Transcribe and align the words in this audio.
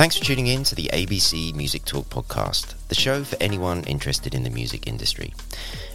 Thanks 0.00 0.16
for 0.16 0.24
tuning 0.24 0.46
in 0.46 0.64
to 0.64 0.74
the 0.74 0.88
ABC 0.94 1.54
Music 1.54 1.84
Talk 1.84 2.08
podcast, 2.08 2.72
the 2.88 2.94
show 2.94 3.22
for 3.22 3.36
anyone 3.38 3.84
interested 3.84 4.34
in 4.34 4.44
the 4.44 4.48
music 4.48 4.86
industry. 4.86 5.34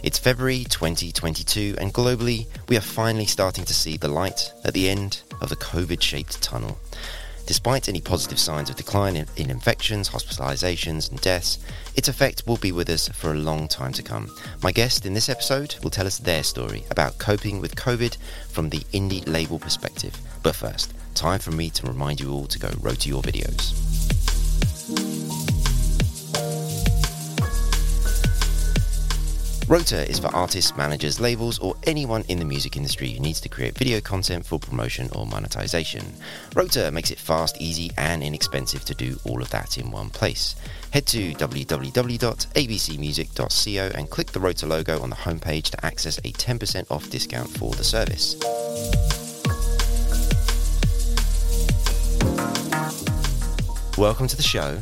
It's 0.04 0.16
February 0.16 0.62
2022, 0.62 1.74
and 1.80 1.92
globally, 1.92 2.46
we 2.68 2.76
are 2.76 2.80
finally 2.80 3.26
starting 3.26 3.64
to 3.64 3.74
see 3.74 3.96
the 3.96 4.06
light 4.06 4.52
at 4.62 4.74
the 4.74 4.88
end 4.88 5.22
of 5.40 5.48
the 5.48 5.56
COVID 5.56 6.00
shaped 6.00 6.40
tunnel. 6.40 6.78
Despite 7.46 7.88
any 7.88 8.00
positive 8.00 8.38
signs 8.38 8.70
of 8.70 8.76
decline 8.76 9.16
in, 9.16 9.26
in, 9.34 9.50
infections, 9.50 10.08
hospitalizations, 10.10 11.10
and 11.10 11.20
deaths, 11.20 11.58
its 11.96 12.06
effect 12.06 12.44
will 12.46 12.58
be 12.58 12.70
with 12.70 12.88
us 12.88 13.08
for 13.08 13.32
a 13.32 13.34
long 13.34 13.66
time 13.66 13.92
to 13.94 14.04
come. 14.04 14.30
My 14.62 14.70
guest 14.70 15.04
in 15.04 15.14
this 15.14 15.28
episode 15.28 15.74
will 15.82 15.90
tell 15.90 16.06
us 16.06 16.18
their 16.18 16.44
story 16.44 16.84
about 16.92 17.18
coping 17.18 17.60
with 17.60 17.74
COVID 17.74 18.18
from 18.50 18.70
the 18.70 18.84
indie 18.92 19.26
label 19.26 19.58
perspective. 19.58 20.16
But 20.44 20.54
first, 20.54 20.94
time 21.16 21.40
for 21.40 21.50
me 21.50 21.70
to 21.70 21.86
remind 21.86 22.20
you 22.20 22.30
all 22.30 22.46
to 22.46 22.58
go 22.58 22.70
Rota 22.80 23.08
your 23.08 23.22
videos. 23.22 23.72
Rota 29.68 30.08
is 30.08 30.20
for 30.20 30.28
artists, 30.28 30.76
managers, 30.76 31.18
labels, 31.18 31.58
or 31.58 31.74
anyone 31.84 32.22
in 32.28 32.38
the 32.38 32.44
music 32.44 32.76
industry 32.76 33.10
who 33.10 33.18
needs 33.18 33.40
to 33.40 33.48
create 33.48 33.76
video 33.76 34.00
content 34.00 34.46
for 34.46 34.60
promotion 34.60 35.08
or 35.12 35.26
monetization. 35.26 36.04
Rota 36.54 36.92
makes 36.92 37.10
it 37.10 37.18
fast, 37.18 37.60
easy, 37.60 37.90
and 37.96 38.22
inexpensive 38.22 38.84
to 38.84 38.94
do 38.94 39.18
all 39.24 39.42
of 39.42 39.50
that 39.50 39.76
in 39.76 39.90
one 39.90 40.10
place. 40.10 40.54
Head 40.92 41.06
to 41.06 41.32
www.abcmusic.co 41.32 43.98
and 43.98 44.10
click 44.10 44.30
the 44.30 44.38
Rota 44.38 44.66
logo 44.66 45.00
on 45.00 45.10
the 45.10 45.16
homepage 45.16 45.70
to 45.70 45.84
access 45.84 46.18
a 46.18 46.32
10% 46.32 46.88
off 46.88 47.10
discount 47.10 47.48
for 47.48 47.72
the 47.72 47.82
service. 47.82 48.36
Welcome 53.98 54.26
to 54.28 54.36
the 54.36 54.42
show 54.42 54.78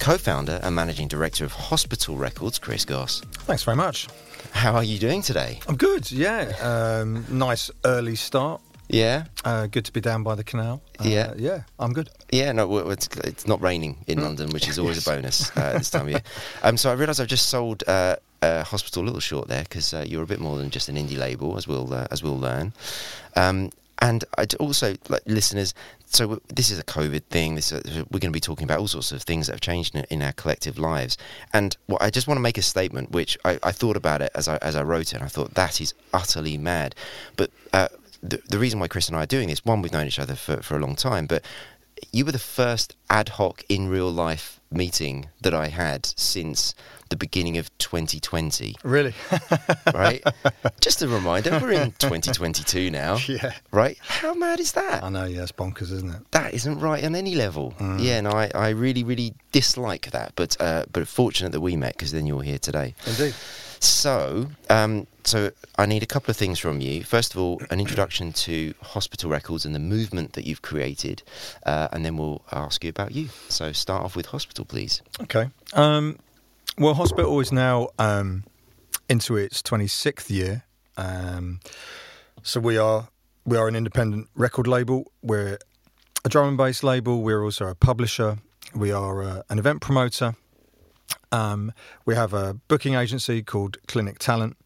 co 0.00 0.16
founder 0.16 0.58
and 0.62 0.74
managing 0.74 1.08
director 1.08 1.44
of 1.44 1.52
Hospital 1.52 2.16
Records, 2.16 2.58
Chris 2.58 2.84
Goss. 2.84 3.20
Thanks 3.20 3.62
very 3.62 3.76
much. 3.76 4.08
How 4.52 4.74
are 4.74 4.82
you 4.82 4.98
doing 4.98 5.22
today? 5.22 5.60
I'm 5.68 5.76
good, 5.76 6.10
yeah. 6.10 6.52
Um, 6.60 7.24
nice 7.30 7.70
early 7.84 8.16
start. 8.16 8.60
Yeah. 8.88 9.26
Uh, 9.44 9.66
good 9.66 9.84
to 9.84 9.92
be 9.92 10.00
down 10.00 10.24
by 10.24 10.34
the 10.34 10.42
canal. 10.42 10.82
Uh, 10.98 11.04
yeah. 11.04 11.34
Yeah, 11.36 11.62
I'm 11.78 11.92
good. 11.92 12.10
Yeah, 12.32 12.50
no, 12.52 12.90
it's, 12.90 13.08
it's 13.18 13.46
not 13.46 13.60
raining 13.60 14.04
in 14.08 14.18
mm. 14.18 14.22
London, 14.22 14.50
which 14.50 14.68
is 14.68 14.78
always 14.78 14.96
yes. 15.06 15.06
a 15.06 15.10
bonus 15.10 15.56
uh, 15.56 15.72
this 15.74 15.90
time 15.90 16.06
of 16.06 16.10
year. 16.10 16.22
Um, 16.62 16.76
so 16.76 16.90
I 16.90 16.94
realised 16.94 17.20
I've 17.20 17.28
just 17.28 17.50
sold 17.50 17.84
uh, 17.86 18.16
Hospital 18.42 19.02
a 19.02 19.04
little 19.04 19.20
short 19.20 19.48
there 19.48 19.62
because 19.62 19.92
uh, 19.94 20.04
you're 20.06 20.22
a 20.22 20.26
bit 20.26 20.40
more 20.40 20.56
than 20.56 20.70
just 20.70 20.88
an 20.88 20.96
indie 20.96 21.18
label, 21.18 21.56
as 21.56 21.68
we'll 21.68 21.92
uh, 21.92 22.06
as 22.10 22.22
we'll 22.22 22.38
learn. 22.38 22.72
Um, 23.36 23.70
and 24.00 24.24
I'd 24.38 24.54
also 24.54 24.94
like 25.08 25.22
listeners. 25.26 25.74
So 26.06 26.40
this 26.48 26.70
is 26.70 26.78
a 26.78 26.84
COVID 26.84 27.24
thing. 27.24 27.54
This 27.54 27.72
uh, 27.72 27.80
we're 28.10 28.18
going 28.18 28.22
to 28.22 28.30
be 28.30 28.40
talking 28.40 28.64
about 28.64 28.78
all 28.78 28.88
sorts 28.88 29.12
of 29.12 29.22
things 29.22 29.46
that 29.46 29.54
have 29.54 29.60
changed 29.60 29.94
in, 29.94 30.04
in 30.10 30.22
our 30.22 30.32
collective 30.32 30.78
lives. 30.78 31.16
And 31.52 31.76
what 31.86 32.02
I 32.02 32.10
just 32.10 32.26
want 32.26 32.38
to 32.38 32.42
make 32.42 32.58
a 32.58 32.62
statement, 32.62 33.10
which 33.10 33.38
I, 33.44 33.58
I, 33.62 33.72
thought 33.72 33.96
about 33.96 34.22
it 34.22 34.30
as 34.34 34.48
I 34.48 34.56
as 34.58 34.74
I 34.74 34.82
wrote 34.82 35.12
it. 35.12 35.14
and 35.14 35.24
I 35.24 35.28
thought 35.28 35.54
that 35.54 35.80
is 35.80 35.94
utterly 36.12 36.56
mad. 36.58 36.94
But 37.36 37.50
uh, 37.72 37.88
the, 38.22 38.40
the 38.48 38.58
reason 38.58 38.80
why 38.80 38.88
Chris 38.88 39.08
and 39.08 39.16
I 39.16 39.24
are 39.24 39.26
doing 39.26 39.48
this, 39.48 39.64
one, 39.64 39.82
we've 39.82 39.92
known 39.92 40.06
each 40.06 40.18
other 40.18 40.34
for, 40.34 40.62
for 40.62 40.76
a 40.76 40.80
long 40.80 40.96
time, 40.96 41.26
but 41.26 41.44
you 42.12 42.24
were 42.24 42.32
the 42.32 42.38
first 42.38 42.96
ad 43.08 43.30
hoc 43.30 43.62
in 43.68 43.88
real 43.88 44.10
life 44.10 44.60
meeting 44.70 45.28
that 45.42 45.54
I 45.54 45.68
had 45.68 46.06
since 46.06 46.74
the 47.10 47.16
beginning 47.16 47.58
of 47.58 47.76
2020. 47.78 48.76
Really? 48.82 49.14
right? 49.94 50.22
Just 50.80 51.02
a 51.02 51.08
reminder, 51.08 51.58
we're 51.60 51.72
in 51.72 51.92
2022 51.92 52.90
now. 52.90 53.18
Yeah. 53.30 53.52
Right? 53.70 53.96
How 54.00 54.34
mad 54.34 54.58
is 54.58 54.72
that? 54.72 55.04
I 55.04 55.08
know, 55.08 55.24
yeah, 55.24 55.42
it's 55.42 55.52
bonkers, 55.52 55.92
isn't 55.92 56.10
it? 56.10 56.30
That 56.32 56.52
isn't 56.52 56.80
right 56.80 57.04
on 57.04 57.14
any 57.14 57.36
level. 57.36 57.74
Mm. 57.78 58.02
Yeah, 58.02 58.20
no, 58.22 58.30
I, 58.30 58.50
I 58.54 58.70
really, 58.70 59.04
really 59.04 59.34
dislike 59.52 60.10
that. 60.10 60.32
But 60.34 60.56
uh, 60.60 60.86
but 60.92 61.06
fortunate 61.06 61.52
that 61.52 61.60
we 61.60 61.76
met 61.76 61.92
because 61.92 62.10
then 62.10 62.26
you're 62.26 62.42
here 62.42 62.58
today. 62.58 62.94
Indeed. 63.06 63.34
So, 63.78 64.48
um, 64.68 65.06
so 65.24 65.52
I 65.78 65.86
need 65.86 66.02
a 66.02 66.06
couple 66.06 66.30
of 66.30 66.36
things 66.36 66.58
from 66.58 66.80
you. 66.80 67.02
First 67.04 67.34
of 67.34 67.40
all, 67.40 67.62
an 67.70 67.80
introduction 67.80 68.32
to 68.32 68.74
Hospital 68.82 69.30
Records 69.30 69.64
and 69.64 69.74
the 69.74 69.78
movement 69.80 70.34
that 70.34 70.44
you've 70.44 70.62
created, 70.62 71.22
uh, 71.64 71.88
and 71.92 72.04
then 72.04 72.16
we'll 72.16 72.42
ask 72.52 72.82
you 72.84 72.90
about 72.90 73.12
you. 73.12 73.28
So, 73.48 73.72
start 73.72 74.02
off 74.02 74.16
with 74.16 74.26
Hospital, 74.26 74.64
please. 74.64 75.02
Okay. 75.22 75.48
Um, 75.72 76.18
well, 76.78 76.94
Hospital 76.94 77.40
is 77.40 77.52
now 77.52 77.88
um, 77.98 78.44
into 79.08 79.36
its 79.36 79.62
26th 79.62 80.30
year. 80.30 80.64
Um, 80.96 81.60
so 82.42 82.60
we 82.60 82.78
are 82.78 83.08
we 83.44 83.56
are 83.56 83.68
an 83.68 83.76
independent 83.76 84.28
record 84.34 84.66
label. 84.66 85.10
We're 85.22 85.58
a 86.24 86.28
drum 86.28 86.48
and 86.48 86.56
bass 86.56 86.82
label. 86.82 87.22
We're 87.22 87.42
also 87.42 87.66
a 87.66 87.74
publisher. 87.74 88.38
We 88.74 88.92
are 88.92 89.22
uh, 89.22 89.42
an 89.48 89.58
event 89.58 89.80
promoter. 89.80 90.36
Um, 91.32 91.72
we 92.04 92.14
have 92.14 92.32
a 92.34 92.54
booking 92.68 92.94
agency 92.94 93.42
called 93.42 93.78
Clinic 93.86 94.18
Talent. 94.18 94.56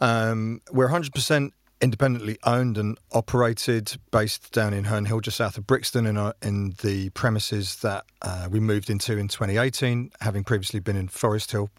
Um, 0.00 0.60
we're 0.70 0.88
100% 0.88 1.50
independently 1.80 2.38
owned 2.44 2.76
and 2.76 2.98
operated, 3.12 3.96
based 4.10 4.52
down 4.52 4.74
in 4.74 4.84
Herne 4.84 5.04
Hill, 5.04 5.20
just 5.20 5.36
south 5.36 5.56
of 5.56 5.66
Brixton, 5.66 6.06
in, 6.06 6.16
our, 6.16 6.34
in 6.42 6.74
the 6.82 7.10
premises 7.10 7.76
that 7.76 8.04
uh, 8.22 8.48
we 8.50 8.60
moved 8.60 8.90
into 8.90 9.16
in 9.16 9.28
2018, 9.28 10.10
having 10.20 10.44
previously 10.44 10.80
been 10.80 10.96
in 10.96 11.08
Forest 11.08 11.52
Hill. 11.52 11.70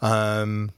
Um, 0.00 0.70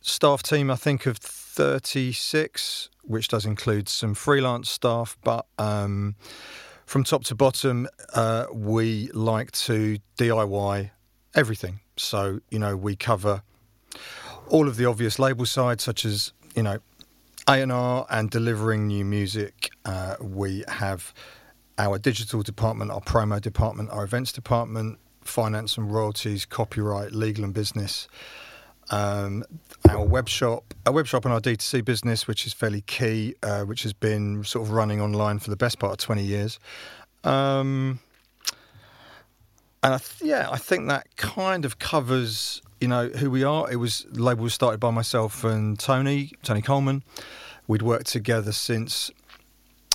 staff 0.00 0.42
team, 0.42 0.70
I 0.70 0.76
think, 0.76 1.06
of 1.06 1.18
36, 1.18 2.88
which 3.02 3.28
does 3.28 3.46
include 3.46 3.88
some 3.88 4.14
freelance 4.14 4.68
staff, 4.70 5.16
but 5.22 5.46
um, 5.58 6.16
from 6.86 7.04
top 7.04 7.24
to 7.24 7.34
bottom, 7.34 7.88
uh, 8.12 8.46
we 8.52 9.10
like 9.12 9.52
to 9.52 9.98
DIY 10.18 10.90
everything. 11.34 11.80
So, 11.96 12.40
you 12.50 12.58
know, 12.58 12.76
we 12.76 12.96
cover 12.96 13.42
all 14.48 14.68
of 14.68 14.76
the 14.76 14.84
obvious 14.84 15.18
label 15.18 15.46
side, 15.46 15.80
such 15.80 16.04
as, 16.04 16.32
you 16.54 16.62
know, 16.62 16.78
A&R 17.48 18.06
and 18.10 18.30
delivering 18.30 18.86
new 18.86 19.04
music. 19.04 19.70
Uh, 19.84 20.16
we 20.20 20.64
have 20.68 21.12
our 21.78 21.98
digital 21.98 22.42
department, 22.42 22.90
our 22.90 23.00
promo 23.00 23.40
department, 23.40 23.90
our 23.90 24.04
events 24.04 24.32
department, 24.32 24.98
finance 25.22 25.76
and 25.76 25.92
royalties, 25.92 26.46
copyright, 26.46 27.12
legal 27.12 27.44
and 27.44 27.52
business. 27.52 28.08
Um, 28.90 29.44
our 29.88 30.04
web 30.04 30.28
shop, 30.28 30.74
our 30.86 30.92
web 30.92 31.06
shop 31.06 31.24
and 31.24 31.32
our 31.32 31.40
D2C 31.40 31.84
business, 31.84 32.26
which 32.26 32.46
is 32.46 32.52
fairly 32.52 32.82
key, 32.82 33.34
uh, 33.42 33.62
which 33.62 33.82
has 33.82 33.92
been 33.92 34.44
sort 34.44 34.66
of 34.66 34.72
running 34.72 35.00
online 35.00 35.38
for 35.38 35.50
the 35.50 35.56
best 35.56 35.78
part 35.78 35.92
of 35.92 35.98
20 35.98 36.22
years. 36.22 36.58
Um, 37.24 38.00
and 39.82 39.94
I 39.94 39.98
th- 39.98 40.22
yeah, 40.22 40.48
I 40.50 40.58
think 40.58 40.88
that 40.88 41.16
kind 41.16 41.64
of 41.64 41.78
covers 41.78 42.62
you 42.84 42.88
know 42.88 43.08
who 43.08 43.30
we 43.30 43.42
are. 43.42 43.70
It 43.72 43.76
was 43.76 44.04
the 44.10 44.22
label 44.22 44.42
was 44.42 44.52
started 44.52 44.78
by 44.78 44.90
myself 44.90 45.42
and 45.42 45.78
Tony 45.78 46.32
Tony 46.42 46.60
Colman. 46.60 47.02
We'd 47.66 47.80
worked 47.80 48.08
together 48.08 48.52
since 48.52 49.10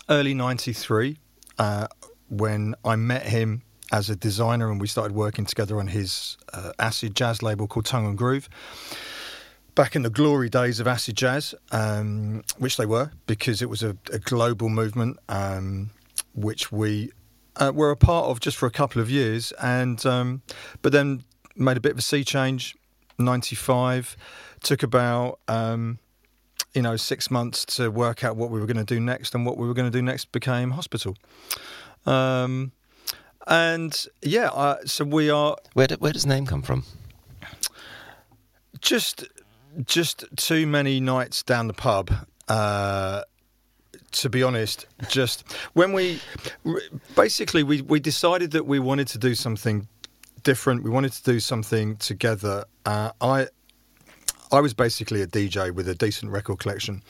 early 0.10 0.34
'93 0.34 1.20
uh, 1.60 1.86
when 2.30 2.74
I 2.84 2.96
met 2.96 3.28
him 3.28 3.62
as 3.92 4.10
a 4.10 4.16
designer, 4.16 4.72
and 4.72 4.82
we 4.82 4.88
started 4.88 5.16
working 5.16 5.46
together 5.46 5.80
on 5.80 5.90
his 5.90 6.36
uh, 6.52 6.72
acid 6.80 7.16
jazz 7.16 7.44
label 7.44 7.68
called 7.68 7.86
Tongue 7.86 8.08
and 8.08 8.18
Groove. 8.18 8.50
Back 9.76 9.96
in 9.96 10.02
the 10.02 10.10
glory 10.10 10.50
days 10.50 10.80
of 10.80 10.88
acid 10.88 11.16
jazz, 11.16 11.54
um, 11.72 12.44
which 12.58 12.78
they 12.78 12.88
were, 12.88 13.12
because 13.28 13.62
it 13.62 13.70
was 13.70 13.84
a, 13.84 13.96
a 14.12 14.18
global 14.18 14.70
movement, 14.70 15.20
um, 15.30 15.92
which 16.34 16.72
we 16.72 17.12
uh, 17.58 17.72
were 17.72 17.92
a 17.92 17.96
part 17.96 18.26
of 18.26 18.40
just 18.40 18.58
for 18.58 18.66
a 18.66 18.72
couple 18.72 19.00
of 19.00 19.12
years, 19.12 19.52
and 19.62 20.04
um, 20.08 20.42
but 20.82 20.92
then 20.92 21.24
made 21.56 21.78
a 21.78 21.80
bit 21.80 21.94
of 21.94 21.98
a 22.00 22.02
sea 22.02 22.24
change. 22.24 22.76
Ninety 23.18 23.56
five 23.56 24.16
took 24.62 24.84
about 24.84 25.40
um, 25.48 26.00
you 26.73 26.82
know 26.82 26.96
six 26.96 27.29
months 27.29 27.66
to 27.78 27.90
work 27.90 28.23
out 28.23 28.35
what 28.35 28.50
we 28.50 28.59
were 28.59 28.66
going 28.66 28.78
to 28.78 28.84
do 28.84 29.00
next, 29.00 29.35
and 29.35 29.46
what 29.46 29.58
we 29.58 29.68
were 29.68 29.73
going 29.73 29.91
to 29.91 29.97
do 29.97 30.02
next 30.02 30.32
became 30.32 30.72
hospital. 30.72 31.16
Um, 32.06 32.72
and 33.47 34.06
yeah, 34.22 34.47
uh, 34.47 34.78
so 34.85 35.03
we 35.06 35.29
are. 35.29 35.58
Where 35.73 35.88
do, 35.88 35.96
where 35.96 36.14
does 36.14 36.26
name 36.26 36.46
come 36.46 36.62
from? 36.62 36.84
Just 38.79 39.26
just 39.85 40.26
too 40.35 40.66
many 40.66 41.00
nights 41.00 41.44
down 41.44 41.68
the 41.68 41.73
pub. 41.73 42.12
Uh, 42.47 43.23
to 44.12 44.29
be 44.29 44.41
honest, 44.41 44.88
just 45.08 45.44
when 45.73 45.94
we 45.94 46.20
basically 47.16 47.64
we, 47.64 47.82
we 47.82 48.00
decided 48.00 48.52
that 48.52 48.66
we 48.66 48.79
wanted 48.79 49.08
to 49.09 49.18
do 49.18 49.35
something 49.35 49.88
different. 50.44 50.84
We 50.84 50.90
wanted 50.90 51.14
to 51.14 51.24
do 51.24 51.40
something 51.40 51.97
together. 51.97 52.66
Uh, 52.86 53.12
I 53.22 53.47
I 54.52 54.62
was 54.62 54.74
basically 54.74 55.22
a 55.22 55.28
DJ 55.28 55.72
with 55.72 55.88
a 55.88 55.96
decent 55.96 56.32
record 56.32 56.59
collection, 56.59 57.03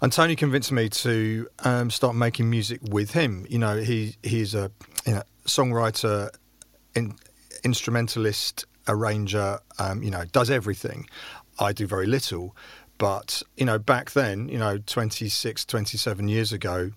and 0.00 0.12
Tony 0.12 0.36
convinced 0.36 0.72
me 0.72 0.88
to 0.88 1.48
um, 1.64 1.90
start 1.90 2.16
making 2.16 2.48
music 2.48 2.80
with 2.90 3.12
him. 3.12 3.46
You 3.48 3.58
know, 3.58 3.76
he 3.76 4.16
he's 4.22 4.54
a 4.54 4.70
you 5.06 5.14
know, 5.14 5.22
songwriter, 5.46 6.30
in, 6.94 7.14
instrumentalist, 7.64 8.64
arranger. 8.88 9.58
Um, 9.78 10.02
you 10.02 10.10
know, 10.10 10.24
does 10.32 10.50
everything. 10.50 11.06
I 11.58 11.72
do 11.72 11.86
very 11.86 12.06
little. 12.06 12.56
But, 12.98 13.42
you 13.56 13.66
know, 13.66 13.78
back 13.78 14.12
then, 14.12 14.48
you 14.48 14.58
know, 14.58 14.78
26, 14.78 15.64
27 15.64 16.28
years 16.28 16.52
ago, 16.52 16.92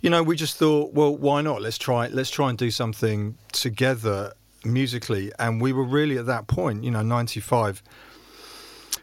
you 0.00 0.10
know, 0.10 0.22
we 0.22 0.36
just 0.36 0.56
thought, 0.56 0.92
well, 0.92 1.16
why 1.16 1.40
not? 1.40 1.62
Let's 1.62 1.78
try. 1.78 2.08
Let's 2.08 2.30
try 2.30 2.50
and 2.50 2.58
do 2.58 2.70
something 2.70 3.36
together 3.52 4.32
musically. 4.64 5.32
And 5.38 5.60
we 5.60 5.72
were 5.72 5.84
really 5.84 6.18
at 6.18 6.26
that 6.26 6.46
point, 6.46 6.84
you 6.84 6.90
know, 6.90 7.02
'95, 7.02 7.82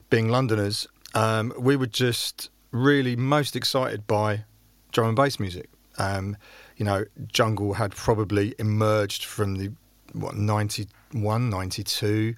being 0.10 0.30
Londoners, 0.30 0.88
um, 1.14 1.54
we 1.58 1.76
were 1.76 1.88
just 1.88 2.50
really 2.72 3.16
most 3.16 3.56
excited 3.56 4.06
by 4.08 4.46
drum 4.92 5.10
and 5.10 5.16
bass 5.16 5.40
music. 5.40 5.70
Um, 5.98 6.38
you 6.78 6.86
know, 6.86 7.06
jungle 7.28 7.74
had 7.74 7.92
probably 7.92 8.56
emerged 8.58 9.26
from 9.26 9.56
the 9.56 9.72
what 10.14 10.36
91, 10.36 11.50
92. 11.50 12.36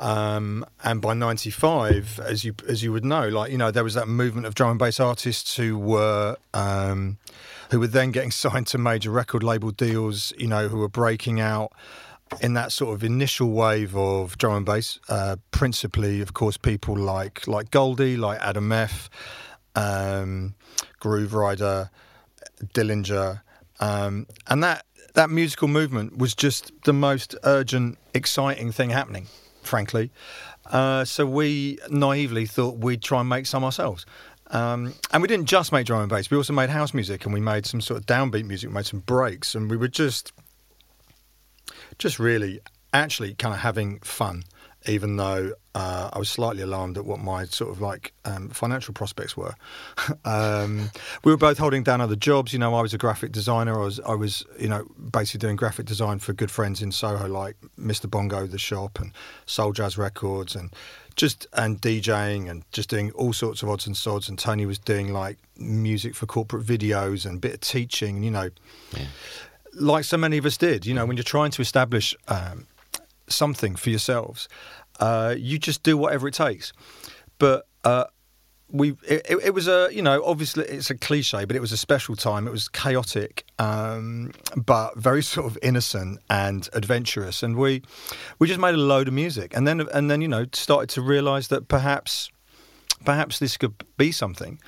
Um, 0.00 0.66
and 0.82 1.00
by 1.00 1.14
'95, 1.14 2.20
as 2.20 2.44
you 2.44 2.54
as 2.68 2.82
you 2.82 2.92
would 2.92 3.04
know, 3.04 3.28
like 3.28 3.52
you 3.52 3.58
know, 3.58 3.70
there 3.70 3.84
was 3.84 3.94
that 3.94 4.08
movement 4.08 4.46
of 4.46 4.54
drum 4.54 4.70
and 4.70 4.78
bass 4.78 4.98
artists 4.98 5.56
who 5.56 5.78
were 5.78 6.36
um, 6.52 7.18
who 7.70 7.78
were 7.78 7.86
then 7.86 8.10
getting 8.10 8.30
signed 8.32 8.66
to 8.68 8.78
major 8.78 9.10
record 9.10 9.42
label 9.42 9.70
deals. 9.70 10.32
You 10.36 10.48
know, 10.48 10.68
who 10.68 10.78
were 10.78 10.88
breaking 10.88 11.40
out 11.40 11.72
in 12.40 12.54
that 12.54 12.72
sort 12.72 12.94
of 12.94 13.04
initial 13.04 13.50
wave 13.50 13.96
of 13.96 14.36
drum 14.38 14.56
and 14.56 14.66
bass. 14.66 14.98
Uh, 15.08 15.36
principally, 15.50 16.20
of 16.20 16.34
course, 16.34 16.56
people 16.56 16.96
like 16.96 17.46
like 17.46 17.70
Goldie, 17.70 18.16
like 18.16 18.40
Adam 18.40 18.72
F, 18.72 19.10
um, 19.74 20.54
Grooverider, 21.00 21.90
Dillinja, 22.74 23.42
um, 23.80 24.26
and 24.46 24.62
that 24.62 24.84
that 25.14 25.30
musical 25.30 25.68
movement 25.68 26.18
was 26.18 26.34
just 26.34 26.72
the 26.84 26.92
most 26.92 27.36
urgent, 27.44 27.98
exciting 28.14 28.72
thing 28.72 28.90
happening 28.90 29.28
frankly. 29.66 30.10
Uh, 30.66 31.04
so 31.04 31.26
we 31.26 31.78
naively 31.90 32.46
thought 32.46 32.78
we'd 32.78 33.02
try 33.02 33.20
and 33.20 33.28
make 33.28 33.46
some 33.46 33.64
ourselves. 33.64 34.06
Um, 34.50 34.94
and 35.12 35.22
we 35.22 35.28
didn't 35.28 35.46
just 35.46 35.72
make 35.72 35.86
drum 35.86 36.02
and 36.02 36.10
bass, 36.10 36.30
we 36.30 36.36
also 36.36 36.52
made 36.52 36.70
house 36.70 36.94
music 36.94 37.24
and 37.24 37.34
we 37.34 37.40
made 37.40 37.66
some 37.66 37.80
sort 37.80 37.98
of 37.98 38.06
downbeat 38.06 38.44
music, 38.44 38.68
we 38.68 38.74
made 38.74 38.86
some 38.86 39.00
breaks, 39.00 39.54
and 39.54 39.70
we 39.70 39.76
were 39.76 39.88
just, 39.88 40.32
just 41.98 42.18
really 42.18 42.60
actually 42.92 43.34
kind 43.34 43.54
of 43.54 43.60
having 43.60 43.98
fun 44.00 44.44
even 44.86 45.16
though 45.16 45.52
uh, 45.74 46.10
I 46.12 46.18
was 46.18 46.28
slightly 46.28 46.62
alarmed 46.62 46.98
at 46.98 47.04
what 47.04 47.18
my 47.18 47.46
sort 47.46 47.70
of 47.70 47.80
like 47.80 48.12
um, 48.24 48.50
financial 48.50 48.92
prospects 48.92 49.36
were. 49.36 49.54
um, 50.24 50.90
we 51.24 51.32
were 51.32 51.38
both 51.38 51.58
holding 51.58 51.82
down 51.82 52.00
other 52.00 52.16
jobs. 52.16 52.52
You 52.52 52.58
know, 52.58 52.74
I 52.74 52.82
was 52.82 52.92
a 52.92 52.98
graphic 52.98 53.32
designer. 53.32 53.80
I 53.80 53.84
was, 53.84 54.00
I 54.00 54.14
was, 54.14 54.44
you 54.58 54.68
know, 54.68 54.86
basically 55.12 55.38
doing 55.38 55.56
graphic 55.56 55.86
design 55.86 56.18
for 56.18 56.32
good 56.32 56.50
friends 56.50 56.82
in 56.82 56.92
Soho, 56.92 57.26
like 57.28 57.56
Mr. 57.78 58.10
Bongo, 58.10 58.46
the 58.46 58.58
shop, 58.58 59.00
and 59.00 59.12
Soul 59.46 59.72
Jazz 59.72 59.96
Records, 59.96 60.54
and 60.54 60.74
just 61.16 61.46
and 61.54 61.80
DJing 61.80 62.50
and 62.50 62.64
just 62.72 62.90
doing 62.90 63.10
all 63.12 63.32
sorts 63.32 63.62
of 63.62 63.70
odds 63.70 63.86
and 63.86 63.96
sods. 63.96 64.28
And 64.28 64.38
Tony 64.38 64.66
was 64.66 64.78
doing 64.78 65.12
like 65.12 65.38
music 65.56 66.14
for 66.14 66.26
corporate 66.26 66.66
videos 66.66 67.24
and 67.24 67.40
bit 67.40 67.54
of 67.54 67.60
teaching. 67.60 68.16
And 68.16 68.24
you 68.24 68.30
know, 68.30 68.50
yeah. 68.94 69.06
Like 69.74 70.04
so 70.04 70.16
many 70.16 70.38
of 70.38 70.46
us 70.46 70.56
did. 70.56 70.86
You 70.86 70.94
know, 70.94 71.06
when 71.06 71.16
you're 71.16 71.24
trying 71.24 71.50
to 71.52 71.62
establish. 71.62 72.14
Um, 72.28 72.66
something 73.28 73.76
for 73.76 73.90
yourselves, 73.90 74.48
uh, 75.00 75.34
you 75.36 75.58
just 75.58 75.82
do 75.82 75.96
whatever 75.96 76.28
it 76.28 76.34
takes. 76.34 76.72
But 77.38 77.66
uh, 77.84 78.04
we, 78.70 78.96
it, 79.06 79.26
it, 79.42 79.54
was 79.54 79.68
a, 79.68 79.88
you 79.92 80.02
know, 80.02 80.22
obviously 80.24 80.64
it's 80.64 80.90
a 80.90 80.94
cliche, 80.94 81.44
but 81.44 81.56
it 81.56 81.60
was 81.60 81.72
a 81.72 81.76
special 81.76 82.16
time. 82.16 82.46
It 82.46 82.50
was 82.50 82.68
chaotic, 82.68 83.44
um, 83.58 84.32
but 84.56 84.96
very 84.96 85.22
sort 85.34 85.46
of 85.46 85.58
innocent 85.62 86.20
and 86.30 86.68
adventurous. 86.72 87.42
And 87.42 87.56
we, 87.56 87.82
we 88.38 88.48
just 88.48 88.60
made 88.60 88.74
a 88.74 88.78
load 88.78 89.08
of 89.08 89.14
music, 89.14 89.56
and 89.56 89.66
then, 89.66 89.80
and 89.92 90.10
then, 90.10 90.20
you 90.20 90.28
know, 90.28 90.46
started 90.52 90.88
to 90.90 91.02
realise 91.02 91.48
that 91.48 91.68
perhaps, 91.68 92.30
perhaps 93.04 93.38
this 93.38 93.56
could 93.56 93.74
be 93.96 94.12
something. 94.12 94.60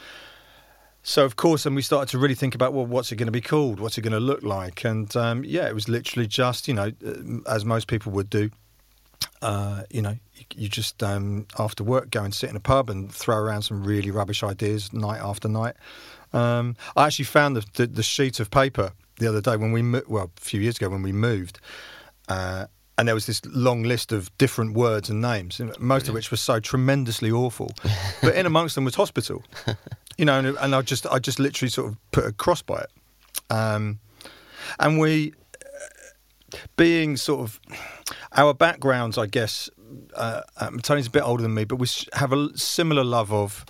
So 1.09 1.25
of 1.25 1.37
course, 1.37 1.65
and 1.67 1.77
we 1.77 1.83
started 1.83 2.11
to 2.11 2.19
really 2.19 2.35
think 2.35 2.57
about 2.57 2.73
well, 2.73 2.85
what's 2.85 3.13
it 3.13 3.17
going 3.17 3.29
to 3.29 3.33
be 3.33 3.41
called? 3.41 3.79
What's 3.79 3.97
it 3.97 4.01
going 4.01 4.13
to 4.13 4.19
look 4.19 4.43
like? 4.43 4.85
And 4.85 5.15
um, 5.15 5.45
yeah, 5.45 5.69
it 5.69 5.73
was 5.73 5.89
literally 5.89 6.27
just 6.27 6.67
you 6.67 6.75
know, 6.75 6.91
uh, 7.07 7.49
as 7.49 7.65
most 7.65 7.87
people 7.87 8.11
would 8.11 8.29
do, 8.29 8.51
uh, 9.41 9.85
you 9.89 10.03
know, 10.03 10.17
you, 10.35 10.45
you 10.57 10.69
just 10.69 11.05
um, 11.05 11.47
after 11.61 11.85
work 11.85 12.11
go 12.11 12.25
and 12.25 12.35
sit 12.35 12.51
in 12.51 12.57
a 12.57 12.61
pub 12.61 12.91
and 12.91 13.15
throw 13.15 13.37
around 13.37 13.63
some 13.63 13.85
really 13.85 14.11
rubbish 14.11 14.43
ideas 14.43 14.93
night 14.93 15.21
after 15.21 15.47
night. 15.47 15.77
Um, 16.33 16.75
I 16.97 17.07
actually 17.07 17.27
found 17.27 17.55
the, 17.55 17.65
the, 17.75 17.87
the, 17.87 18.03
sheet 18.03 18.41
of 18.41 18.51
paper 18.51 18.91
the 19.21 19.29
other 19.29 19.41
day 19.41 19.57
when 19.57 19.71
we 19.71 19.83
mo- 19.83 20.03
well 20.09 20.33
a 20.37 20.41
few 20.41 20.61
years 20.61 20.77
ago 20.77 20.89
when 20.89 21.03
we 21.03 21.13
moved. 21.13 21.61
Uh, 22.29 22.67
and 22.99 23.07
there 23.07 23.15
was 23.15 23.27
this 23.27 23.45
long 23.47 23.85
list 23.85 24.11
of 24.11 24.37
different 24.39 24.75
words 24.75 25.09
and 25.09 25.21
names, 25.21 25.61
most 25.79 26.09
of 26.09 26.15
which 26.15 26.33
were 26.33 26.37
so 26.37 26.59
tremendously 26.59 27.31
awful. 27.31 27.71
but 28.23 28.35
in 28.35 28.47
amongst 28.47 28.75
them 28.75 28.85
was 28.85 28.95
hospital, 28.95 29.45
you 30.19 30.25
know, 30.25 30.39
and, 30.39 30.57
and, 30.59 30.75
I 30.75 30.83
just 30.83 31.07
I 31.07 31.19
just 31.19 31.39
literally 31.39 31.71
sort 31.71 31.89
of 31.89 31.97
put 32.11 32.25
a 32.25 32.33
cross 32.33 32.63
by 32.63 32.79
it. 32.79 32.91
Um, 33.51 34.01
and 34.79 34.99
we, 34.99 35.35
being 36.77 37.17
sort 37.17 37.41
of 37.41 37.61
our 38.37 38.55
backgrounds, 38.55 39.19
I 39.19 39.27
guess. 39.27 39.71
Uh, 40.15 40.43
um, 40.59 40.81
Tony's 40.81 41.07
a 41.07 41.11
bit 41.11 41.23
older 41.23 41.43
than 41.43 41.55
me, 41.55 41.65
but 41.65 41.77
we 41.77 41.87
have 42.15 42.33
a 42.33 42.57
similar 42.57 43.05
love 43.05 43.33
of 43.33 43.65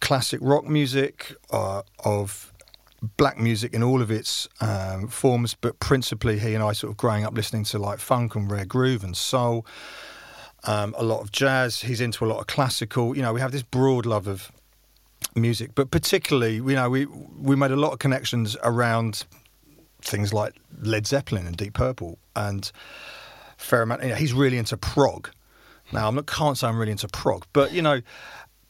classic 0.00 0.40
rock 0.42 0.66
music, 0.66 1.34
uh, 1.50 1.82
of 2.04 2.52
black 3.16 3.38
music 3.38 3.74
in 3.74 3.82
all 3.82 4.00
of 4.00 4.10
its 4.10 4.48
um, 4.60 5.08
forms, 5.08 5.54
but 5.54 5.78
principally 5.80 6.38
he 6.38 6.54
and 6.54 6.62
I 6.62 6.72
sort 6.72 6.90
of 6.90 6.96
growing 6.96 7.24
up 7.24 7.34
listening 7.34 7.64
to 7.64 7.78
like 7.78 7.98
funk 7.98 8.34
and 8.34 8.50
rare 8.50 8.64
groove 8.64 9.04
and 9.04 9.16
soul, 9.16 9.66
um, 10.64 10.94
a 10.96 11.04
lot 11.04 11.20
of 11.20 11.32
jazz. 11.32 11.82
He's 11.82 12.00
into 12.00 12.24
a 12.24 12.28
lot 12.28 12.38
of 12.38 12.46
classical. 12.46 13.16
You 13.16 13.22
know, 13.22 13.32
we 13.32 13.40
have 13.40 13.52
this 13.52 13.62
broad 13.62 14.06
love 14.06 14.26
of 14.26 14.50
music, 15.34 15.74
but 15.74 15.90
particularly, 15.90 16.56
you 16.56 16.74
know, 16.74 16.88
we 16.88 17.06
we 17.06 17.56
made 17.56 17.70
a 17.70 17.76
lot 17.76 17.92
of 17.92 17.98
connections 17.98 18.56
around 18.62 19.24
things 20.02 20.32
like 20.32 20.54
Led 20.82 21.06
Zeppelin 21.06 21.46
and 21.46 21.56
Deep 21.56 21.74
Purple 21.74 22.18
and 22.36 22.70
fair 23.56 23.82
amount. 23.82 24.02
You 24.02 24.10
know, 24.10 24.14
he's 24.14 24.32
really 24.32 24.58
into 24.58 24.76
prog. 24.76 25.30
Now, 25.92 26.10
I 26.10 26.22
can't 26.22 26.56
say 26.56 26.66
I'm 26.66 26.78
really 26.78 26.92
into 26.92 27.08
prog, 27.08 27.46
but 27.52 27.72
you 27.72 27.82
know, 27.82 28.00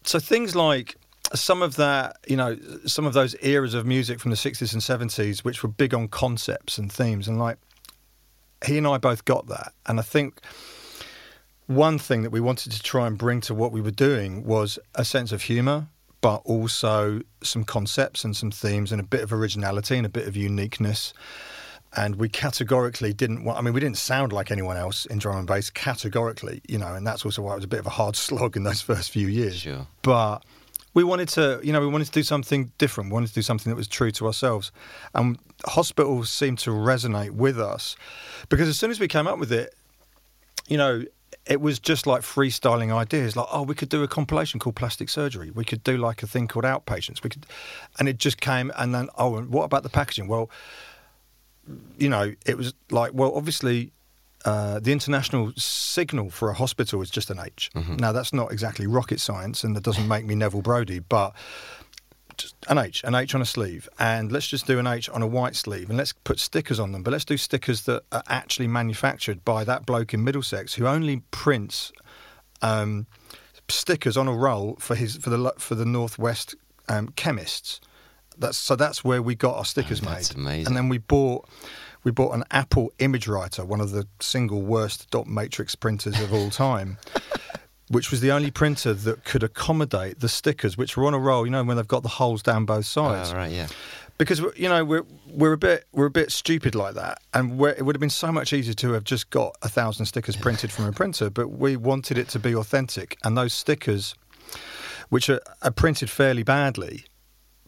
so 0.05 0.19
things 0.19 0.55
like 0.55 0.97
some 1.35 1.63
of 1.63 1.77
that, 1.77 2.19
you 2.29 2.37
know, 2.37 2.57
some 2.87 3.07
of 3.07 3.13
those 3.13 3.35
eras 3.41 3.75
of 3.75 3.87
music 3.87 4.21
from 4.21 4.31
the 4.31 4.37
60s 4.37 4.73
and 4.73 4.83
70s, 4.83 5.41
which 5.41 5.63
were 5.63 5.69
big 5.69 5.95
on 5.95 6.09
concepts 6.09 6.79
and 6.79 6.93
themes, 6.93 7.29
and 7.29 7.39
like 7.39 7.59
he 8.65 8.79
and 8.79 8.87
I 8.87 8.99
both 8.99 9.25
got 9.25 9.47
that. 9.49 9.73
And 9.87 9.99
I 9.99 10.03
think 10.03 10.41
one 11.67 11.99
thing 11.99 12.23
that 12.23 12.31
we 12.31 12.41
wanted 12.41 12.73
to 12.73 12.83
try 12.83 13.07
and 13.07 13.17
bring 13.17 13.41
to 13.43 13.55
what 13.55 13.73
we 13.73 13.81
were 13.81 13.91
doing 13.91 14.45
was 14.45 14.79
a 14.95 15.05
sense 15.05 15.33
of 15.33 15.43
humour, 15.43 15.89
but 16.25 16.41
also 16.47 17.21
some 17.43 17.65
concepts 17.65 18.25
and 18.25 18.35
some 18.35 18.51
themes 18.51 18.93
and 18.93 18.99
a 18.99 19.05
bit 19.05 19.21
of 19.21 19.31
originality 19.31 19.95
and 19.99 20.07
a 20.07 20.09
bit 20.09 20.27
of 20.27 20.35
uniqueness. 20.35 21.13
And 21.99 22.17
we 22.17 22.31
categorically 22.31 23.13
didn't 23.13 23.45
want, 23.45 23.59
I 23.59 23.61
mean, 23.61 23.75
we 23.75 23.81
didn't 23.81 23.99
sound 23.99 24.33
like 24.33 24.51
anyone 24.51 24.79
else 24.79 25.05
in 25.05 25.19
drum 25.19 25.37
and 25.37 25.47
bass 25.47 25.69
categorically, 25.69 26.63
you 26.67 26.79
know, 26.79 26.95
and 26.95 27.07
that's 27.07 27.27
also 27.27 27.43
why 27.43 27.53
it 27.53 27.57
was 27.57 27.65
a 27.65 27.69
bit 27.69 27.81
of 27.81 27.87
a 27.87 27.91
hard 27.91 28.17
slog 28.27 28.57
in 28.57 28.63
those 28.63 28.81
first 28.81 29.11
few 29.11 29.29
years. 29.29 29.57
Sure. 29.57 29.87
But 30.01 30.39
we 30.95 31.05
wanted 31.05 31.29
to, 31.29 31.61
you 31.63 31.75
know, 31.75 31.81
we 31.83 31.89
wanted 31.89 32.07
to 32.07 32.13
do 32.13 32.23
something 32.23 32.73
different. 32.79 33.11
We 33.11 33.15
wanted 33.15 33.29
to 33.29 33.35
do 33.35 33.43
something 33.43 33.71
that 33.71 33.77
was 33.77 33.87
true 33.87 34.11
to 34.13 34.25
ourselves. 34.25 34.73
And 35.15 35.39
hospitals 35.67 36.31
seemed 36.31 36.59
to 36.61 36.71
resonate 36.71 37.33
with 37.33 37.61
us 37.61 37.97
because 38.49 38.67
as 38.71 38.79
soon 38.79 38.91
as 38.91 38.99
we 38.99 39.09
came 39.09 39.27
up 39.27 39.39
with 39.39 39.53
it, 39.53 39.75
you 40.69 40.79
know, 40.79 41.05
it 41.47 41.61
was 41.61 41.79
just 41.79 42.07
like 42.07 42.23
freestyling 42.23 42.95
ideas 42.95 43.37
like 43.37 43.47
oh 43.53 43.63
we 43.63 43.75
could 43.75 43.89
do 43.89 44.03
a 44.03 44.09
compilation 44.09 44.61
called 44.61 44.77
plastic 44.77 45.09
surgery 45.09 45.51
we 45.51 45.65
could 45.65 45.83
do 45.85 45.97
like 45.97 46.23
a 46.23 46.27
thing 46.27 46.49
called 46.49 46.65
outpatients 46.65 47.23
we 47.23 47.31
could 47.31 47.47
and 47.99 48.09
it 48.09 48.19
just 48.19 48.41
came 48.41 48.73
and 48.77 48.95
then 48.95 49.09
oh 49.19 49.37
and 49.37 49.51
what 49.51 49.65
about 49.65 49.83
the 49.83 49.89
packaging 49.89 50.29
well 50.29 50.51
you 51.99 52.09
know 52.09 52.33
it 52.47 52.57
was 52.57 52.75
like 52.91 53.13
well 53.15 53.33
obviously 53.35 53.93
uh, 54.45 54.79
the 54.79 54.93
international 54.93 55.53
signal 55.57 56.29
for 56.29 56.51
a 56.51 56.55
hospital 56.55 57.01
is 57.01 57.09
just 57.09 57.31
an 57.31 57.39
H. 57.39 57.71
Mm-hmm. 57.75 57.97
Now, 57.97 58.13
that's 58.13 58.33
not 58.35 58.53
exactly 58.53 58.87
rocket 58.87 59.19
science, 59.19 59.65
and 59.65 59.75
that 59.75 59.83
doesn't 59.83 60.07
make 60.07 60.27
me 60.27 60.35
Neville 60.35 60.61
Brody, 60.61 60.99
but 60.99 61.35
just 62.39 62.55
an 62.69 62.79
H, 62.79 63.03
an 63.05 63.15
H 63.15 63.35
on 63.35 63.43
a 63.43 63.45
sleeve, 63.47 63.89
and 63.99 64.31
let's 64.31 64.47
just 64.47 64.67
do 64.67 64.79
an 64.79 64.87
H 64.87 65.09
on 65.09 65.23
a 65.23 65.27
white 65.27 65.57
sleeve, 65.57 65.89
and 65.89 65.99
let's 65.99 66.13
put 66.13 66.39
stickers 66.39 66.79
on 66.81 66.93
them. 66.93 67.03
But 67.03 67.13
let's 67.13 67.25
do 67.25 67.37
stickers 67.37 67.83
that 67.83 68.05
are 68.13 68.23
actually 68.29 68.69
manufactured 68.69 69.45
by 69.45 69.65
that 69.65 69.87
bloke 69.87 70.15
in 70.15 70.25
Middlesex 70.25 70.75
who 70.75 70.87
only 70.87 71.23
prints 71.31 71.93
um, 72.63 73.07
stickers 73.69 74.17
on 74.17 74.29
a 74.29 74.33
roll 74.33 74.77
for 74.79 74.95
his 74.95 75.17
for 75.17 75.31
the 75.31 75.53
for 75.59 75.75
the 75.75 75.85
Northwest 75.85 76.55
um, 76.89 77.09
chemists. 77.17 77.81
That's 78.37 78.59
so 78.59 78.77
that's 78.77 79.05
where 79.05 79.23
we 79.23 79.35
got 79.35 79.57
our 79.57 79.65
stickers 79.65 80.01
oh, 80.03 80.11
made. 80.11 80.35
Amazing. 80.35 80.67
And 80.67 80.77
then 80.77 80.89
we 80.89 80.99
bought 80.99 81.49
we 82.03 82.11
bought 82.11 82.35
an 82.35 82.45
Apple 82.51 82.93
ImageWriter, 82.99 83.65
one 83.67 83.81
of 83.81 83.91
the 83.91 84.07
single 84.21 84.63
worst 84.63 85.11
dot 85.11 85.27
matrix 85.27 85.75
printers 85.75 86.21
of 86.21 86.33
all 86.33 86.51
time. 86.51 86.99
which 87.89 88.11
was 88.11 88.21
the 88.21 88.31
only 88.31 88.51
printer 88.51 88.95
that 88.95 89.25
could 89.25 89.43
accommodate 89.43 90.21
the 90.21 90.29
stickers, 90.29 90.77
which 90.77 90.97
were 90.97 91.07
on 91.07 91.15
a 91.15 91.19
roll. 91.19 91.45
You 91.45 91.53
know, 91.53 91.65
when 91.65 91.77
they've 91.77 91.89
got 91.89 92.03
the 92.03 92.09
holes 92.09 92.43
down 92.43 92.65
both 92.65 92.79
ah, 92.79 92.83
sides. 92.83 93.33
Oh, 93.33 93.37
right, 93.37 93.53
yeah. 93.53 93.69
Because 94.17 94.41
you 94.57 94.69
know 94.69 94.85
we're 94.85 95.05
we're 95.29 95.53
a 95.53 95.59
bit 95.59 95.87
we're 95.93 96.07
a 96.07 96.11
bit 96.11 96.31
stupid 96.31 96.75
like 96.75 96.95
that, 96.95 97.19
and 97.33 97.61
it 97.61 97.85
would 97.85 97.97
have 97.97 98.01
been 98.01 98.11
so 98.11 98.31
much 98.31 98.53
easier 98.53 98.75
to 98.75 98.93
have 98.93 99.05
just 99.05 99.31
got 99.31 99.57
a 99.63 99.69
thousand 99.69 100.07
stickers 100.07 100.37
printed 100.37 100.71
from 100.71 100.85
a 100.87 100.93
printer. 100.93 101.31
But 101.31 101.49
we 101.49 101.77
wanted 101.77 102.17
it 102.17 102.29
to 102.31 102.39
be 102.39 102.55
authentic, 102.55 103.19
and 103.25 103.37
those 103.37 103.53
stickers, 103.53 104.15
which 105.09 105.29
are, 105.29 105.41
are 105.63 105.73
printed 105.73 106.11
fairly 106.11 106.45
badly, 106.45 107.07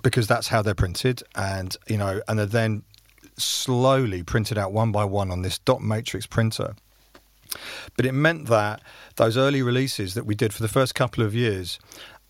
because 0.03 0.29
that's 0.29 0.47
how 0.47 0.63
they're 0.63 0.75
printed, 0.75 1.21
and 1.35 1.77
you 1.89 1.99
know, 1.99 2.21
and 2.29 2.39
they're 2.39 2.47
then 2.47 2.85
slowly 3.39 4.23
printed 4.23 4.57
out 4.57 4.73
one 4.73 4.93
by 4.93 5.05
one 5.05 5.33
on 5.33 5.43
this 5.43 5.59
dot 5.59 5.83
matrix 5.83 6.27
printer. 6.27 6.77
But 7.97 8.07
it 8.07 8.13
meant 8.13 8.47
that 8.49 8.81
those 9.17 9.37
early 9.37 9.63
releases 9.63 10.15
that 10.15 10.27
we 10.27 10.35
did 10.35 10.53
for 10.53 10.63
the 10.63 10.69
first 10.69 10.95
couple 10.95 11.25
of 11.25 11.35
years 11.35 11.79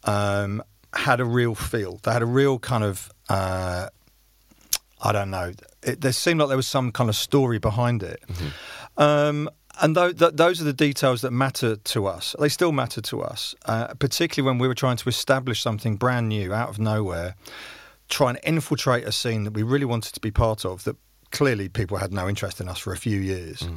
um, 0.04 0.62
had 0.92 1.20
a 1.20 1.24
real 1.24 1.54
feel. 1.54 1.98
They 2.02 2.12
had 2.12 2.22
a 2.22 2.26
real 2.26 2.58
kind 2.58 2.84
of, 2.84 3.10
uh, 3.28 3.88
I 5.02 5.12
don't 5.12 5.30
know, 5.30 5.52
it, 5.82 6.00
there 6.00 6.12
seemed 6.12 6.40
like 6.40 6.48
there 6.48 6.56
was 6.56 6.66
some 6.66 6.92
kind 6.92 7.10
of 7.10 7.16
story 7.16 7.58
behind 7.58 8.02
it. 8.02 8.22
Um, 8.96 9.50
and 9.80 9.94
tho- 9.94 10.12
th- 10.12 10.32
those 10.34 10.60
are 10.60 10.64
the 10.64 10.72
details 10.72 11.20
that 11.20 11.32
matter 11.32 11.76
to 11.76 12.06
us. 12.06 12.34
They 12.38 12.48
still 12.48 12.72
matter 12.72 13.02
to 13.02 13.22
us, 13.22 13.54
uh, 13.66 13.88
particularly 13.98 14.50
when 14.50 14.58
we 14.58 14.68
were 14.68 14.74
trying 14.74 14.96
to 14.96 15.08
establish 15.08 15.60
something 15.60 15.96
brand 15.96 16.28
new 16.30 16.54
out 16.54 16.70
of 16.70 16.78
nowhere, 16.78 17.34
try 18.08 18.30
and 18.30 18.38
infiltrate 18.42 19.04
a 19.04 19.12
scene 19.12 19.44
that 19.44 19.52
we 19.52 19.62
really 19.62 19.84
wanted 19.84 20.14
to 20.14 20.20
be 20.20 20.30
part 20.30 20.64
of. 20.64 20.84
That 20.84 20.96
clearly 21.30 21.68
people 21.68 21.98
had 21.98 22.12
no 22.12 22.26
interest 22.26 22.60
in 22.60 22.68
us 22.68 22.78
for 22.78 22.92
a 22.94 22.96
few 22.96 23.20
years, 23.20 23.68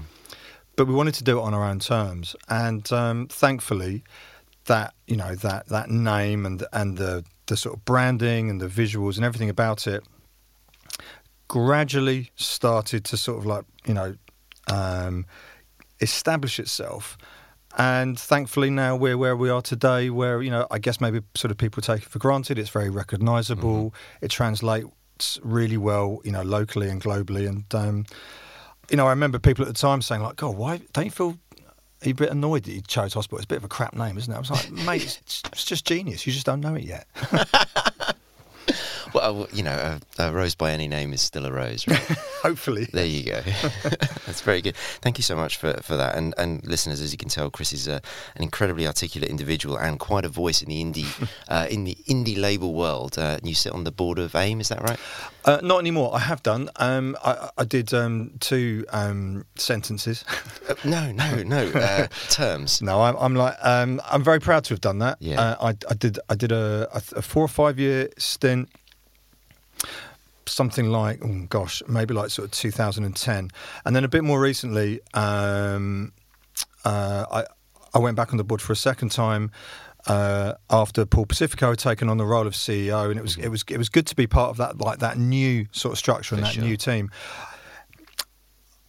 but 0.80 0.88
we 0.88 0.94
wanted 0.94 1.14
to 1.14 1.26
do 1.26 1.38
it 1.38 1.42
on 1.42 1.54
our 1.54 1.66
own 1.66 1.78
terms. 1.78 2.38
And 2.48 2.90
um, 2.94 3.28
thankfully, 3.28 4.02
that 4.68 4.94
you 5.08 5.18
know 5.18 5.36
that 5.36 5.68
that 5.68 5.90
name 5.90 6.46
and 6.46 6.66
and 6.72 6.98
the 6.98 7.26
the 7.48 7.58
sort 7.58 7.76
of 7.76 7.84
branding 7.84 8.50
and 8.50 8.62
the 8.62 8.68
visuals 8.68 9.18
and 9.18 9.26
everything 9.26 9.50
about 9.50 9.88
it 9.88 10.02
gradually 11.50 12.32
started 12.38 13.04
to 13.04 13.18
sort 13.18 13.40
of 13.40 13.46
like 13.46 13.66
you 13.86 13.94
know 13.94 14.16
um, 14.72 15.26
establish 16.00 16.62
itself. 16.62 17.18
And 17.78 18.18
thankfully 18.18 18.70
now 18.70 18.96
we're 18.96 19.18
where 19.18 19.36
we 19.36 19.50
are 19.50 19.62
today, 19.62 20.10
where 20.10 20.42
you 20.42 20.50
know 20.50 20.66
I 20.72 20.80
guess 20.80 21.02
maybe 21.02 21.20
sort 21.36 21.52
of 21.52 21.58
people 21.58 21.84
take 21.84 22.04
it 22.04 22.10
for 22.10 22.20
granted. 22.20 22.58
It's 22.58 22.70
very 22.70 22.90
recognisable. 22.90 23.94
It 24.22 24.32
translates 24.32 25.40
really 25.44 25.76
well, 25.76 26.22
you 26.24 26.32
know, 26.32 26.44
locally 26.44 26.88
and 26.88 27.04
globally. 27.04 27.50
And 27.50 27.66
um, 27.76 28.06
you 28.90 28.98
know, 28.98 29.08
I 29.08 29.12
remember 29.12 29.40
people 29.40 29.64
at 29.64 29.68
the 29.68 29.80
time 29.80 30.02
saying 30.02 30.22
like, 30.22 30.36
"God, 30.38 30.56
why 30.56 30.82
don't 30.94 31.06
you 31.06 31.12
feel?" 31.12 31.38
A 32.04 32.14
bit 32.14 32.30
annoyed 32.30 32.64
that 32.64 32.72
you 32.72 32.82
chose 32.82 33.14
hospital? 33.14 33.40
It's 33.40 33.44
a 33.44 33.48
bit 33.50 33.58
of 33.58 33.66
a 33.66 33.68
crap 33.68 33.94
name, 33.94 34.18
isn't 34.18 34.32
it? 34.32 34.36
I 34.36 34.40
was 34.40 34.50
like, 34.50 34.72
mate, 34.72 35.04
it's, 35.04 35.44
it's 35.52 35.66
just 35.66 35.86
genius. 35.86 36.26
You 36.26 36.32
just 36.32 36.46
don't 36.46 36.62
know 36.62 36.76
it 36.76 36.84
yet. 36.84 37.08
Well, 39.14 39.48
you 39.52 39.64
know, 39.64 40.00
a, 40.20 40.28
a 40.28 40.32
rose 40.32 40.54
by 40.54 40.72
any 40.72 40.88
name 40.88 41.14
is 41.14 41.22
still 41.24 41.48
a 41.48 41.52
rose, 41.52 41.88
right? 41.88 42.00
Hopefully. 42.44 42.88
There 42.94 43.06
you 43.06 43.24
go. 43.24 43.42
That's 44.28 44.42
very 44.42 44.62
good. 44.62 44.76
Thank 45.02 45.18
you 45.18 45.24
so 45.24 45.36
much 45.36 45.58
for, 45.58 45.74
for 45.82 45.96
that. 45.96 46.16
And 46.16 46.36
and 46.38 46.64
listeners, 46.64 47.02
as 47.02 47.12
you 47.12 47.18
can 47.18 47.28
tell, 47.28 47.50
Chris 47.50 47.74
is 47.74 47.88
a, 47.88 48.02
an 48.36 48.44
incredibly 48.44 48.86
articulate 48.86 49.32
individual 49.32 49.78
and 49.78 50.00
quite 50.00 50.26
a 50.26 50.30
voice 50.30 50.62
in 50.62 50.70
the 50.70 50.84
indie 50.84 51.30
uh, 51.48 51.66
in 51.72 51.86
the 51.86 51.98
indie 52.08 52.40
label 52.40 52.74
world. 52.76 53.18
Uh, 53.18 53.40
you 53.42 53.56
sit 53.56 53.74
on 53.74 53.84
the 53.84 53.92
board 53.92 54.20
of 54.20 54.36
AIM, 54.36 54.62
is 54.62 54.70
that 54.70 54.82
right? 54.84 55.00
Uh, 55.46 55.60
not 55.64 55.80
anymore. 55.80 56.14
I 56.14 56.20
have 56.20 56.44
done. 56.44 56.70
Um, 56.76 57.18
I, 57.24 57.50
I 57.58 57.64
did 57.64 57.94
um, 57.94 58.32
two 58.40 58.86
um, 58.90 59.46
sentences. 59.56 60.26
Uh, 60.68 60.76
no, 60.84 61.12
no, 61.12 61.44
no. 61.44 61.68
Uh, 61.70 62.08
terms. 62.30 62.82
No, 62.82 63.02
I'm, 63.02 63.16
I'm 63.16 63.36
like 63.36 63.56
um, 63.62 64.02
I'm 64.12 64.24
very 64.24 64.40
proud 64.40 64.66
to 64.66 64.74
have 64.74 64.82
done 64.82 65.00
that. 65.00 65.18
Yeah. 65.22 65.42
Uh, 65.42 65.56
I, 65.62 65.70
I 65.90 65.94
did 65.94 66.20
I 66.30 66.36
did 66.36 66.52
a, 66.52 66.90
a, 66.94 67.02
a 67.18 67.22
four 67.22 67.44
or 67.44 67.48
five 67.48 67.80
year 67.80 68.10
stint, 68.18 68.59
something 70.46 70.90
like 70.90 71.20
oh 71.24 71.46
gosh, 71.50 71.82
maybe 71.88 72.14
like 72.14 72.30
sort 72.30 72.48
of 72.48 72.52
2010, 72.52 73.50
and 73.86 73.96
then 73.96 74.04
a 74.04 74.08
bit 74.08 74.24
more 74.24 74.40
recently, 74.40 75.02
um, 75.14 76.12
uh, 76.86 77.26
I 77.32 77.44
I 77.94 78.00
went 78.00 78.16
back 78.16 78.32
on 78.32 78.38
the 78.38 78.44
board 78.44 78.62
for 78.62 78.74
a 78.74 78.78
second 78.78 79.10
time. 79.12 79.52
Uh, 80.08 80.54
after 80.70 81.06
Paul 81.06 81.26
Pacifico 81.26 81.72
had 81.72 81.80
taken 81.80 82.10
on 82.10 82.18
the 82.18 82.26
role 82.26 82.48
of 82.48 82.54
CEO, 82.54 83.10
and 83.10 83.20
it 83.20 83.22
was 83.22 83.38
it 83.38 83.50
was 83.50 83.64
it 83.70 83.78
was 83.78 83.90
good 83.90 84.08
to 84.08 84.16
be 84.16 84.28
part 84.28 84.50
of 84.50 84.58
that 84.58 84.80
like 84.80 85.00
that 85.00 85.18
new 85.18 85.68
sort 85.72 85.92
of 85.92 85.98
structure 86.00 86.36
and 86.36 86.44
For 86.44 86.48
that 86.48 86.54
sure. 86.56 86.64
new 86.64 86.78
team. 86.78 87.12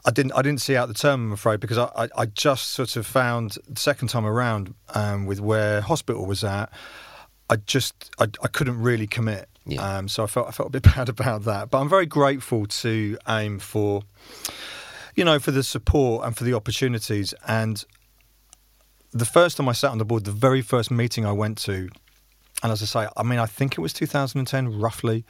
I 0.04 0.10
didn't. 0.12 0.32
I 0.32 0.42
didn't 0.42 0.62
see 0.62 0.76
out 0.76 0.88
the 0.88 0.94
term. 0.94 1.26
I'm 1.26 1.32
afraid 1.32 1.60
because 1.60 1.76
I, 1.76 1.90
I, 1.96 2.08
I 2.16 2.26
just 2.26 2.68
sort 2.70 2.96
of 2.96 3.06
found 3.06 3.58
the 3.68 3.78
second 3.78 4.08
time 4.08 4.24
around 4.24 4.72
um, 4.94 5.26
with 5.26 5.40
where 5.40 5.82
hospital 5.82 6.24
was 6.24 6.42
at. 6.42 6.72
I 7.50 7.56
just 7.56 8.10
I, 8.18 8.24
I 8.42 8.48
couldn't 8.48 8.80
really 8.80 9.06
commit. 9.06 9.50
Yeah. 9.66 9.98
Um, 9.98 10.08
so 10.08 10.24
I 10.24 10.26
felt 10.26 10.48
I 10.48 10.50
felt 10.52 10.68
a 10.68 10.72
bit 10.72 10.82
bad 10.94 11.08
about 11.08 11.44
that. 11.44 11.70
But 11.70 11.80
I'm 11.80 11.88
very 11.88 12.06
grateful 12.06 12.66
to 12.66 13.18
AIM 13.28 13.58
for, 13.58 14.02
you 15.14 15.24
know, 15.24 15.38
for 15.38 15.50
the 15.50 15.62
support 15.62 16.26
and 16.26 16.36
for 16.36 16.44
the 16.44 16.54
opportunities. 16.54 17.34
And 17.46 17.84
the 19.12 19.24
first 19.24 19.56
time 19.56 19.68
I 19.68 19.72
sat 19.72 19.90
on 19.90 19.98
the 19.98 20.04
board, 20.04 20.24
the 20.24 20.32
very 20.32 20.62
first 20.62 20.90
meeting 20.90 21.26
I 21.26 21.32
went 21.32 21.58
to, 21.58 21.88
and 22.62 22.72
as 22.72 22.82
I 22.82 22.86
say, 22.86 23.08
I 23.16 23.22
mean, 23.22 23.38
I 23.38 23.46
think 23.46 23.76
it 23.76 23.80
was 23.80 23.92
2010 23.92 24.80
roughly. 24.80 25.24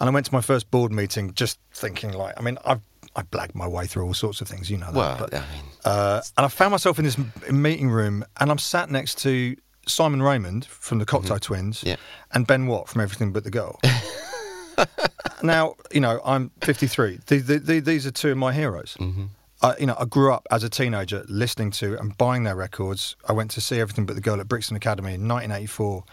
And 0.00 0.08
I 0.08 0.12
went 0.12 0.26
to 0.26 0.32
my 0.32 0.40
first 0.40 0.70
board 0.70 0.92
meeting 0.92 1.34
just 1.34 1.58
thinking, 1.72 2.12
like, 2.12 2.34
I 2.38 2.42
mean, 2.42 2.56
I've 2.64 2.80
I 3.16 3.22
blagged 3.22 3.54
my 3.54 3.66
way 3.66 3.86
through 3.86 4.04
all 4.04 4.14
sorts 4.14 4.40
of 4.40 4.46
things, 4.46 4.70
you 4.70 4.76
know 4.76 4.86
that. 4.86 4.94
Well, 4.94 5.16
but, 5.18 5.34
I 5.34 5.38
mean, 5.38 5.64
uh, 5.84 6.22
and 6.36 6.46
I 6.46 6.48
found 6.48 6.70
myself 6.70 6.98
in 7.00 7.04
this 7.04 7.18
meeting 7.50 7.90
room, 7.90 8.24
and 8.38 8.50
I'm 8.50 8.58
sat 8.58 8.90
next 8.90 9.18
to 9.22 9.56
Simon 9.88 10.20
Raymonde 10.20 10.64
from 10.66 10.98
the 10.98 11.06
Cocteau 11.06 11.40
Twins 11.40 11.78
Mm-hmm. 11.80 11.88
Yeah. 11.88 11.96
and 12.32 12.46
Ben 12.46 12.66
Watt 12.66 12.88
from 12.88 13.00
Everything 13.00 13.32
But 13.32 13.44
the 13.44 13.50
Girl. 13.50 13.78
now, 15.42 15.74
you 15.92 16.00
know, 16.00 16.20
I'm 16.24 16.50
53. 16.62 17.20
The, 17.26 17.38
the, 17.38 17.58
the, 17.58 17.80
these 17.80 18.06
are 18.06 18.10
two 18.10 18.30
of 18.30 18.38
my 18.38 18.52
heroes. 18.52 18.96
Mm-hmm. 19.00 19.24
I, 19.62 19.74
you 19.80 19.86
know, 19.86 19.96
I 19.98 20.04
grew 20.04 20.32
up 20.32 20.46
as 20.50 20.62
a 20.62 20.68
teenager 20.68 21.24
listening 21.28 21.72
to 21.72 21.98
and 21.98 22.16
buying 22.16 22.44
their 22.44 22.54
records. 22.54 23.16
I 23.28 23.32
went 23.32 23.50
to 23.52 23.60
see 23.60 23.80
Everything 23.80 24.06
But 24.06 24.14
the 24.14 24.22
Girl 24.22 24.40
at 24.40 24.46
Brixton 24.48 24.76
Academy 24.76 25.14
in 25.14 25.26
1984, 25.26 26.04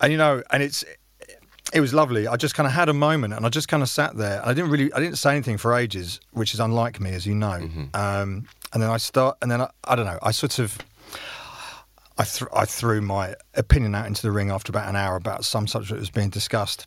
and 0.00 0.12
you 0.12 0.16
know, 0.18 0.42
and 0.50 0.62
it's 0.62 0.82
it 1.74 1.80
was 1.80 1.92
lovely. 1.92 2.26
I 2.26 2.36
just 2.36 2.54
kind 2.54 2.66
of 2.66 2.72
had 2.72 2.88
a 2.88 2.94
moment, 2.94 3.34
and 3.34 3.44
I 3.44 3.50
just 3.50 3.68
kind 3.68 3.82
of 3.82 3.88
sat 3.90 4.16
there. 4.16 4.40
I 4.46 4.54
didn't 4.54 4.70
really, 4.70 4.90
I 4.94 5.00
didn't 5.00 5.16
say 5.18 5.32
anything 5.32 5.58
for 5.58 5.74
ages, 5.74 6.20
which 6.30 6.54
is 6.54 6.60
unlike 6.60 7.00
me, 7.00 7.10
as 7.10 7.26
you 7.26 7.34
know. 7.34 7.68
Um, 7.92 8.46
and 8.72 8.82
then 8.82 8.88
I 8.88 8.96
start, 8.96 9.36
and 9.42 9.50
then 9.50 9.60
I, 9.60 9.68
I 9.84 9.94
don't 9.96 10.06
know. 10.06 10.18
I 10.22 10.30
sort 10.30 10.58
of, 10.58 10.78
I, 12.18 12.24
th- 12.24 12.50
I 12.54 12.64
threw 12.64 13.00
my 13.02 13.34
opinion 13.54 13.94
out 13.94 14.06
into 14.06 14.22
the 14.22 14.32
ring 14.32 14.50
after 14.50 14.70
about 14.72 14.88
an 14.88 14.96
hour 14.96 15.16
about 15.16 15.44
some 15.44 15.66
subject 15.66 15.92
that 15.92 16.00
was 16.00 16.10
being 16.10 16.30
discussed. 16.30 16.86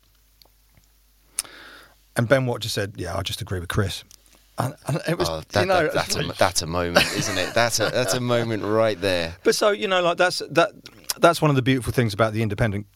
And 2.16 2.28
Ben 2.28 2.46
Watt 2.46 2.60
just 2.60 2.74
said, 2.74 2.94
"Yeah, 2.96 3.16
I 3.16 3.22
just 3.22 3.40
agree 3.40 3.60
with 3.60 3.68
Chris." 3.68 4.04
And, 4.58 4.74
and 4.88 5.00
it 5.08 5.16
was, 5.16 5.28
oh, 5.30 5.40
that, 5.52 5.60
you 5.60 5.66
know, 5.66 5.84
that- 5.84 5.94
that's, 5.94 6.16
a, 6.16 6.22
that's 6.38 6.62
a 6.62 6.66
moment, 6.66 7.06
isn't 7.16 7.38
it? 7.38 7.54
That's 7.54 7.80
a 7.80 7.88
that's 7.90 8.14
a 8.14 8.20
moment 8.20 8.64
right 8.64 9.00
there. 9.00 9.36
But 9.44 9.54
so 9.54 9.70
you 9.70 9.88
know, 9.88 10.02
like 10.02 10.16
that's 10.18 10.42
that 10.50 10.72
that's 11.18 11.40
one 11.40 11.50
of 11.50 11.56
the 11.56 11.62
beautiful 11.62 11.92
things 11.92 12.12
about 12.12 12.32
the 12.32 12.42
independent 12.42 12.86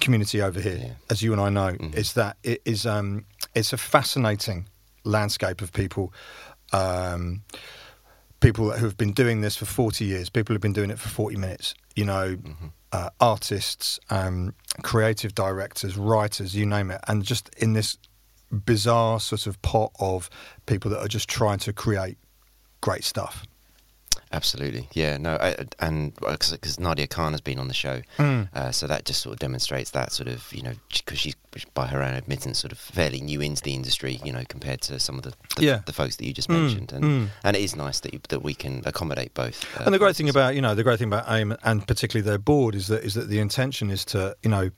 community 0.00 0.42
over 0.42 0.60
here, 0.60 0.78
Yeah. 0.80 0.92
as 1.10 1.22
you 1.22 1.32
and 1.32 1.40
I 1.40 1.48
know, 1.48 1.72
Mhm. 1.72 1.94
is 1.94 2.12
that 2.14 2.36
it 2.42 2.60
is 2.64 2.84
um, 2.84 3.24
it's 3.54 3.72
a 3.72 3.76
fascinating 3.78 4.68
landscape 5.04 5.62
of 5.62 5.72
people. 5.72 6.12
Um, 6.72 7.42
people 8.44 8.70
who 8.72 8.84
have 8.84 8.98
been 8.98 9.12
doing 9.12 9.40
this 9.40 9.56
for 9.56 9.64
40 9.64 10.04
years, 10.04 10.28
people 10.28 10.52
who've 10.52 10.60
been 10.60 10.74
doing 10.74 10.90
it 10.90 10.98
for 10.98 11.08
40 11.08 11.36
minutes, 11.36 11.74
you 11.96 12.04
know, 12.04 12.36
uh, 12.92 13.08
artists, 13.18 13.98
um, 14.10 14.52
creative 14.82 15.34
directors, 15.34 15.96
writers, 15.96 16.54
you 16.54 16.66
name 16.66 16.90
it. 16.90 17.00
And 17.08 17.24
just 17.24 17.48
in 17.54 17.72
this 17.72 17.96
bizarre 18.50 19.18
sort 19.18 19.46
of 19.46 19.60
pot 19.62 19.92
of 19.98 20.28
people 20.66 20.90
that 20.90 20.98
are 20.98 21.08
just 21.08 21.26
trying 21.26 21.58
to 21.60 21.72
create 21.72 22.18
great 22.82 23.02
stuff. 23.02 23.46
Absolutely, 24.34 24.88
yeah, 24.94 25.16
no, 25.16 25.36
I, 25.40 25.54
and 25.78 26.12
because 26.16 26.80
Nadia 26.80 27.06
Khan 27.06 27.32
has 27.32 27.40
been 27.40 27.58
on 27.60 27.68
the 27.68 27.74
show, 27.74 28.02
Mm. 28.18 28.48
uh, 28.54 28.72
so 28.72 28.86
that 28.88 29.04
just 29.04 29.20
sort 29.22 29.32
of 29.34 29.38
demonstrates 29.38 29.90
that 29.92 30.10
sort 30.12 30.28
of 30.28 30.52
you 30.52 30.62
know 30.62 30.72
because 30.92 31.18
she's 31.20 31.36
by 31.72 31.86
her 31.86 32.02
own 32.02 32.14
admittance 32.14 32.58
sort 32.58 32.72
of 32.72 32.78
fairly 32.78 33.20
new 33.20 33.40
into 33.40 33.62
the 33.62 33.74
industry, 33.74 34.20
you 34.24 34.32
know, 34.32 34.42
compared 34.48 34.80
to 34.80 34.98
some 34.98 35.16
of 35.18 35.22
the 35.22 35.32
the, 35.56 35.64
Yeah. 35.64 35.80
the 35.86 35.92
folks 35.92 36.16
that 36.16 36.24
you 36.26 36.32
just 36.32 36.48
Mm, 36.48 36.60
mentioned, 36.62 36.92
and 36.92 37.04
mm. 37.04 37.28
and 37.44 37.56
it 37.56 37.62
is 37.62 37.76
nice 37.76 38.00
that 38.00 38.12
you, 38.12 38.20
that 38.28 38.42
we 38.42 38.54
can 38.54 38.82
accommodate 38.84 39.32
both. 39.34 39.64
uh, 39.78 39.84
and 39.84 39.94
the 39.94 39.98
great 40.00 40.16
thing 40.16 40.28
about 40.28 40.56
you 40.56 40.60
know 40.60 40.74
the 40.74 40.82
great 40.82 40.98
thing 40.98 41.08
about 41.14 41.24
AIM 41.30 41.56
and 41.62 41.86
particularly 41.86 42.28
their 42.28 42.38
board 42.38 42.74
is 42.74 42.88
that 42.88 43.04
is 43.04 43.14
that 43.14 43.28
the 43.28 43.38
intention 43.38 43.88
is 43.90 44.04
to 44.06 44.36
you 44.42 44.50
know 44.50 44.70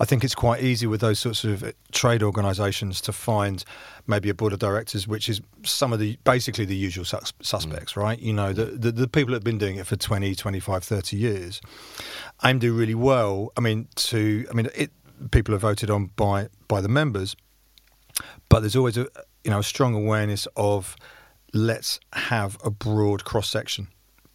I 0.00 0.04
think 0.04 0.24
it's 0.24 0.34
quite 0.34 0.62
easy 0.64 0.86
with 0.88 1.00
those 1.00 1.20
sorts 1.20 1.44
of 1.44 1.72
trade 1.92 2.22
organisations 2.24 3.00
to 3.02 3.12
find 3.12 3.64
maybe 4.08 4.28
a 4.30 4.34
board 4.34 4.52
of 4.52 4.58
directors 4.58 5.06
which 5.08 5.28
is 5.28 5.40
some 5.64 5.92
of 5.92 5.98
the 6.00 6.16
basically 6.24 6.64
the 6.64 6.76
usual 6.76 7.04
sus- 7.04 7.32
suspects 7.40 7.96
right 7.96 8.18
you 8.20 8.32
know 8.32 8.52
the, 8.52 8.64
the 8.66 8.90
the 8.96 9.08
people 9.08 9.32
that 9.32 9.36
have 9.36 9.44
been 9.44 9.58
doing 9.58 9.76
it 9.76 9.86
for 9.86 9.96
20 9.96 10.34
25 10.34 10.82
30 10.84 11.16
years 11.16 11.60
AIM 12.44 12.58
do 12.58 12.74
really 12.74 12.94
well. 12.94 13.52
I 13.56 13.60
mean 13.60 13.88
to 13.96 14.46
I 14.50 14.54
mean 14.54 14.68
it 14.74 14.90
people 15.30 15.54
are 15.54 15.58
voted 15.58 15.90
on 15.90 16.06
by 16.16 16.48
by 16.68 16.80
the 16.80 16.88
members 16.88 17.36
but 18.48 18.60
there's 18.60 18.76
always 18.76 18.96
a 18.96 19.06
you 19.44 19.50
know 19.50 19.60
a 19.60 19.64
strong 19.64 19.94
awareness 19.94 20.46
of 20.56 20.96
let's 21.52 22.00
have 22.12 22.58
a 22.64 22.70
broad 22.70 23.24
cross 23.24 23.48
section 23.48 23.88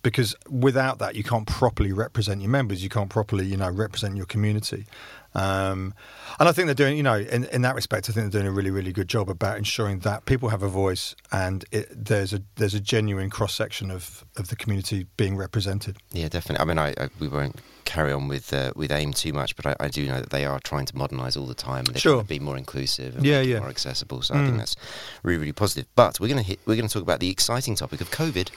because 0.03 0.35
without 0.49 0.97
that 0.99 1.15
you 1.15 1.23
can't 1.23 1.47
properly 1.47 1.91
represent 1.91 2.41
your 2.41 2.49
members 2.49 2.83
you 2.83 2.89
can't 2.89 3.09
properly 3.09 3.45
you 3.45 3.57
know 3.57 3.69
represent 3.69 4.15
your 4.15 4.25
community. 4.25 4.85
Um, 5.33 5.93
and 6.39 6.49
I 6.49 6.51
think 6.51 6.65
they're 6.65 6.75
doing, 6.75 6.97
you 6.97 7.03
know, 7.03 7.17
in, 7.17 7.45
in 7.45 7.61
that 7.61 7.75
respect, 7.75 8.09
I 8.09 8.13
think 8.13 8.31
they're 8.31 8.41
doing 8.41 8.51
a 8.51 8.55
really, 8.55 8.71
really 8.71 8.91
good 8.91 9.07
job 9.07 9.29
about 9.29 9.57
ensuring 9.57 9.99
that 9.99 10.25
people 10.25 10.49
have 10.49 10.61
a 10.61 10.67
voice 10.67 11.15
and 11.31 11.63
it, 11.71 11.87
there's 11.91 12.33
a 12.33 12.41
there's 12.55 12.73
a 12.73 12.79
genuine 12.79 13.29
cross 13.29 13.53
section 13.53 13.91
of, 13.91 14.25
of 14.37 14.47
the 14.47 14.55
community 14.55 15.07
being 15.17 15.35
represented. 15.35 15.97
Yeah, 16.11 16.29
definitely. 16.29 16.61
I 16.61 16.65
mean, 16.65 16.77
I, 16.77 16.89
I 17.03 17.09
we 17.19 17.27
won't 17.27 17.59
carry 17.91 18.13
on 18.13 18.29
with 18.29 18.53
uh, 18.53 18.71
with 18.75 18.91
AIM 18.91 19.11
too 19.11 19.33
much, 19.33 19.55
but 19.55 19.65
I, 19.65 19.75
I, 19.79 19.87
do 19.89 20.07
know 20.07 20.21
that 20.21 20.29
they 20.29 20.45
are 20.45 20.59
trying 20.61 20.85
to 20.85 20.97
modernise 20.97 21.35
all 21.35 21.45
the 21.45 21.53
time 21.53 21.79
and 21.79 21.87
they're 21.87 21.99
sure. 21.99 22.13
trying 22.13 22.23
to 22.23 22.29
be 22.29 22.39
more 22.39 22.57
inclusive 22.57 23.17
and 23.17 23.25
yeah, 23.25 23.41
yeah. 23.41 23.59
more 23.59 23.67
accessible. 23.67 24.21
So 24.21 24.33
mm. 24.33 24.41
I 24.41 24.45
think 24.45 24.57
that's 24.57 24.77
really, 25.23 25.39
really 25.39 25.51
positive. 25.51 25.87
But 25.95 26.19
we're 26.19 26.29
going 26.29 26.43
to 26.43 26.57
we're 26.65 26.77
going 26.77 26.87
to 26.87 26.93
talk 26.93 27.03
about 27.03 27.19
the 27.19 27.29
exciting 27.29 27.75
topic 27.75 27.99
of 27.99 28.09
COVID 28.11 28.49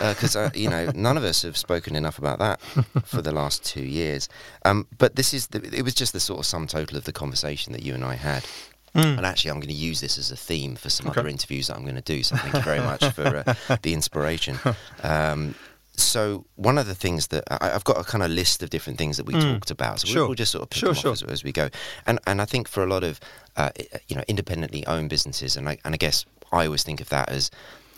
because 0.00 0.34
uh, 0.34 0.40
uh, 0.40 0.50
you 0.54 0.68
know 0.68 0.90
none 0.94 1.16
of 1.16 1.24
us 1.24 1.42
have 1.42 1.56
spoken 1.56 1.94
enough 1.94 2.18
about 2.18 2.40
that 2.40 2.60
for 3.04 3.22
the 3.22 3.32
last 3.32 3.64
two 3.64 3.84
years. 3.84 4.28
Um, 4.64 4.88
but 4.98 5.14
this 5.14 5.32
is 5.32 5.48
the, 5.48 5.62
it 5.72 5.82
was 5.82 5.94
just 5.94 6.12
the 6.12 6.20
sort 6.20 6.40
of 6.40 6.46
sum 6.46 6.66
total 6.66 6.98
of 6.98 7.04
the 7.04 7.12
conversation 7.12 7.72
that 7.72 7.82
you 7.82 7.94
and 7.94 8.04
I 8.04 8.14
had. 8.14 8.44
Mm. 8.94 9.16
And 9.16 9.26
actually, 9.26 9.50
I'm 9.50 9.58
going 9.58 9.68
to 9.68 9.74
use 9.74 10.00
this 10.00 10.18
as 10.18 10.30
a 10.30 10.36
theme 10.36 10.76
for 10.76 10.88
some 10.88 11.08
okay. 11.08 11.20
other 11.20 11.28
interviews 11.28 11.66
that 11.66 11.76
I'm 11.76 11.82
going 11.82 11.96
to 11.96 12.00
do. 12.00 12.22
So 12.22 12.36
thank 12.36 12.54
you 12.54 12.60
very 12.60 12.78
much 12.78 13.04
for 13.12 13.44
uh, 13.46 13.76
the 13.82 13.92
inspiration. 13.92 14.58
Um, 15.02 15.54
so 15.96 16.44
one 16.56 16.78
of 16.78 16.86
the 16.86 16.94
things 16.94 17.28
that 17.28 17.44
I, 17.50 17.68
have 17.68 17.84
got 17.84 17.98
a 18.00 18.04
kind 18.04 18.22
of 18.24 18.30
list 18.30 18.62
of 18.62 18.70
different 18.70 18.98
things 18.98 19.16
that 19.16 19.26
we 19.26 19.34
mm. 19.34 19.54
talked 19.54 19.70
about. 19.70 20.00
So 20.00 20.08
sure. 20.08 20.16
we'll, 20.22 20.28
we'll, 20.28 20.34
just 20.34 20.52
sort 20.52 20.62
of 20.62 20.70
pick 20.70 20.80
sure, 20.80 20.88
them 20.88 20.96
sure. 20.96 21.10
off 21.12 21.22
as, 21.22 21.30
as, 21.30 21.44
we 21.44 21.52
go. 21.52 21.68
And 22.06 22.18
and 22.26 22.40
I 22.40 22.44
think 22.44 22.68
for 22.68 22.82
a 22.82 22.86
lot 22.86 23.04
of 23.04 23.20
uh, 23.56 23.70
you 24.08 24.16
know 24.16 24.24
independently 24.28 24.86
owned 24.86 25.10
businesses, 25.10 25.56
and 25.56 25.68
I, 25.68 25.78
and 25.84 25.94
I 25.94 25.96
guess 25.96 26.24
I 26.52 26.66
always 26.66 26.82
think 26.82 27.00
of 27.00 27.08
that 27.10 27.28
as 27.28 27.50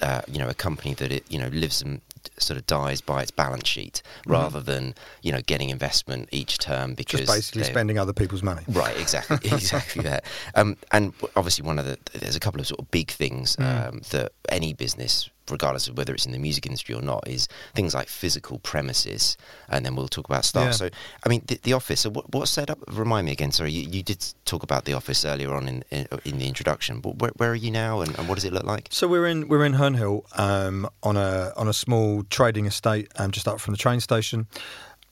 uh, 0.02 0.22
you 0.26 0.38
know 0.38 0.48
a 0.48 0.54
company 0.54 0.94
that 0.94 1.12
it 1.12 1.24
you 1.28 1.38
know 1.38 1.48
lives 1.48 1.82
and 1.82 2.00
sort 2.38 2.58
of 2.58 2.66
dies 2.66 3.00
by 3.00 3.22
its 3.22 3.30
balance 3.30 3.68
sheet 3.68 4.02
mm-hmm. 4.20 4.32
rather 4.32 4.60
than 4.60 4.94
you 5.22 5.32
know 5.32 5.40
getting 5.42 5.70
investment 5.70 6.28
each 6.32 6.58
term 6.58 6.94
because 6.94 7.20
just 7.20 7.32
basically 7.32 7.64
spending 7.64 7.98
other 7.98 8.12
people's 8.12 8.42
money. 8.42 8.62
Right, 8.68 8.98
exactly, 8.98 9.36
exactly 9.44 10.02
that. 10.02 10.24
Um, 10.54 10.76
and 10.92 11.12
obviously, 11.36 11.64
one 11.64 11.78
of 11.78 11.86
the 11.86 11.98
there's 12.18 12.36
a 12.36 12.40
couple 12.40 12.60
of 12.60 12.66
sort 12.66 12.80
of 12.80 12.90
big 12.90 13.10
things 13.10 13.56
mm. 13.56 13.88
um, 13.88 14.02
that 14.10 14.32
any 14.48 14.72
business 14.72 15.30
regardless 15.50 15.88
of 15.88 15.96
whether 15.96 16.14
it's 16.14 16.26
in 16.26 16.32
the 16.32 16.38
music 16.38 16.66
industry 16.66 16.94
or 16.94 17.02
not, 17.02 17.26
is 17.26 17.48
things 17.74 17.94
like 17.94 18.08
physical 18.08 18.58
premises, 18.60 19.36
and 19.68 19.84
then 19.84 19.96
we'll 19.96 20.08
talk 20.08 20.26
about 20.26 20.44
staff. 20.44 20.66
Yeah. 20.66 20.70
So, 20.72 20.90
I 21.24 21.28
mean, 21.28 21.42
the, 21.46 21.58
the 21.62 21.72
office. 21.72 22.00
So, 22.00 22.10
what, 22.10 22.32
what's 22.32 22.50
set 22.50 22.70
up? 22.70 22.78
Remind 22.88 23.26
me 23.26 23.32
again. 23.32 23.52
Sorry, 23.52 23.72
you, 23.72 23.88
you 23.88 24.02
did 24.02 24.24
talk 24.44 24.62
about 24.62 24.84
the 24.84 24.92
office 24.92 25.24
earlier 25.24 25.54
on 25.54 25.68
in 25.68 25.84
in, 25.90 26.06
in 26.24 26.38
the 26.38 26.46
introduction. 26.46 27.00
But 27.00 27.18
where, 27.18 27.30
where, 27.36 27.50
are 27.50 27.54
you 27.54 27.70
now, 27.70 28.00
and, 28.00 28.16
and, 28.18 28.28
what 28.28 28.36
does 28.36 28.44
it 28.44 28.52
look 28.52 28.64
like? 28.64 28.88
So 28.90 29.08
we're 29.08 29.26
in 29.26 29.48
we're 29.48 29.64
in 29.64 29.74
Herne 29.74 29.94
Hill 29.94 30.26
um, 30.36 30.88
on 31.02 31.16
a 31.16 31.52
on 31.56 31.68
a 31.68 31.72
small 31.72 32.22
trading 32.24 32.66
estate 32.66 33.10
um, 33.16 33.30
just 33.30 33.48
up 33.48 33.60
from 33.60 33.72
the 33.72 33.78
train 33.78 34.00
station. 34.00 34.46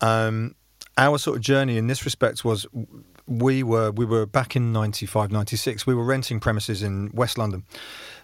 Um, 0.00 0.54
our 0.96 1.18
sort 1.18 1.36
of 1.36 1.42
journey 1.42 1.76
in 1.76 1.86
this 1.86 2.04
respect 2.04 2.44
was 2.44 2.66
we 3.26 3.62
were 3.62 3.90
we 3.90 4.04
were 4.04 4.26
back 4.26 4.54
in 4.54 4.72
95 4.72 5.32
96 5.32 5.86
we 5.86 5.94
were 5.94 6.04
renting 6.04 6.40
premises 6.40 6.82
in 6.82 7.10
west 7.14 7.38
london 7.38 7.64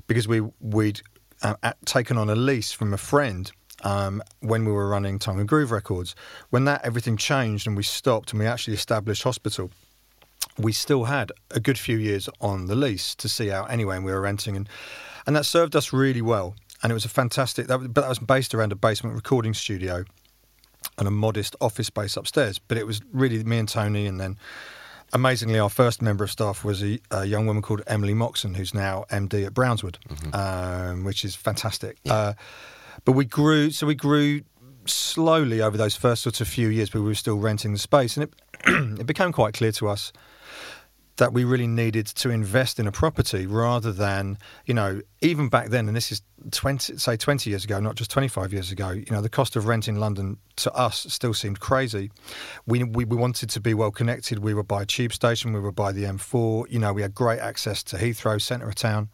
because 0.07 0.29
we 0.29 0.41
we'd 0.61 1.01
uh, 1.43 1.55
taken 1.85 2.19
on 2.19 2.29
a 2.29 2.35
lease 2.35 2.73
from 2.73 2.93
a 2.93 2.99
friend 2.99 3.51
um, 3.83 4.23
when 4.41 4.65
we 4.65 4.73
were 4.73 4.89
running 4.89 5.19
Tongue 5.19 5.41
and 5.41 5.49
Groove 5.49 5.71
Records. 5.71 6.15
When 6.51 6.65
that 6.65 6.85
everything 6.85 7.17
changed 7.17 7.67
and 7.67 7.77
we 7.77 7.83
stopped 7.83 8.33
and 8.33 8.41
we 8.41 8.47
actually 8.47 8.75
established 8.75 9.23
Hospital, 9.23 9.71
we 10.59 10.73
still 10.73 11.05
had 11.05 11.33
a 11.51 11.61
good 11.61 11.79
few 11.79 11.97
years 11.97 12.29
on 12.41 12.67
the 12.67 12.75
lease 12.75 13.15
to 13.17 13.29
see 13.29 13.51
out 13.51 13.71
anyway, 13.71 13.97
and 13.97 14.05
we 14.05 14.13
were 14.13 14.21
renting, 14.21 14.57
and 14.57 14.69
and 15.27 15.37
that 15.37 15.45
served 15.45 15.77
us 15.77 15.93
really 15.93 16.23
well. 16.23 16.55
And 16.83 16.91
it 16.91 16.95
was 16.95 17.05
a 17.05 17.11
fantastic, 17.11 17.67
that, 17.67 17.79
but 17.79 18.01
that 18.01 18.09
was 18.09 18.19
based 18.19 18.55
around 18.55 18.73
a 18.73 18.77
basement 18.77 19.15
recording 19.15 19.53
studio 19.53 20.05
and 20.97 21.07
a 21.07 21.11
modest 21.11 21.55
office 21.61 21.89
space 21.89 22.17
upstairs. 22.17 22.59
But 22.59 22.79
it 22.79 22.87
was 22.87 23.03
really 23.13 23.45
me 23.45 23.59
and 23.59 23.69
Tony, 23.69 24.07
and 24.07 24.19
then 24.19 24.39
amazingly, 25.13 25.59
our 25.59 25.69
first 25.69 26.03
member 26.03 26.25
of 26.25 26.31
staff 26.31 26.65
was 26.65 26.83
a, 26.83 26.99
a, 27.11 27.25
young 27.25 27.47
woman 27.47 27.63
called 27.63 27.83
Emily 27.87 28.15
Moxon, 28.15 28.55
who's 28.55 28.75
now 28.75 29.05
MD 29.11 29.47
at 29.47 29.55
Brownswood, 29.55 29.97
mm-hmm. 30.09 30.35
um, 30.35 31.05
which 31.05 31.25
is 31.25 31.35
fantastic. 31.35 31.99
Yeah. 32.05 32.15
Uh, 32.15 32.33
but 33.05 33.13
we 33.13 33.25
grew, 33.25 33.71
so 33.71 33.87
we 33.87 33.95
grew 33.95 34.43
slowly 34.87 35.61
over 35.61 35.77
those 35.77 35.97
first 35.97 36.23
sort 36.23 36.41
of 36.41 36.49
few 36.49 36.69
years, 36.69 36.91
but 36.91 37.01
we 37.01 37.07
were 37.07 37.15
still 37.15 37.39
renting 37.39 37.73
the 37.73 37.79
space, 37.79 38.17
and 38.17 38.25
it 38.25 38.35
it 39.01 39.07
became 39.07 39.33
quite 39.33 39.55
clear 39.55 39.73
to 39.73 39.89
us 39.89 40.13
that 41.21 41.35
we 41.35 41.45
really 41.45 41.67
needed 41.67 42.07
to 42.07 42.31
invest 42.31 42.81
in 42.81 42.87
a 42.87 42.93
property 42.93 43.47
rather 43.47 43.93
than, 43.93 44.39
you 44.65 44.73
know, 44.73 45.03
even 45.21 45.51
back 45.51 45.69
then, 45.69 45.87
and 45.87 45.95
this 45.95 46.11
is 46.11 46.23
20, 46.51 46.97
say 46.97 47.15
20 47.15 47.51
years 47.51 47.63
ago, 47.63 47.79
not 47.79 47.95
just 47.95 48.11
25 48.11 48.55
years 48.55 48.73
ago, 48.73 48.89
you 48.89 49.05
know, 49.11 49.21
the 49.21 49.29
cost 49.29 49.55
of 49.55 49.67
rent 49.67 49.87
in 49.87 50.01
London 50.01 50.39
to 50.57 50.73
us 50.73 51.07
still 51.11 51.35
seemed 51.35 51.61
crazy. 51.61 52.11
We, 52.67 52.85
we, 52.85 53.05
we 53.05 53.17
wanted 53.19 53.51
to 53.51 53.61
be 53.61 53.75
well 53.75 53.91
connected. 53.91 54.39
We 54.39 54.55
were 54.55 54.63
by 54.63 54.83
a 54.83 54.87
tube 54.87 55.13
station, 55.13 55.53
we 55.53 55.61
were 55.61 55.71
by 55.71 55.93
the 55.93 56.05
M4, 56.05 56.71
you 56.71 56.79
know, 56.79 56.95
we 56.95 57.03
had 57.03 57.15
great 57.15 57.39
access 57.39 57.83
to 57.85 57.97
Heathrow, 57.97 58.41
centre 58.41 58.67
of 58.67 58.75
town. 58.75 59.11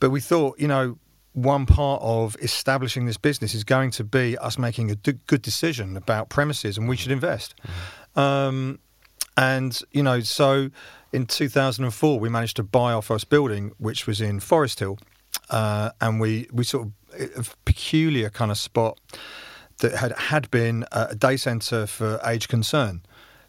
But 0.00 0.10
we 0.10 0.20
thought, 0.20 0.60
you 0.60 0.68
know, 0.68 0.98
one 1.32 1.64
part 1.64 2.02
of 2.02 2.36
establishing 2.42 3.06
this 3.06 3.16
business 3.16 3.54
is 3.54 3.64
going 3.64 3.90
to 3.92 4.04
be 4.04 4.36
us 4.36 4.58
making 4.58 4.90
a 4.90 4.96
good 4.96 5.40
decision 5.40 5.96
about 5.96 6.28
premises 6.28 6.76
and 6.76 6.86
we 6.86 6.96
should 6.96 7.12
invest. 7.12 7.54
Mm-hmm. 7.56 8.20
Um, 8.20 8.78
and, 9.36 9.78
you 9.92 10.02
know, 10.02 10.20
so 10.20 10.70
in 11.16 11.24
2004, 11.24 12.20
we 12.20 12.28
managed 12.28 12.56
to 12.56 12.62
buy 12.62 12.92
our 12.92 13.00
first 13.00 13.30
building, 13.30 13.72
which 13.78 14.06
was 14.06 14.20
in 14.20 14.38
Forest 14.38 14.80
Hill. 14.80 14.98
Uh, 15.48 15.88
and 15.98 16.20
we, 16.20 16.46
we 16.52 16.62
sort 16.62 16.88
of, 16.88 16.92
a 17.38 17.56
peculiar 17.64 18.28
kind 18.28 18.50
of 18.50 18.58
spot 18.58 19.00
that 19.78 19.94
had, 19.94 20.12
had 20.12 20.50
been 20.50 20.84
a 20.92 21.14
day 21.14 21.38
centre 21.38 21.86
for 21.86 22.20
age 22.26 22.48
concern. 22.48 23.00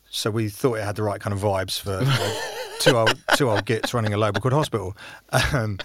So 0.09 0.31
we 0.31 0.47
thought 0.47 0.75
it 0.75 0.85
had 0.85 0.95
the 0.95 1.03
right 1.03 1.19
kind 1.19 1.33
of 1.33 1.41
vibes 1.41 1.77
for 1.77 1.99
two 2.79 2.95
old 2.95 3.15
two 3.35 3.49
old 3.49 3.65
gits 3.65 3.93
running 3.93 4.13
a 4.13 4.17
local 4.17 4.39
called 4.39 4.53
Hospital, 4.53 4.95
um, 5.51 5.79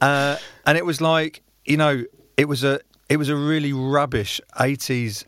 uh, 0.00 0.36
and 0.66 0.76
it 0.76 0.84
was 0.84 1.00
like 1.00 1.42
you 1.64 1.76
know 1.76 2.02
it 2.36 2.46
was 2.46 2.64
a 2.64 2.80
it 3.08 3.16
was 3.16 3.28
a 3.28 3.36
really 3.36 3.72
rubbish 3.72 4.40
eighties 4.58 5.24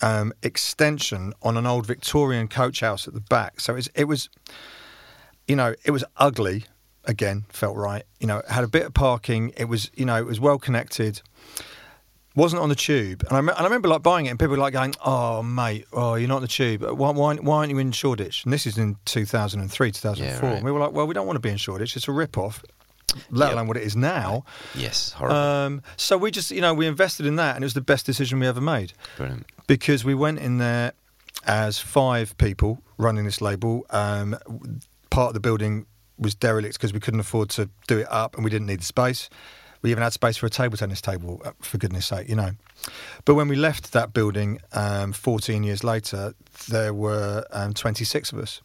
um, 0.00 0.32
extension 0.42 1.34
on 1.42 1.58
an 1.58 1.66
old 1.66 1.86
Victorian 1.86 2.48
coach 2.48 2.80
house 2.80 3.06
at 3.06 3.12
the 3.12 3.20
back. 3.20 3.60
So 3.60 3.74
it 3.74 3.76
was, 3.76 3.90
it 3.94 4.04
was, 4.04 4.30
you 5.50 5.56
know, 5.56 5.74
it 5.84 5.90
was 5.90 6.04
ugly. 6.16 6.64
Again, 7.06 7.44
felt 7.48 7.76
right. 7.76 8.04
You 8.20 8.28
know, 8.28 8.42
had 8.48 8.62
a 8.62 8.68
bit 8.68 8.86
of 8.86 8.94
parking. 8.94 9.52
It 9.56 9.64
was, 9.64 9.90
you 9.94 10.04
know, 10.04 10.16
it 10.16 10.26
was 10.26 10.38
well 10.38 10.58
connected. 10.58 11.22
Wasn't 12.36 12.62
on 12.62 12.68
the 12.68 12.76
tube, 12.76 13.24
and 13.28 13.32
I, 13.32 13.38
and 13.40 13.50
I 13.50 13.64
remember 13.64 13.88
like 13.88 14.04
buying 14.04 14.26
it, 14.26 14.30
and 14.30 14.38
people 14.38 14.52
were 14.52 14.62
like 14.62 14.72
going, 14.72 14.94
"Oh, 15.04 15.42
mate, 15.42 15.86
oh, 15.92 16.14
you're 16.14 16.28
not 16.28 16.36
on 16.36 16.42
the 16.42 16.48
tube. 16.48 16.82
Why, 16.82 17.10
why, 17.10 17.34
why 17.34 17.56
aren't 17.56 17.70
you 17.70 17.78
in 17.78 17.90
Shoreditch?" 17.90 18.44
And 18.44 18.52
this 18.52 18.66
is 18.66 18.78
in 18.78 18.96
2003, 19.06 19.90
2004. 19.90 20.24
Yeah, 20.24 20.46
right. 20.46 20.56
And 20.56 20.64
we 20.64 20.70
were 20.70 20.78
like, 20.78 20.92
"Well, 20.92 21.08
we 21.08 21.14
don't 21.14 21.26
want 21.26 21.36
to 21.36 21.40
be 21.40 21.48
in 21.48 21.56
Shoreditch. 21.56 21.96
It's 21.96 22.06
a 22.06 22.12
rip 22.12 22.38
off 22.38 22.62
let 23.30 23.46
yep. 23.46 23.54
alone 23.54 23.66
what 23.66 23.76
it 23.76 23.82
is 23.82 23.96
now. 23.96 24.44
Yes, 24.76 25.10
horrible. 25.10 25.36
Um, 25.36 25.82
so 25.96 26.16
we 26.16 26.30
just, 26.30 26.52
you 26.52 26.60
know, 26.60 26.72
we 26.72 26.86
invested 26.86 27.26
in 27.26 27.34
that, 27.36 27.56
and 27.56 27.64
it 27.64 27.66
was 27.66 27.74
the 27.74 27.80
best 27.80 28.06
decision 28.06 28.38
we 28.38 28.46
ever 28.46 28.60
made. 28.60 28.92
Brilliant. 29.16 29.46
Because 29.66 30.04
we 30.04 30.14
went 30.14 30.38
in 30.38 30.58
there 30.58 30.92
as 31.44 31.80
five 31.80 32.38
people 32.38 32.80
running 32.98 33.24
this 33.24 33.40
label. 33.40 33.84
Um, 33.90 34.36
part 35.20 35.28
of 35.28 35.34
the 35.34 35.40
building 35.40 35.84
was 36.18 36.34
derelict 36.34 36.76
because 36.76 36.94
we 36.94 36.98
couldn't 36.98 37.20
afford 37.20 37.50
to 37.50 37.68
do 37.86 37.98
it 37.98 38.06
up, 38.10 38.36
and 38.36 38.42
we 38.42 38.50
didn't 38.50 38.68
need 38.68 38.80
the 38.80 38.86
space. 38.86 39.28
We 39.82 39.90
even 39.90 40.02
had 40.02 40.14
space 40.14 40.38
for 40.38 40.46
a 40.46 40.50
table 40.50 40.78
tennis 40.78 41.02
table, 41.02 41.42
uh, 41.44 41.52
for 41.60 41.76
goodness 41.76 42.06
sake, 42.06 42.26
you 42.26 42.34
know. 42.34 42.52
But 43.26 43.34
when 43.34 43.46
we 43.46 43.54
left 43.54 43.92
that 43.92 44.14
building 44.14 44.60
um, 44.72 45.12
14 45.12 45.62
years 45.62 45.84
later, 45.84 46.32
there 46.70 46.94
were 46.94 47.44
um, 47.50 47.74
26 47.74 48.32
of 48.32 48.38
us 48.38 48.62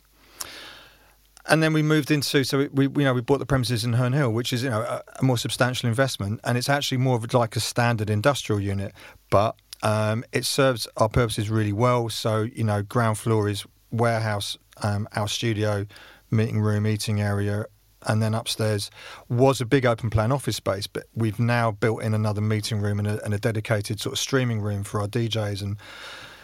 and 1.48 1.62
then 1.62 1.74
we 1.74 1.84
moved 1.84 2.10
into 2.10 2.44
so 2.44 2.58
we, 2.58 2.88
we 2.88 3.04
you 3.04 3.06
know 3.06 3.14
we 3.14 3.22
bought 3.22 3.40
the 3.40 3.46
premises 3.46 3.84
in 3.84 3.94
Herne 3.94 4.14
Hill, 4.14 4.32
which 4.32 4.52
is 4.52 4.64
you 4.64 4.70
know 4.70 4.82
a, 4.82 5.04
a, 5.20 5.24
more 5.24 5.38
substantial 5.38 5.88
investment, 5.88 6.40
and 6.44 6.58
it's 6.58 6.70
actually 6.70 6.98
more 6.98 7.18
of 7.18 7.34
like 7.34 7.56
a 7.56 7.60
standard 7.60 8.10
industrial 8.10 8.60
unit, 8.60 8.94
but 9.30 9.56
um, 9.84 10.24
it 10.32 10.44
serves 10.44 10.88
our 10.98 11.10
purposes 11.10 11.50
really 11.52 11.74
well. 11.74 12.10
So 12.10 12.42
you 12.42 12.64
know, 12.64 12.82
ground 12.82 13.20
floor 13.20 13.48
is 13.48 13.64
warehouse, 13.92 14.58
um, 14.82 15.08
our 15.16 15.28
studio, 15.28 15.86
meeting 16.32 16.60
room, 16.60 16.88
eating 16.88 17.22
area, 17.22 17.66
and 18.08 18.22
then 18.22 18.34
upstairs 18.34 18.92
was 19.30 19.62
a 19.62 19.66
big 19.66 19.86
open 19.86 20.10
plan 20.10 20.32
office 20.32 20.56
space. 20.56 20.88
But 20.88 21.06
we've 21.14 21.40
now 21.40 21.72
built 21.72 22.04
in 22.04 22.14
another 22.14 22.42
meeting 22.42 22.80
room 22.82 23.00
and 23.00 23.08
a, 23.08 23.24
and 23.24 23.34
a 23.34 23.40
dedicated 23.40 24.00
sort 24.00 24.14
of 24.14 24.20
streaming 24.20 24.62
room 24.62 24.84
for 24.84 25.02
our 25.02 25.08
DJs 25.08 25.62
and 25.62 25.78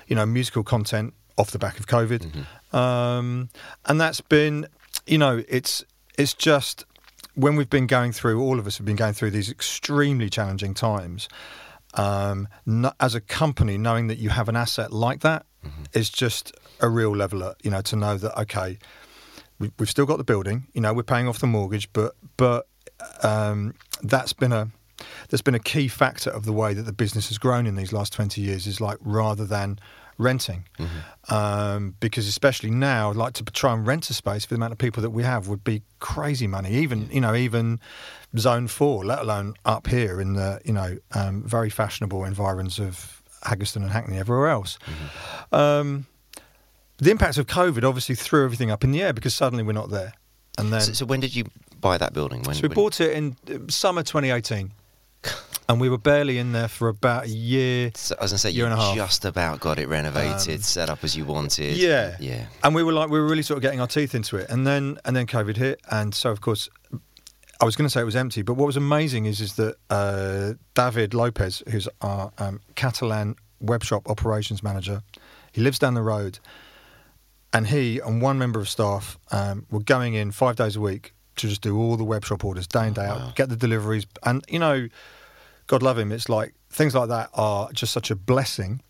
you 0.08 0.16
know 0.16 0.26
musical 0.26 0.64
content 0.64 1.14
off 1.38 1.52
the 1.52 1.60
back 1.60 1.80
of 1.80 1.88
COVID. 1.88 2.20
Mm-hmm. 2.20 2.76
Um, 2.76 3.50
and 3.86 4.00
that's 4.00 4.22
been 4.22 4.68
you 5.06 5.18
know, 5.18 5.44
it's 5.48 5.84
it's 6.18 6.34
just 6.34 6.86
when 7.36 7.56
we've 7.56 7.70
been 7.70 7.88
going 7.88 8.12
through, 8.12 8.42
all 8.42 8.60
of 8.60 8.68
us 8.68 8.78
have 8.78 8.86
been 8.86 8.96
going 8.96 9.14
through 9.14 9.32
these 9.32 9.50
extremely 9.50 10.30
challenging 10.30 10.74
times. 10.74 11.30
Um, 11.94 12.48
as 13.02 13.16
a 13.16 13.22
company, 13.22 13.78
knowing 13.78 14.08
that 14.08 14.18
you 14.18 14.30
have 14.30 14.48
an 14.48 14.56
asset 14.56 14.94
like 14.94 15.20
that 15.22 15.46
mm-hmm. 15.66 15.84
is 15.94 16.10
just 16.10 16.54
a 16.80 16.88
real 16.88 17.14
leveler. 17.14 17.56
You 17.64 17.72
know, 17.72 17.82
to 17.82 17.96
know 17.96 18.18
that 18.18 18.40
okay, 18.42 18.80
we, 19.62 19.72
have 19.80 19.90
still 19.90 20.06
got 20.06 20.18
the 20.18 20.24
building. 20.24 20.68
You 20.74 20.82
know, 20.82 20.94
we're 20.94 21.04
paying 21.04 21.28
off 21.28 21.40
the 21.40 21.48
mortgage, 21.48 21.92
but 21.94 22.16
but 22.38 22.68
um, 23.24 23.74
that's 24.04 24.34
been 24.34 24.52
a 24.52 24.70
there's 25.30 25.42
been 25.42 25.56
a 25.56 25.60
key 25.60 25.88
factor 25.88 26.30
of 26.30 26.46
the 26.46 26.54
way 26.54 26.74
that 26.74 26.84
the 26.84 26.94
business 26.94 27.30
has 27.30 27.38
grown 27.38 27.66
in 27.66 27.76
these 27.76 27.92
last 27.92 28.14
20 28.14 28.42
years 28.42 28.68
is 28.68 28.80
like 28.80 28.98
rather 29.02 29.46
than 29.46 29.80
renting. 30.18 30.66
Um, 31.30 31.96
because 32.00 32.28
especially 32.28 32.70
now, 32.70 33.10
I'd 33.10 33.16
like 33.16 33.34
to 33.34 33.44
try 33.44 33.74
and 33.74 33.86
rent 33.86 34.10
a 34.10 34.14
space 34.14 34.46
for 34.46 34.54
the 34.54 34.56
amount 34.58 34.74
of 34.74 34.78
people 34.78 35.02
that 35.02 35.10
we 35.10 35.24
have 35.24 35.48
would 35.48 35.64
be 35.64 35.82
crazy 36.00 36.48
money. 36.48 36.72
Even 36.72 37.10
you 37.12 37.22
know, 37.22 37.36
even 37.36 37.80
zone 38.38 38.68
four, 38.68 39.04
let 39.06 39.20
alone 39.20 39.56
up 39.66 39.88
here 39.88 40.22
in 40.22 40.34
the 40.34 40.62
you 40.64 40.74
know 40.74 40.98
um, 41.14 41.44
very 41.44 41.70
fashionable 41.70 42.24
environs 42.24 42.80
of 42.80 43.22
Haggerston 43.44 43.78
and 43.78 43.92
Hackney, 43.92 44.18
everywhere 44.18 44.50
else. 44.50 44.78
Um, 45.52 46.06
the 47.02 47.12
impact 47.12 47.38
of 47.38 47.48
COVID 47.48 47.84
obviously 47.84 48.16
threw 48.16 48.46
everything 48.46 48.72
up 48.72 48.84
in 48.86 48.92
the 48.92 49.02
air 49.02 49.12
because 49.12 49.34
suddenly 49.34 49.64
we're 49.64 49.74
not 49.74 49.90
there. 49.90 50.14
And 50.58 50.72
then 50.72 50.82
So, 50.82 50.94
so 50.94 51.06
when 51.06 51.20
did 51.20 51.36
you 51.36 51.46
buy 51.80 51.98
that 51.98 52.14
building? 52.14 52.44
When, 52.44 52.56
so 52.56 52.62
we 52.62 52.68
when- 52.70 52.76
bought 52.76 53.02
it 53.02 53.12
in 53.12 53.36
uh, 53.50 53.58
summer 53.70 54.04
2018, 54.04 54.72
and 55.70 55.80
we 55.82 55.90
were 55.90 55.98
barely 55.98 56.38
in 56.38 56.52
there 56.52 56.68
for 56.68 56.90
about 56.90 57.26
a 57.26 57.30
year. 57.30 57.92
So 57.96 58.16
I 58.20 58.24
was 58.24 58.32
gonna 58.32 58.40
say 58.40 58.50
year 58.52 58.66
you 58.66 58.72
and 58.72 58.74
a 58.74 58.84
half. 58.84 58.96
just 58.96 59.26
about 59.26 59.60
got 59.60 59.80
it 59.80 59.88
renovated, 59.88 60.56
Um, 60.58 60.62
set 60.62 60.90
up 60.90 61.04
as 61.04 61.16
you 61.16 61.26
wanted. 61.26 61.78
Yeah, 61.78 62.18
yeah. 62.20 62.46
And 62.64 62.76
we 62.76 62.84
were 62.84 62.92
like, 62.94 63.10
we 63.10 63.20
were 63.20 63.28
really 63.28 63.44
sort 63.44 63.58
of 63.58 63.62
getting 63.62 63.80
our 63.82 63.88
teeth 63.88 64.14
into 64.16 64.38
it, 64.38 64.50
and 64.50 64.68
then 64.68 64.98
and 65.06 65.16
then 65.16 65.26
COVID 65.28 65.56
hit, 65.58 65.80
and 65.90 66.14
so 66.14 66.30
of 66.32 66.42
course, 66.42 66.70
I 67.62 67.66
was 67.66 67.76
going 67.76 67.86
to 67.86 67.90
say 67.92 68.02
it 68.02 68.06
was 68.06 68.16
empty, 68.16 68.42
but 68.42 68.56
what 68.56 68.66
was 68.66 68.76
amazing 68.78 69.26
is 69.26 69.40
is 69.40 69.54
that 69.56 69.76
uh, 69.90 70.54
David 70.74 71.14
Lopez, 71.14 71.64
who's 71.70 71.88
our 72.02 72.32
um, 72.40 72.60
Catalan 72.76 73.36
web 73.62 73.84
shop 73.84 74.10
operations 74.10 74.62
manager, 74.64 75.04
he 75.54 75.62
lives 75.62 75.78
down 75.80 75.94
the 75.94 76.02
road, 76.02 76.40
and 77.54 77.68
he 77.68 78.00
and 78.00 78.22
one 78.22 78.38
member 78.38 78.60
of 78.60 78.70
staff 78.70 79.18
um, 79.32 79.66
were 79.70 79.82
going 79.82 80.14
in 80.14 80.32
five 80.32 80.56
days 80.56 80.76
a 80.76 80.82
week 80.82 81.14
to 81.38 81.48
just 81.48 81.62
do 81.62 81.78
all 81.78 81.98
the 81.98 82.04
web 82.04 82.26
shop 82.26 82.44
orders 82.46 82.68
day 82.68 82.88
in 82.88 82.94
day 82.94 83.08
wow. 83.08 83.28
out, 83.28 83.36
get 83.36 83.50
the 83.50 83.56
deliveries, 83.56 84.06
and 84.24 84.44
you 84.48 84.60
know, 84.60 84.88
God 85.68 85.84
love 85.84 85.98
him, 85.98 86.12
it's 86.12 86.30
like 86.30 86.54
things 86.70 86.96
like 86.96 87.10
that 87.10 87.30
are 87.34 87.72
just 87.72 87.94
such 87.94 88.12
a 88.12 88.16
blessing. 88.16 88.82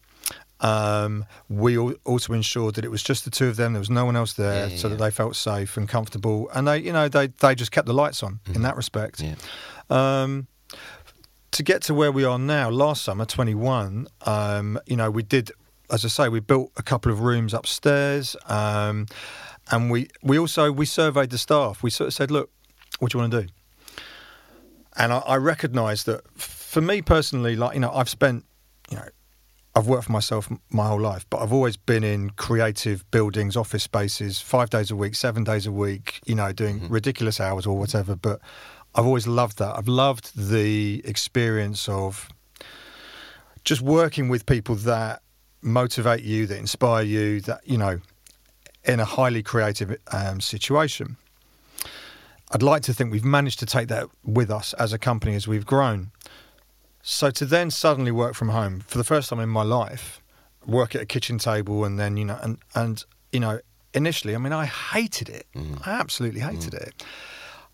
Um, 0.62 1.26
we 1.50 1.78
also 1.78 2.34
ensured 2.34 2.76
that 2.76 2.86
it 2.86 2.92
was 2.92 3.02
just 3.02 3.26
the 3.26 3.32
two 3.32 3.48
of 3.48 3.56
them. 3.56 3.74
There 3.74 3.80
was 3.80 3.90
no 3.90 4.06
one 4.06 4.16
else 4.16 4.34
there, 4.34 4.68
Yeah, 4.68 4.74
yeah, 4.74 4.78
so 4.78 4.90
that 4.90 4.98
they 4.98 5.10
felt 5.10 5.36
safe 5.36 5.76
and 5.76 5.90
comfortable. 5.90 6.50
And 6.54 6.68
they, 6.68 6.78
you 6.78 6.94
know, 6.94 7.10
they 7.10 7.28
they 7.28 7.56
just 7.56 7.72
kept 7.72 7.88
the 7.88 7.94
lights 7.94 8.22
on 8.22 8.40
in 8.54 8.62
that 8.62 8.76
respect. 8.76 9.22
Yeah. 9.22 9.36
Um, 9.90 10.48
to 11.52 11.64
get 11.64 11.82
to 11.84 11.94
where 11.94 12.12
we 12.12 12.24
are 12.24 12.40
now, 12.40 12.70
last 12.70 13.04
summer, 13.04 13.26
21, 13.26 14.08
um, 14.26 14.80
you 14.86 14.96
know, 14.96 15.12
we 15.12 15.22
did, 15.22 15.52
as 15.92 16.06
I 16.06 16.08
say, 16.08 16.30
we 16.30 16.40
built 16.40 16.72
a 16.78 16.84
couple 16.84 17.12
of 17.12 17.20
rooms 17.22 17.54
upstairs, 17.54 18.36
um, 18.48 19.08
and 19.70 19.92
we 19.92 20.10
we 20.24 20.40
also 20.40 20.72
we 20.72 20.86
surveyed 20.86 21.30
the 21.30 21.38
staff. 21.38 21.84
We 21.84 21.90
sort 21.90 22.08
of 22.08 22.14
said, 22.14 22.32
look, 22.32 22.50
what 23.00 23.12
do 23.12 23.18
you 23.18 23.22
want 23.22 23.34
to 23.34 23.42
do? 23.44 23.48
And 24.98 25.14
I, 25.14 25.20
I 25.20 25.36
recognise 25.38 26.04
that 26.06 26.22
for 26.40 26.82
me 26.82 27.02
personally, 27.02 27.56
like 27.56 27.74
you 27.74 27.80
know, 27.82 27.92
I've 27.92 28.10
spent, 28.10 28.46
you 28.90 28.98
know, 28.98 29.08
I've 29.76 29.88
worked 29.88 30.06
for 30.06 30.12
myself 30.12 30.50
my 30.70 30.88
whole 30.88 31.00
life, 31.00 31.26
but 31.30 31.42
I've 31.42 31.54
always 31.54 31.78
been 31.78 32.04
in 32.04 32.32
creative 32.32 33.10
buildings, 33.12 33.56
office 33.56 33.84
spaces, 33.84 34.40
five 34.40 34.70
days 34.70 34.92
a 34.92 34.96
week, 34.96 35.16
seven 35.16 35.44
days 35.44 35.66
a 35.66 35.72
week, 35.72 36.20
you 36.26 36.36
know, 36.36 36.52
doing 36.52 36.90
ridiculous 36.90 37.40
hours 37.40 37.66
or 37.66 37.78
whatever. 37.78 38.16
But 38.16 38.40
I've 38.96 39.06
always 39.06 39.28
loved 39.28 39.60
that. 39.60 39.78
I've 39.78 39.88
loved 39.88 40.38
the 40.38 41.02
experience 41.06 41.88
of 41.88 42.30
just 43.64 43.82
working 43.82 44.28
with 44.28 44.46
people 44.46 44.76
that 44.76 45.22
motivate 45.62 46.24
you, 46.24 46.46
that 46.48 46.58
inspire 46.58 47.04
you, 47.04 47.42
that, 47.42 47.62
you 47.66 47.78
know, 47.78 48.00
in 48.84 49.00
a 49.00 49.06
highly 49.06 49.44
creative 49.44 49.96
um, 50.12 50.42
situation. 50.42 51.18
I'd 52.52 52.64
like 52.64 52.82
to 52.84 52.94
think 52.94 53.12
we've 53.12 53.24
managed 53.24 53.60
to 53.60 53.66
take 53.66 53.88
that 53.88 54.08
with 54.24 54.52
us 54.52 54.74
as 54.74 54.92
a 54.92 55.00
company 55.00 55.36
as 55.36 55.48
we've 55.48 55.66
grown. 55.66 56.12
So 57.02 57.32
to 57.32 57.46
then 57.46 57.72
suddenly 57.72 58.12
work 58.12 58.36
from 58.36 58.50
home 58.50 58.82
for 58.82 58.98
the 58.98 59.04
first 59.04 59.30
time 59.30 59.40
in 59.40 59.50
my 59.50 59.64
life, 59.64 60.22
work 60.66 60.94
at 60.96 61.02
a 61.02 61.06
kitchen 61.06 61.38
table, 61.38 61.84
and 61.86 61.98
then 61.98 62.18
you 62.18 62.26
know, 62.26 62.38
and 62.42 62.58
and 62.76 63.04
you 63.32 63.40
know, 63.40 63.60
initially, 63.94 64.36
I 64.36 64.38
mean, 64.38 64.54
I 64.54 64.66
hated 64.66 65.30
it. 65.30 65.48
I 65.86 65.92
absolutely 65.92 66.42
hated 66.42 66.74
it. 66.74 67.04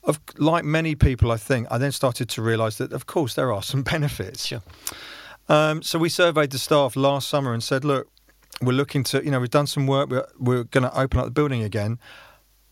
Of 0.03 0.19
like 0.37 0.63
many 0.63 0.95
people, 0.95 1.31
I 1.31 1.37
think 1.37 1.67
I 1.69 1.77
then 1.77 1.91
started 1.91 2.29
to 2.29 2.41
realise 2.41 2.77
that, 2.77 2.93
of 2.93 3.07
course, 3.07 3.33
there 3.33 3.51
are 3.51 3.61
some 3.63 3.81
benefits. 3.93 4.45
Sure. 4.45 4.61
Um, 5.49 5.81
so 5.81 5.97
we 5.99 6.09
surveyed 6.09 6.51
the 6.51 6.59
staff 6.59 6.95
last 6.95 7.29
summer 7.29 7.53
and 7.53 7.63
said, 7.63 7.85
look, 7.85 8.09
we're 8.61 8.73
looking 8.73 9.03
to, 9.05 9.23
you 9.23 9.31
know, 9.31 9.39
we've 9.39 9.49
done 9.49 9.67
some 9.67 9.87
work. 9.87 10.09
We're, 10.09 10.27
we're 10.39 10.63
going 10.65 10.83
to 10.83 10.99
open 10.99 11.19
up 11.19 11.25
the 11.25 11.31
building 11.31 11.63
again. 11.63 11.99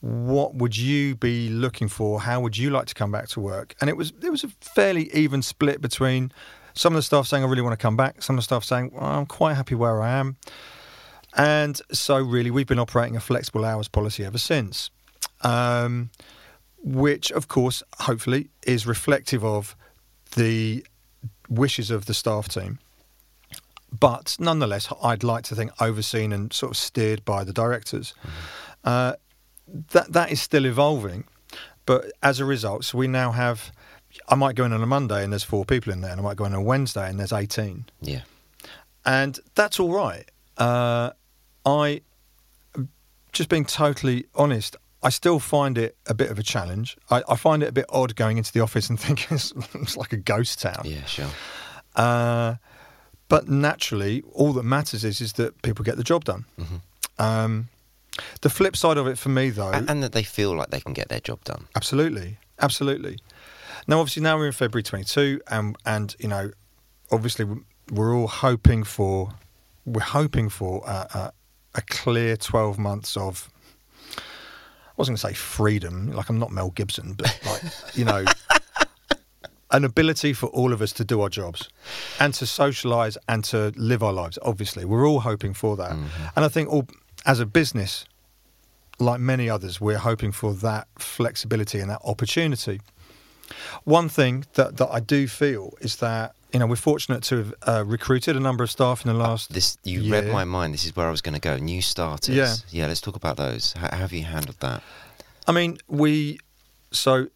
What 0.01 0.55
would 0.55 0.77
you 0.77 1.15
be 1.15 1.49
looking 1.49 1.87
for? 1.87 2.21
How 2.21 2.39
would 2.39 2.57
you 2.57 2.69
like 2.69 2.85
to 2.87 2.93
come 2.93 3.11
back 3.11 3.27
to 3.29 3.39
work? 3.39 3.75
And 3.81 3.89
it 3.89 3.97
was 3.97 4.13
it 4.21 4.29
was 4.29 4.43
a 4.43 4.49
fairly 4.61 5.11
even 5.15 5.41
split 5.41 5.81
between 5.81 6.31
some 6.75 6.93
of 6.93 6.97
the 6.97 7.01
staff 7.01 7.25
saying 7.25 7.43
I 7.43 7.47
really 7.47 7.63
want 7.63 7.73
to 7.73 7.81
come 7.81 7.97
back, 7.97 8.21
some 8.21 8.35
of 8.35 8.39
the 8.39 8.43
staff 8.43 8.63
saying 8.63 8.91
well, 8.93 9.03
I'm 9.03 9.25
quite 9.25 9.55
happy 9.55 9.73
where 9.73 10.01
I 10.03 10.11
am. 10.11 10.37
And 11.35 11.81
so 11.91 12.17
really 12.19 12.51
we've 12.51 12.67
been 12.67 12.79
operating 12.79 13.15
a 13.15 13.19
flexible 13.19 13.65
hours 13.65 13.87
policy 13.87 14.23
ever 14.23 14.37
since. 14.37 14.91
Um, 15.41 16.11
which 16.83 17.31
of 17.31 17.47
course 17.47 17.81
hopefully 18.01 18.49
is 18.67 18.85
reflective 18.85 19.43
of 19.43 19.75
the 20.35 20.85
wishes 21.49 21.91
of 21.91 22.05
the 22.05 22.13
staff 22.13 22.47
team 22.47 22.79
but 23.97 24.35
nonetheless 24.39 24.91
i'd 25.03 25.23
like 25.23 25.43
to 25.43 25.55
think 25.55 25.71
overseen 25.81 26.31
and 26.33 26.51
sort 26.53 26.71
of 26.71 26.77
steered 26.77 27.23
by 27.25 27.43
the 27.43 27.53
directors 27.53 28.13
uh, 28.83 29.13
that 29.91 30.11
that 30.11 30.31
is 30.31 30.41
still 30.41 30.65
evolving 30.65 31.23
but 31.85 32.11
as 32.23 32.39
a 32.39 32.45
result 32.45 32.83
so 32.83 32.97
we 32.97 33.07
now 33.07 33.31
have 33.31 33.71
i 34.29 34.35
might 34.35 34.55
go 34.55 34.65
in 34.65 34.73
on 34.73 34.81
a 34.81 34.85
monday 34.87 35.23
and 35.23 35.31
there's 35.31 35.43
four 35.43 35.65
people 35.65 35.93
in 35.93 36.01
there 36.01 36.11
and 36.11 36.19
i 36.19 36.23
might 36.23 36.35
go 36.37 36.45
in 36.45 36.53
on 36.53 36.59
a 36.59 36.63
wednesday 36.63 37.09
and 37.09 37.19
there's 37.19 37.33
18 37.33 37.85
Yeah. 38.01 38.21
and 39.05 39.39
that's 39.55 39.79
all 39.79 39.91
right. 39.93 40.29
Uh, 40.57 41.11
I, 41.65 42.01
just 43.33 43.49
being 43.49 43.65
totally 43.65 44.25
honest, 44.35 44.77
I 45.05 45.09
still 45.09 45.39
find 45.39 45.77
it 45.77 45.95
a 46.07 46.15
bit 46.15 46.31
of 46.31 46.39
a 46.39 46.43
challenge. 46.43 46.97
I, 47.11 47.21
I 47.29 47.35
find 47.35 47.61
it 47.61 47.69
a 47.69 47.71
bit 47.71 47.85
odd 47.89 48.15
going 48.15 48.37
into 48.39 48.51
the 48.51 48.59
office 48.59 48.89
and 48.89 48.99
thinking 49.05 49.35
it's, 49.35 49.53
it's 49.75 49.95
like 49.95 50.11
a 50.11 50.17
ghost 50.17 50.59
town. 50.61 50.81
Yeah. 50.83 51.05
Sure. 51.05 51.29
Uh, 51.95 52.55
but 53.29 53.47
naturally, 53.47 54.23
all 54.33 54.51
that 54.53 54.63
matters 54.63 55.03
is 55.03 55.21
is 55.21 55.33
that 55.33 55.61
people 55.61 55.85
get 55.85 55.97
the 55.97 56.03
job 56.03 56.25
done. 56.25 56.45
Um, 57.19 57.69
the 58.41 58.49
flip 58.49 58.75
side 58.75 58.97
of 58.97 59.07
it 59.07 59.17
for 59.17 59.29
me, 59.29 59.49
though, 59.49 59.71
And, 59.71 59.89
and 59.89 60.03
that 60.03 60.11
they 60.11 60.23
feel 60.23 60.55
like 60.55 60.69
they 60.69 60.79
can 60.79 60.93
get 60.93 61.09
their 61.09 61.19
job 61.19 61.43
done. 61.43 61.67
Absolutely, 61.75 62.37
absolutely. 62.59 63.19
Now, 63.87 63.99
obviously, 63.99 64.23
now 64.23 64.37
we're 64.37 64.47
in 64.47 64.53
February 64.53 64.83
22, 64.83 65.41
and 65.47 65.75
and 65.85 66.15
you 66.19 66.27
know, 66.27 66.51
obviously, 67.11 67.45
we're 67.91 68.15
all 68.15 68.27
hoping 68.27 68.83
for 68.83 69.29
we're 69.85 70.01
hoping 70.01 70.49
for 70.49 70.83
a, 70.87 71.07
a, 71.13 71.31
a 71.75 71.81
clear 71.81 72.35
12 72.37 72.79
months 72.79 73.15
of. 73.17 73.49
I 74.95 75.01
wasn't 75.01 75.19
going 75.19 75.33
to 75.33 75.37
say 75.37 75.39
freedom, 75.39 76.13
like 76.13 76.29
I'm 76.29 76.39
not 76.39 76.51
Mel 76.51 76.69
Gibson, 76.69 77.13
but 77.13 77.37
like 77.45 77.61
you 77.95 78.05
know, 78.05 78.23
an 79.71 79.83
ability 79.83 80.31
for 80.31 80.47
all 80.47 80.71
of 80.71 80.81
us 80.81 80.93
to 80.93 81.03
do 81.03 81.19
our 81.19 81.27
jobs 81.27 81.67
and 82.21 82.33
to 82.35 82.45
socialise 82.45 83.17
and 83.27 83.43
to 83.45 83.73
live 83.75 84.01
our 84.03 84.13
lives. 84.13 84.39
Obviously, 84.41 84.85
we're 84.85 85.05
all 85.05 85.19
hoping 85.19 85.53
for 85.53 85.75
that, 85.75 85.91
mm-hmm. 85.91 86.27
and 86.35 86.45
I 86.45 86.47
think 86.47 86.69
all 86.71 86.87
as 87.25 87.41
a 87.41 87.45
business, 87.45 88.05
like 88.97 89.19
many 89.19 89.49
others, 89.49 89.81
we're 89.81 89.97
hoping 89.97 90.31
for 90.31 90.53
that 90.53 90.87
flexibility 90.97 91.79
and 91.79 91.89
that 91.89 92.01
opportunity. 92.05 92.79
One 93.83 94.07
thing 94.07 94.45
that, 94.53 94.77
that 94.77 94.89
I 94.89 95.01
do 95.01 95.27
feel 95.27 95.73
is 95.81 95.97
that 95.97 96.35
you 96.55 96.59
know 96.59 96.67
we're 96.67 96.77
fortunate 96.77 97.21
to 97.23 97.35
have 97.37 97.53
uh, 97.67 97.83
recruited 97.85 98.37
a 98.37 98.39
number 98.39 98.63
of 98.63 98.71
staff 98.71 99.05
in 99.05 99.11
the 99.11 99.17
last. 99.19 99.51
This 99.53 99.77
you 99.83 99.99
year. 99.99 100.21
read 100.21 100.31
my 100.31 100.45
mind. 100.45 100.73
This 100.73 100.85
is 100.85 100.95
where 100.95 101.05
I 101.05 101.11
was 101.11 101.19
going 101.21 101.33
to 101.35 101.41
go. 101.41 101.57
New 101.57 101.81
starters. 101.81 102.33
Yeah. 102.33 102.55
Yeah. 102.69 102.87
Let's 102.87 103.01
talk 103.01 103.17
about 103.17 103.35
those. 103.35 103.73
How, 103.73 103.89
how 103.91 103.97
have 103.97 104.13
you 104.13 104.23
handled 104.23 104.55
that? 104.61 104.81
I 105.47 105.51
mean, 105.51 105.77
we 105.89 106.39
so 106.91 107.27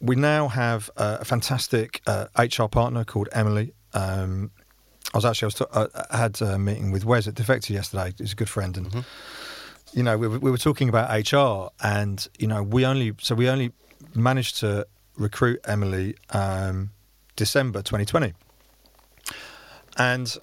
we 0.00 0.16
now 0.16 0.48
have 0.48 0.90
uh, 0.96 1.18
a 1.20 1.24
fantastic 1.24 2.02
uh, 2.08 2.26
HR 2.36 2.66
partner 2.66 3.04
called 3.04 3.28
Emily. 3.30 3.74
Um, 3.94 4.50
I 5.14 5.18
was 5.18 5.24
actually 5.24 5.52
I 5.72 5.78
was 5.82 5.90
t- 5.92 6.00
I 6.10 6.16
had 6.16 6.42
a 6.42 6.58
meeting 6.58 6.90
with 6.90 7.04
Wes 7.04 7.28
at 7.28 7.36
Defected 7.36 7.70
yesterday. 7.76 8.12
He's 8.18 8.32
a 8.32 8.36
good 8.36 8.48
friend, 8.50 8.76
and 8.76 9.04
you 9.94 10.02
know 10.02 10.18
we, 10.18 10.26
were- 10.26 10.40
we 10.40 10.50
were 10.50 10.58
talking 10.58 10.88
about 10.88 11.06
HR, 11.32 11.70
and 11.86 12.26
you 12.40 12.48
know 12.48 12.64
we 12.64 12.84
only 12.84 13.14
so 13.20 13.36
we 13.36 13.48
only 13.48 13.70
managed 14.16 14.58
to 14.60 14.84
recruit 15.16 15.60
Emily 15.64 16.16
um, 16.30 16.90
December 17.36 17.82
2020, 17.82 18.34
and 19.98 20.36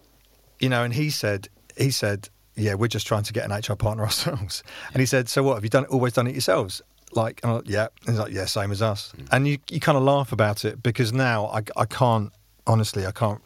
you 0.59 0.69
know, 0.69 0.83
and 0.83 0.93
he 0.93 1.09
said 1.09 1.49
he 1.77 1.91
said. 1.91 2.29
Yeah, 2.57 2.75
we're 2.75 2.87
just 2.87 3.05
trying 3.05 3.23
to 3.23 3.33
get 3.33 3.51
an 3.51 3.51
HR 3.51 3.75
partner 3.75 4.03
ourselves. 4.05 4.63
And 4.93 5.01
he 5.01 5.05
said, 5.05 5.27
"So 5.27 5.43
what? 5.43 5.55
Have 5.55 5.65
you 5.65 5.69
done 5.69 5.83
always 5.87 6.13
done 6.13 6.25
it 6.25 6.31
yourselves?" 6.31 6.81
Like, 7.11 7.41
and 7.43 7.53
like, 7.53 7.67
yeah. 7.67 7.87
And 8.01 8.11
he's 8.11 8.19
like, 8.19 8.31
yeah, 8.31 8.45
same 8.45 8.71
as 8.71 8.81
us. 8.81 9.13
Mm. 9.17 9.27
And 9.31 9.47
you, 9.47 9.57
you 9.69 9.79
kind 9.79 9.97
of 9.97 10.03
laugh 10.03 10.31
about 10.31 10.65
it 10.65 10.81
because 10.83 11.13
now 11.13 11.47
I, 11.47 11.63
I 11.75 11.85
can't, 11.85 12.31
honestly, 12.67 13.05
I 13.05 13.11
can't, 13.11 13.41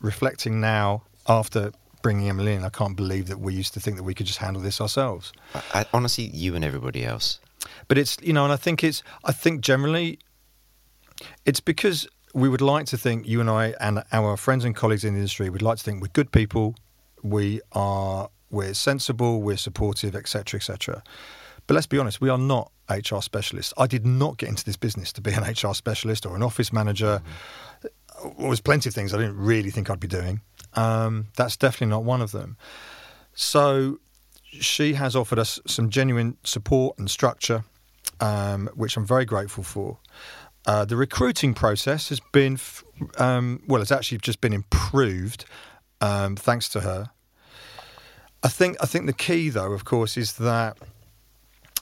reflecting 0.00 0.60
now 0.60 1.02
after 1.28 1.72
bringing 2.02 2.28
Emily 2.28 2.54
in, 2.54 2.64
I 2.64 2.68
can't 2.68 2.96
believe 2.96 3.28
that 3.28 3.38
we 3.38 3.54
used 3.54 3.72
to 3.74 3.80
think 3.80 3.96
that 3.96 4.02
we 4.02 4.14
could 4.14 4.26
just 4.26 4.40
handle 4.40 4.60
this 4.60 4.80
ourselves. 4.80 5.32
I, 5.54 5.62
I, 5.74 5.86
honestly, 5.92 6.24
you 6.24 6.56
and 6.56 6.64
everybody 6.64 7.04
else. 7.04 7.38
But 7.86 7.98
it's, 7.98 8.16
you 8.20 8.32
know, 8.32 8.42
and 8.42 8.52
I 8.52 8.56
think 8.56 8.82
it's, 8.82 9.04
I 9.24 9.32
think 9.32 9.60
generally 9.60 10.18
it's 11.46 11.60
because 11.60 12.08
we 12.32 12.48
would 12.48 12.60
like 12.60 12.86
to 12.86 12.96
think, 12.96 13.26
you 13.26 13.40
and 13.40 13.50
I 13.50 13.74
and 13.80 14.02
our 14.12 14.36
friends 14.36 14.64
and 14.64 14.74
colleagues 14.74 15.04
in 15.04 15.14
the 15.14 15.18
industry 15.18 15.50
would 15.50 15.62
like 15.62 15.78
to 15.78 15.84
think 15.84 16.00
we're 16.00 16.08
good 16.08 16.32
people. 16.32 16.74
We 17.22 17.60
are 17.72 18.30
we're 18.50 18.74
sensible, 18.74 19.42
we're 19.42 19.56
supportive, 19.56 20.14
etc., 20.14 20.58
etc. 20.58 21.02
But 21.66 21.74
let's 21.74 21.86
be 21.86 21.98
honest, 21.98 22.20
we 22.20 22.28
are 22.28 22.38
not 22.38 22.70
HR 22.90 23.20
specialists. 23.20 23.72
I 23.78 23.86
did 23.86 24.04
not 24.04 24.36
get 24.36 24.48
into 24.48 24.64
this 24.64 24.76
business 24.76 25.12
to 25.14 25.20
be 25.20 25.32
an 25.32 25.42
HR 25.42 25.74
specialist 25.74 26.26
or 26.26 26.36
an 26.36 26.42
office 26.42 26.72
manager. 26.72 27.22
Mm-hmm. 27.82 28.40
There 28.40 28.48
was 28.48 28.60
plenty 28.60 28.88
of 28.88 28.94
things 28.94 29.14
I 29.14 29.18
didn't 29.18 29.38
really 29.38 29.70
think 29.70 29.90
I'd 29.90 30.00
be 30.00 30.08
doing. 30.08 30.40
Um, 30.74 31.28
that's 31.36 31.56
definitely 31.56 31.88
not 31.88 32.04
one 32.04 32.20
of 32.20 32.32
them. 32.32 32.56
So 33.34 33.98
she 34.52 34.94
has 34.94 35.16
offered 35.16 35.38
us 35.38 35.58
some 35.66 35.88
genuine 35.88 36.36
support 36.44 36.98
and 36.98 37.10
structure, 37.10 37.64
um, 38.20 38.68
which 38.74 38.96
I'm 38.96 39.06
very 39.06 39.24
grateful 39.24 39.64
for. 39.64 39.98
Uh, 40.64 40.84
the 40.84 40.96
recruiting 40.96 41.54
process 41.54 42.08
has 42.08 42.20
been, 42.32 42.58
um, 43.18 43.60
well, 43.66 43.82
it's 43.82 43.90
actually 43.90 44.18
just 44.18 44.40
been 44.40 44.52
improved 44.52 45.44
um, 46.00 46.36
thanks 46.36 46.68
to 46.68 46.80
her. 46.80 47.10
I 48.44 48.48
think 48.48 48.76
I 48.80 48.86
think 48.86 49.06
the 49.06 49.12
key, 49.12 49.50
though, 49.50 49.72
of 49.72 49.84
course, 49.84 50.16
is 50.16 50.34
that 50.34 50.76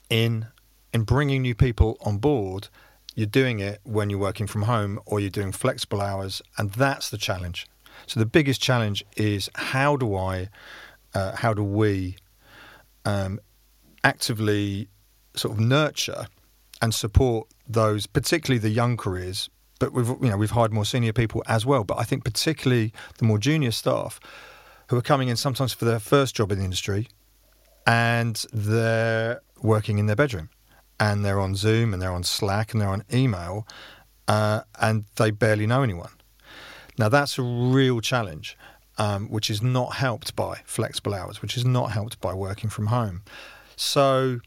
in 0.08 0.46
in 0.92 1.04
bringing 1.04 1.42
new 1.42 1.54
people 1.54 1.96
on 2.02 2.18
board, 2.18 2.68
you're 3.14 3.26
doing 3.26 3.60
it 3.60 3.80
when 3.84 4.10
you're 4.10 4.18
working 4.18 4.46
from 4.46 4.62
home 4.62 5.00
or 5.06 5.20
you're 5.20 5.30
doing 5.30 5.52
flexible 5.52 6.00
hours, 6.00 6.42
and 6.58 6.70
that's 6.72 7.10
the 7.10 7.18
challenge. 7.18 7.66
So 8.06 8.20
the 8.20 8.26
biggest 8.26 8.60
challenge 8.60 9.04
is 9.16 9.50
how 9.54 9.96
do 9.96 10.16
I, 10.16 10.48
uh, 11.14 11.36
how 11.36 11.54
do 11.54 11.62
we, 11.62 12.16
um, 13.04 13.40
actively 14.04 14.88
sort 15.34 15.54
of 15.54 15.60
nurture 15.60 16.26
and 16.82 16.94
support 16.94 17.46
those, 17.72 18.06
particularly 18.06 18.58
the 18.58 18.70
young 18.70 18.96
careers. 18.96 19.48
But 19.78 19.92
we've 19.92 20.08
you 20.08 20.28
know 20.30 20.36
we've 20.36 20.50
hired 20.50 20.72
more 20.72 20.84
senior 20.84 21.12
people 21.12 21.42
as 21.46 21.64
well. 21.64 21.84
But 21.84 21.98
I 21.98 22.04
think 22.04 22.24
particularly 22.24 22.92
the 23.18 23.24
more 23.24 23.38
junior 23.38 23.70
staff 23.70 24.20
who 24.88 24.96
are 24.96 25.02
coming 25.02 25.28
in 25.28 25.36
sometimes 25.36 25.72
for 25.72 25.84
their 25.84 26.00
first 26.00 26.34
job 26.34 26.52
in 26.52 26.58
the 26.58 26.64
industry, 26.64 27.08
and 27.86 28.44
they're 28.52 29.40
working 29.62 29.98
in 29.98 30.06
their 30.06 30.16
bedroom, 30.16 30.50
and 30.98 31.24
they're 31.24 31.40
on 31.40 31.54
Zoom 31.54 31.92
and 31.92 32.02
they're 32.02 32.12
on 32.12 32.24
Slack 32.24 32.72
and 32.72 32.80
they're 32.80 32.88
on 32.88 33.04
email, 33.12 33.66
uh, 34.28 34.62
and 34.80 35.04
they 35.16 35.30
barely 35.30 35.66
know 35.66 35.82
anyone. 35.82 36.12
Now 36.98 37.08
that's 37.08 37.38
a 37.38 37.42
real 37.42 38.00
challenge, 38.00 38.58
um, 38.98 39.28
which 39.28 39.48
is 39.48 39.62
not 39.62 39.94
helped 39.94 40.36
by 40.36 40.60
flexible 40.64 41.14
hours, 41.14 41.40
which 41.40 41.56
is 41.56 41.64
not 41.64 41.92
helped 41.92 42.20
by 42.20 42.34
working 42.34 42.68
from 42.68 42.88
home. 42.88 43.22
So 43.76 44.40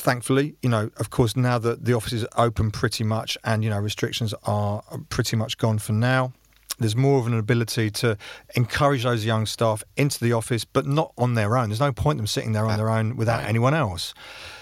thankfully, 0.00 0.56
you 0.62 0.68
know, 0.68 0.90
of 0.96 1.10
course, 1.10 1.36
now 1.36 1.58
that 1.58 1.84
the 1.84 1.92
offices 1.92 2.24
are 2.24 2.46
open 2.46 2.70
pretty 2.70 3.04
much 3.04 3.36
and, 3.44 3.62
you 3.62 3.70
know, 3.70 3.78
restrictions 3.78 4.34
are 4.44 4.82
pretty 5.08 5.36
much 5.36 5.58
gone 5.58 5.78
for 5.78 5.92
now, 5.92 6.32
there's 6.78 6.96
more 6.96 7.18
of 7.18 7.26
an 7.26 7.36
ability 7.36 7.90
to 7.90 8.16
encourage 8.54 9.02
those 9.02 9.24
young 9.24 9.46
staff 9.46 9.82
into 9.96 10.20
the 10.20 10.32
office, 10.32 10.64
but 10.64 10.86
not 10.86 11.12
on 11.18 11.34
their 11.34 11.56
own. 11.56 11.68
There's 11.68 11.80
no 11.80 11.92
point 11.92 12.18
them 12.18 12.26
sitting 12.26 12.52
there 12.52 12.66
on 12.66 12.76
their 12.76 12.88
own 12.88 13.16
without 13.16 13.44
anyone 13.44 13.74
else. 13.74 14.14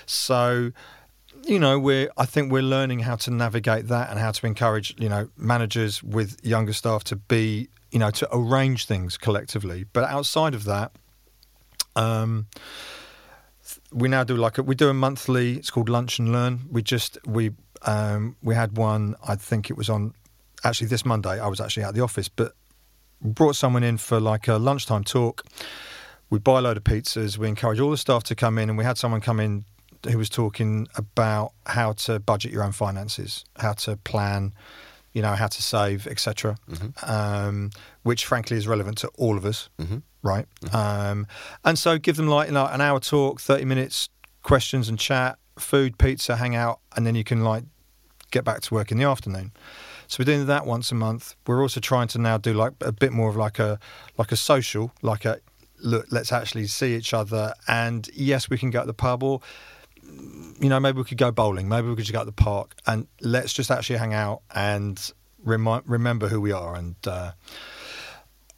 So, 0.07 0.72
you 1.44 1.59
know, 1.59 1.79
we're 1.79 2.11
I 2.16 2.25
think 2.25 2.51
we're 2.51 2.62
learning 2.62 3.01
how 3.01 3.16
to 3.16 3.31
navigate 3.31 3.88
that 3.88 4.11
and 4.11 4.18
how 4.18 4.31
to 4.33 4.46
encourage, 4.46 4.94
you 4.99 5.09
know, 5.09 5.29
managers 5.37 6.03
with 6.03 6.38
younger 6.42 6.72
staff 6.72 7.05
to 7.05 7.16
be, 7.16 7.68
you 7.90 7.99
know, 7.99 8.11
to 8.12 8.29
arrange 8.33 8.87
things 8.87 9.18
collectively. 9.18 9.85
But 9.92 10.05
outside 10.05 10.55
of 10.55 10.64
that, 10.64 10.92
um, 11.94 12.46
we 13.92 14.09
now 14.09 14.25
do 14.25 14.37
like 14.37 14.59
a, 14.59 14.62
we 14.62 14.75
do 14.75 14.88
a 14.88 14.94
monthly. 14.94 15.57
It's 15.57 15.70
called 15.70 15.88
Lunch 15.88 16.18
and 16.18 16.33
Learn. 16.33 16.66
We 16.70 16.83
just 16.83 17.18
we 17.27 17.53
um, 17.83 18.37
we 18.42 18.55
had 18.55 18.77
one. 18.77 19.14
I 19.27 19.37
think 19.37 19.70
it 19.70 19.77
was 19.77 19.88
on 19.88 20.14
actually 20.64 20.88
this 20.88 21.05
Monday. 21.05 21.40
I 21.40 21.46
was 21.49 21.61
actually 21.61 21.85
at 21.85 21.94
the 21.94 22.01
office, 22.01 22.29
but 22.29 22.53
brought 23.20 23.57
someone 23.57 23.83
in 23.83 23.96
for 23.99 24.20
like 24.20 24.49
a 24.49 24.57
lunchtime 24.57 25.05
talk. 25.05 25.44
We 26.29 26.38
buy 26.38 26.59
a 26.59 26.62
load 26.62 26.77
of 26.77 26.85
pizzas. 26.85 27.38
We 27.38 27.49
encourage 27.49 27.79
all 27.79 27.90
the 27.90 27.96
staff 27.96 28.25
to 28.25 28.35
come 28.35 28.59
in, 28.59 28.68
and 28.68 28.77
we 28.77 28.85
had 28.85 28.99
someone 28.99 29.20
come 29.20 29.40
in 29.40 29.64
who 30.11 30.18
was 30.18 30.29
talking 30.29 30.87
about 30.96 31.53
how 31.66 31.92
to 31.92 32.18
budget 32.18 32.53
your 32.53 32.62
own 32.62 32.72
finances, 32.72 33.44
how 33.57 33.72
to 33.72 33.96
plan, 33.96 34.53
you 35.12 35.22
know, 35.22 35.35
how 35.35 35.46
to 35.46 35.62
save, 35.62 36.07
etc. 36.07 36.57
Mm-hmm. 36.68 37.11
Um, 37.11 37.70
which, 38.03 38.27
frankly, 38.27 38.57
is 38.57 38.68
relevant 38.68 38.99
to 38.99 39.09
all 39.16 39.37
of 39.37 39.44
us. 39.44 39.68
Mm-hmm 39.81 39.99
right? 40.27 40.47
Mm-hmm. 40.62 40.77
Um, 40.77 41.27
and 41.65 41.79
so 41.79 41.99
give 41.99 42.17
them 42.17 42.29
like 42.29 42.49
you 42.49 42.55
know, 42.55 42.67
an 42.67 42.81
hour 42.81 43.01
talk, 43.01 43.41
30 43.41 43.65
minutes, 43.65 44.09
questions 44.43 44.89
and 44.89 44.99
chat, 44.99 45.39
food, 45.59 45.99
pizza, 45.99 46.37
hang 46.37 46.55
out, 46.55 46.81
and 46.97 47.07
then 47.07 47.15
you 47.15 47.25
can 47.25 47.43
like 47.43 47.65
get 48.31 48.45
back 48.45 48.61
to 48.62 48.75
work 48.75 48.91
in 48.91 48.99
the 48.99 49.05
afternoon. 49.05 49.53
So 50.09 50.17
we're 50.21 50.27
doing 50.27 50.47
that 50.47 50.67
once 50.67 50.93
a 50.93 50.95
month. 50.95 51.35
We're 51.47 51.62
also 51.62 51.81
trying 51.81 52.09
to 52.09 52.19
now 52.19 52.39
do 52.39 52.53
like 52.53 52.73
a 52.81 52.93
bit 52.93 53.12
more 53.12 53.29
of 53.29 53.37
like 53.37 53.59
a 53.59 53.79
like 54.19 54.33
a 54.33 54.37
social, 54.37 54.93
like 55.03 55.25
a 55.25 55.41
look, 55.81 56.07
let's 56.11 56.33
actually 56.33 56.67
see 56.67 56.95
each 56.95 57.12
other. 57.12 57.55
And 57.69 58.09
yes, 58.15 58.49
we 58.49 58.59
can 58.59 58.71
go 58.71 58.81
to 58.81 58.87
the 58.87 58.95
pub 58.95 59.23
or 59.23 59.41
you 60.61 60.69
know, 60.69 60.79
maybe 60.79 60.99
we 60.99 61.05
could 61.05 61.19
go 61.19 61.33
bowling, 61.33 61.69
maybe 61.69 61.89
we 61.89 61.97
could 61.97 62.05
just 62.05 62.12
go 62.12 62.21
to 62.21 62.27
the 62.27 62.33
park 62.33 62.75
and 62.87 63.07
let's 63.21 63.53
just 63.53 63.71
actually 63.71 63.99
hang 63.99 64.15
out 64.15 64.43
and 64.55 65.12
remind, 65.43 65.83
remember 65.87 66.29
who 66.29 66.41
we 66.41 66.53
are 66.53 66.77
and 66.77 66.95
uh, 67.07 67.33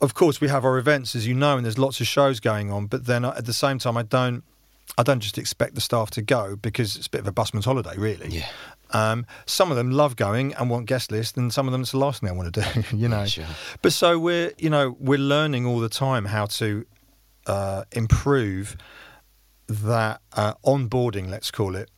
of 0.00 0.14
course, 0.14 0.40
we 0.40 0.48
have 0.48 0.64
our 0.64 0.78
events, 0.78 1.16
as 1.16 1.26
you 1.26 1.34
know, 1.34 1.56
and 1.56 1.64
there's 1.64 1.78
lots 1.78 2.00
of 2.00 2.06
shows 2.06 2.40
going 2.40 2.70
on. 2.70 2.86
But 2.86 3.06
then 3.06 3.24
at 3.24 3.46
the 3.46 3.52
same 3.52 3.78
time, 3.78 3.96
I 3.96 4.02
don't, 4.02 4.44
I 4.96 5.02
don't 5.02 5.20
just 5.20 5.38
expect 5.38 5.74
the 5.74 5.80
staff 5.80 6.10
to 6.12 6.22
go 6.22 6.56
because 6.56 6.96
it's 6.96 7.06
a 7.06 7.10
bit 7.10 7.20
of 7.20 7.26
a 7.26 7.32
busman's 7.32 7.64
holiday, 7.64 7.96
really. 7.96 8.28
Yeah. 8.28 8.48
Um, 8.90 9.26
some 9.44 9.70
of 9.70 9.76
them 9.76 9.90
love 9.90 10.16
going 10.16 10.54
and 10.54 10.70
want 10.70 10.86
guest 10.86 11.10
lists, 11.10 11.36
and 11.36 11.52
some 11.52 11.66
of 11.66 11.72
them 11.72 11.82
it's 11.82 11.90
the 11.92 11.98
last 11.98 12.20
thing 12.20 12.30
they 12.30 12.36
want 12.36 12.54
to 12.54 12.60
do, 12.62 12.82
you 12.96 13.08
know. 13.08 13.26
Sure. 13.26 13.44
But 13.82 13.92
so 13.92 14.18
we're, 14.18 14.52
you 14.56 14.70
know, 14.70 14.96
we're 14.98 15.18
learning 15.18 15.66
all 15.66 15.80
the 15.80 15.88
time 15.88 16.24
how 16.24 16.46
to 16.46 16.86
uh, 17.46 17.84
improve 17.92 18.76
that 19.68 20.20
uh, 20.32 20.54
onboarding, 20.64 21.28
let's 21.28 21.50
call 21.50 21.76
it, 21.76 21.90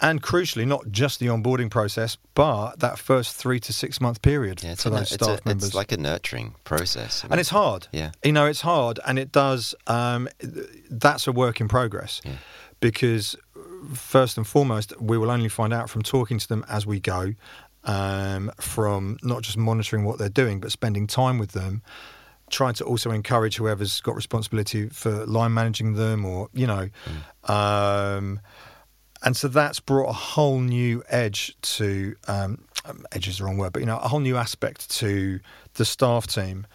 and 0.00 0.22
crucially, 0.22 0.66
not 0.66 0.90
just 0.90 1.20
the 1.20 1.26
onboarding 1.26 1.70
process, 1.70 2.16
but 2.34 2.78
that 2.80 2.98
first 2.98 3.36
three 3.36 3.60
to 3.60 3.72
six 3.72 4.00
month 4.00 4.22
period 4.22 4.62
yeah, 4.62 4.74
for 4.74 4.90
those 4.90 5.10
staff 5.10 5.28
it's 5.28 5.40
a, 5.44 5.48
members. 5.48 5.66
It's 5.68 5.74
like 5.74 5.92
a 5.92 5.96
nurturing 5.96 6.54
process, 6.64 7.24
and 7.28 7.38
it's 7.40 7.50
hard. 7.50 7.88
Yeah, 7.92 8.12
you 8.24 8.32
know, 8.32 8.46
it's 8.46 8.60
hard, 8.60 8.98
and 9.06 9.18
it 9.18 9.32
does. 9.32 9.74
Um, 9.86 10.28
that's 10.90 11.26
a 11.26 11.32
work 11.32 11.60
in 11.60 11.68
progress 11.68 12.20
yeah. 12.24 12.32
because 12.80 13.36
first 13.94 14.36
and 14.36 14.46
foremost, 14.46 14.98
we 15.00 15.18
will 15.18 15.30
only 15.30 15.48
find 15.48 15.72
out 15.72 15.90
from 15.90 16.02
talking 16.02 16.38
to 16.38 16.48
them 16.48 16.64
as 16.68 16.86
we 16.86 17.00
go, 17.00 17.34
um, 17.84 18.50
from 18.60 19.18
not 19.22 19.42
just 19.42 19.56
monitoring 19.56 20.04
what 20.04 20.18
they're 20.18 20.28
doing, 20.28 20.60
but 20.60 20.72
spending 20.72 21.06
time 21.06 21.38
with 21.38 21.52
them 21.52 21.82
trying 22.50 22.74
to 22.74 22.84
also 22.84 23.12
encourage 23.12 23.56
whoever's 23.56 24.00
got 24.00 24.16
responsibility 24.16 24.88
for 24.88 25.24
line 25.26 25.54
managing 25.54 25.94
them 25.94 26.24
or 26.24 26.48
you 26.52 26.66
know 26.66 26.88
mm. 27.06 27.50
um, 27.50 28.40
and 29.22 29.36
so 29.36 29.48
that's 29.48 29.80
brought 29.80 30.08
a 30.08 30.14
whole 30.14 30.60
new 30.60 31.02
edge 31.08 31.54
to 31.62 32.16
um, 32.26 32.64
edge 33.12 33.28
is 33.28 33.38
the 33.38 33.44
wrong 33.44 33.58
word, 33.58 33.72
but 33.72 33.80
you 33.80 33.86
know, 33.86 33.98
a 33.98 34.08
whole 34.08 34.20
new 34.20 34.36
aspect 34.36 34.90
to 34.98 35.40
the 35.74 35.84
staff 35.84 36.26
team, 36.26 36.66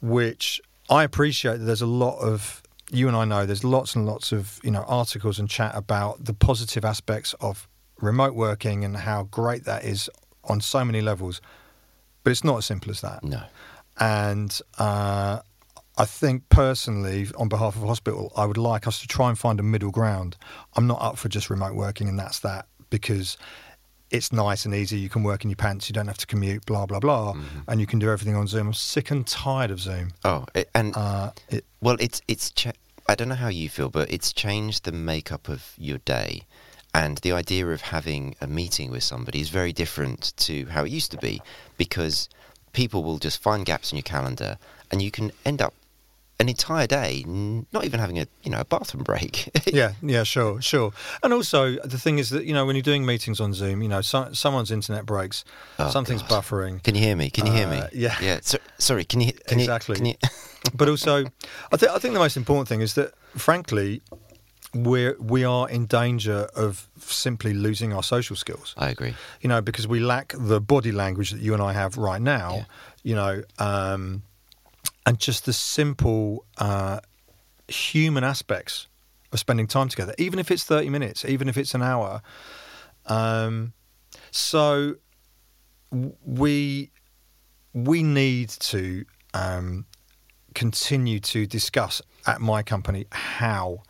which 0.00 0.60
I 0.90 1.04
appreciate 1.04 1.58
that 1.58 1.64
there's 1.64 1.82
a 1.82 1.86
lot 1.86 2.18
of 2.18 2.62
you 2.90 3.08
and 3.08 3.16
I 3.16 3.24
know 3.24 3.46
there's 3.46 3.64
lots 3.64 3.96
and 3.96 4.06
lots 4.06 4.30
of 4.30 4.60
you 4.62 4.70
know 4.70 4.84
articles 4.86 5.38
and 5.38 5.48
chat 5.48 5.72
about 5.74 6.24
the 6.24 6.34
positive 6.34 6.84
aspects 6.84 7.34
of 7.40 7.66
remote 8.00 8.34
working 8.34 8.84
and 8.84 8.96
how 8.96 9.24
great 9.24 9.64
that 9.64 9.84
is 9.84 10.10
on 10.44 10.60
so 10.60 10.84
many 10.84 11.00
levels, 11.00 11.40
but 12.22 12.30
it's 12.30 12.44
not 12.44 12.58
as 12.58 12.66
simple 12.66 12.90
as 12.90 13.00
that. 13.00 13.24
No, 13.24 13.42
and 13.98 14.60
uh, 14.78 15.40
I 15.98 16.04
think 16.04 16.48
personally, 16.50 17.28
on 17.38 17.48
behalf 17.48 17.76
of 17.76 17.82
hospital, 17.82 18.32
I 18.36 18.44
would 18.44 18.58
like 18.58 18.86
us 18.86 19.00
to 19.00 19.06
try 19.06 19.28
and 19.28 19.38
find 19.38 19.58
a 19.58 19.62
middle 19.62 19.90
ground. 19.90 20.36
I'm 20.76 20.86
not 20.86 21.00
up 21.00 21.16
for 21.16 21.28
just 21.28 21.48
remote 21.48 21.74
working 21.74 22.08
and 22.08 22.18
that's 22.18 22.40
that 22.40 22.66
because 22.90 23.38
it's 24.10 24.32
nice 24.32 24.64
and 24.64 24.74
easy. 24.74 24.98
You 24.98 25.08
can 25.08 25.22
work 25.22 25.44
in 25.44 25.50
your 25.50 25.56
pants. 25.56 25.88
You 25.88 25.94
don't 25.94 26.06
have 26.06 26.18
to 26.18 26.26
commute. 26.26 26.64
Blah 26.66 26.86
blah 26.86 27.00
blah, 27.00 27.32
mm-hmm. 27.32 27.60
and 27.68 27.80
you 27.80 27.86
can 27.86 27.98
do 27.98 28.10
everything 28.10 28.36
on 28.36 28.46
Zoom. 28.46 28.68
I'm 28.68 28.74
sick 28.74 29.10
and 29.10 29.26
tired 29.26 29.70
of 29.70 29.80
Zoom. 29.80 30.12
Oh, 30.24 30.44
it, 30.54 30.70
and 30.74 30.96
uh, 30.96 31.30
it, 31.48 31.64
well, 31.80 31.96
it's 31.98 32.22
it's. 32.28 32.50
Cha- 32.50 32.72
I 33.08 33.14
don't 33.14 33.28
know 33.28 33.34
how 33.36 33.48
you 33.48 33.68
feel, 33.68 33.88
but 33.88 34.10
it's 34.10 34.32
changed 34.32 34.84
the 34.84 34.92
makeup 34.92 35.48
of 35.48 35.72
your 35.76 35.98
day, 35.98 36.42
and 36.94 37.18
the 37.18 37.32
idea 37.32 37.66
of 37.68 37.80
having 37.80 38.36
a 38.40 38.46
meeting 38.46 38.90
with 38.90 39.02
somebody 39.02 39.40
is 39.40 39.48
very 39.48 39.72
different 39.72 40.36
to 40.38 40.66
how 40.66 40.84
it 40.84 40.90
used 40.90 41.10
to 41.12 41.18
be, 41.18 41.40
because 41.76 42.28
people 42.72 43.02
will 43.02 43.18
just 43.18 43.40
find 43.42 43.64
gaps 43.64 43.92
in 43.92 43.96
your 43.96 44.02
calendar, 44.04 44.58
and 44.90 45.02
you 45.02 45.10
can 45.10 45.32
end 45.44 45.62
up 45.62 45.74
an 46.38 46.48
entire 46.48 46.86
day 46.86 47.24
not 47.72 47.84
even 47.84 47.98
having 47.98 48.18
a 48.18 48.26
you 48.42 48.50
know 48.50 48.60
a 48.60 48.64
bathroom 48.64 49.02
break 49.02 49.48
yeah 49.72 49.92
yeah 50.02 50.22
sure 50.22 50.60
sure 50.60 50.92
and 51.22 51.32
also 51.32 51.76
the 51.84 51.98
thing 51.98 52.18
is 52.18 52.30
that 52.30 52.44
you 52.44 52.52
know 52.52 52.66
when 52.66 52.76
you're 52.76 52.82
doing 52.82 53.06
meetings 53.06 53.40
on 53.40 53.54
zoom 53.54 53.82
you 53.82 53.88
know 53.88 54.00
so, 54.00 54.28
someone's 54.32 54.70
internet 54.70 55.06
breaks 55.06 55.44
oh, 55.78 55.88
something's 55.88 56.22
God. 56.22 56.42
buffering 56.42 56.82
can 56.82 56.94
you 56.94 57.00
hear 57.00 57.16
me 57.16 57.30
can 57.30 57.46
you 57.46 57.52
hear 57.52 57.68
me 57.68 57.78
uh, 57.78 57.88
yeah 57.92 58.16
yeah 58.20 58.38
so, 58.42 58.58
sorry 58.78 59.04
can 59.04 59.20
you 59.20 59.32
can 59.32 59.58
exactly 59.60 59.94
you, 59.94 59.98
can 59.98 60.06
you... 60.06 60.14
but 60.74 60.88
also 60.88 61.24
i 61.72 61.76
think 61.76 61.92
i 61.92 61.98
think 61.98 62.12
the 62.12 62.20
most 62.20 62.36
important 62.36 62.68
thing 62.68 62.82
is 62.82 62.94
that 62.94 63.14
frankly 63.34 64.02
we're 64.74 65.16
we 65.18 65.44
are 65.44 65.68
in 65.68 65.86
danger 65.86 66.48
of 66.54 66.88
simply 66.98 67.54
losing 67.54 67.92
our 67.92 68.02
social 68.02 68.36
skills. 68.36 68.74
I 68.76 68.90
agree. 68.90 69.14
You 69.40 69.48
know, 69.48 69.60
because 69.60 69.88
we 69.88 70.00
lack 70.00 70.34
the 70.36 70.60
body 70.60 70.92
language 70.92 71.30
that 71.30 71.40
you 71.40 71.54
and 71.54 71.62
I 71.62 71.72
have 71.72 71.96
right 71.96 72.20
now. 72.20 72.54
Yeah. 72.54 72.64
You 73.02 73.14
know, 73.14 73.42
um, 73.58 74.22
and 75.06 75.18
just 75.18 75.46
the 75.46 75.52
simple 75.52 76.44
uh, 76.58 76.98
human 77.68 78.24
aspects 78.24 78.88
of 79.32 79.38
spending 79.38 79.68
time 79.68 79.88
together, 79.88 80.14
even 80.18 80.38
if 80.38 80.50
it's 80.50 80.64
30 80.64 80.90
minutes, 80.90 81.24
even 81.24 81.48
if 81.48 81.56
it's 81.56 81.74
an 81.74 81.82
hour. 81.82 82.20
Um, 83.06 83.72
so 84.32 84.96
we 86.24 86.90
we 87.72 88.02
need 88.02 88.48
to 88.48 89.04
um, 89.32 89.86
continue 90.54 91.20
to 91.20 91.46
discuss 91.46 92.02
at 92.26 92.40
my 92.40 92.62
company 92.62 93.06
how 93.12 93.82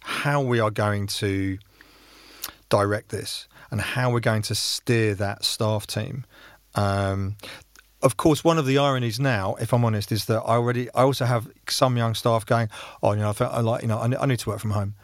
how 0.00 0.40
we 0.40 0.58
are 0.58 0.70
going 0.70 1.06
to 1.06 1.58
direct 2.68 3.10
this 3.10 3.46
and 3.70 3.80
how 3.80 4.10
we're 4.10 4.20
going 4.20 4.42
to 4.42 4.54
steer 4.54 5.14
that 5.14 5.44
staff 5.44 5.86
team. 5.86 6.24
Um, 6.74 7.36
of 8.02 8.16
course, 8.16 8.44
one 8.44 8.58
of 8.58 8.66
the 8.66 8.78
ironies 8.78 9.18
now, 9.18 9.54
if 9.60 9.72
I'm 9.72 9.84
honest, 9.84 10.12
is 10.12 10.26
that 10.26 10.38
I 10.40 10.54
already 10.54 10.88
I 10.94 11.02
also 11.02 11.24
have 11.24 11.48
some 11.68 11.96
young 11.96 12.14
staff 12.14 12.46
going, 12.46 12.68
"Oh, 13.02 13.12
you 13.12 13.20
know, 13.20 13.34
I, 13.40 13.60
like 13.60 13.82
you 13.82 13.88
know, 13.88 13.98
I, 13.98 14.22
I 14.22 14.26
need 14.26 14.38
to 14.40 14.48
work 14.50 14.60
from 14.60 14.70
home." 14.70 14.94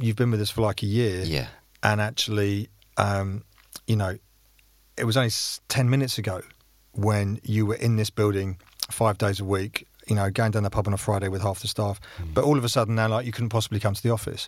You've 0.00 0.16
been 0.16 0.30
with 0.30 0.40
us 0.40 0.50
for 0.50 0.62
like 0.62 0.82
a 0.82 0.86
year, 0.86 1.22
Yeah. 1.24 1.46
and 1.82 2.00
actually, 2.00 2.68
um, 2.96 3.44
you 3.86 3.96
know, 3.96 4.18
it 4.96 5.04
was 5.04 5.16
only 5.16 5.30
ten 5.68 5.88
minutes 5.90 6.18
ago 6.18 6.40
when 6.92 7.38
you 7.44 7.66
were 7.66 7.76
in 7.76 7.96
this 7.96 8.10
building 8.10 8.58
five 8.90 9.18
days 9.18 9.38
a 9.40 9.44
week. 9.44 9.86
You 10.08 10.16
know, 10.16 10.30
going 10.30 10.50
down 10.50 10.64
the 10.64 10.70
pub 10.70 10.86
on 10.86 10.92
a 10.94 10.98
Friday 10.98 11.28
with 11.28 11.42
half 11.42 11.60
the 11.60 11.68
staff, 11.68 12.00
but 12.34 12.44
all 12.44 12.58
of 12.58 12.64
a 12.64 12.68
sudden 12.68 12.94
now, 12.94 13.08
like, 13.08 13.24
you 13.24 13.32
couldn't 13.32 13.48
possibly 13.48 13.80
come 13.80 13.94
to 13.94 14.02
the 14.02 14.10
office. 14.10 14.46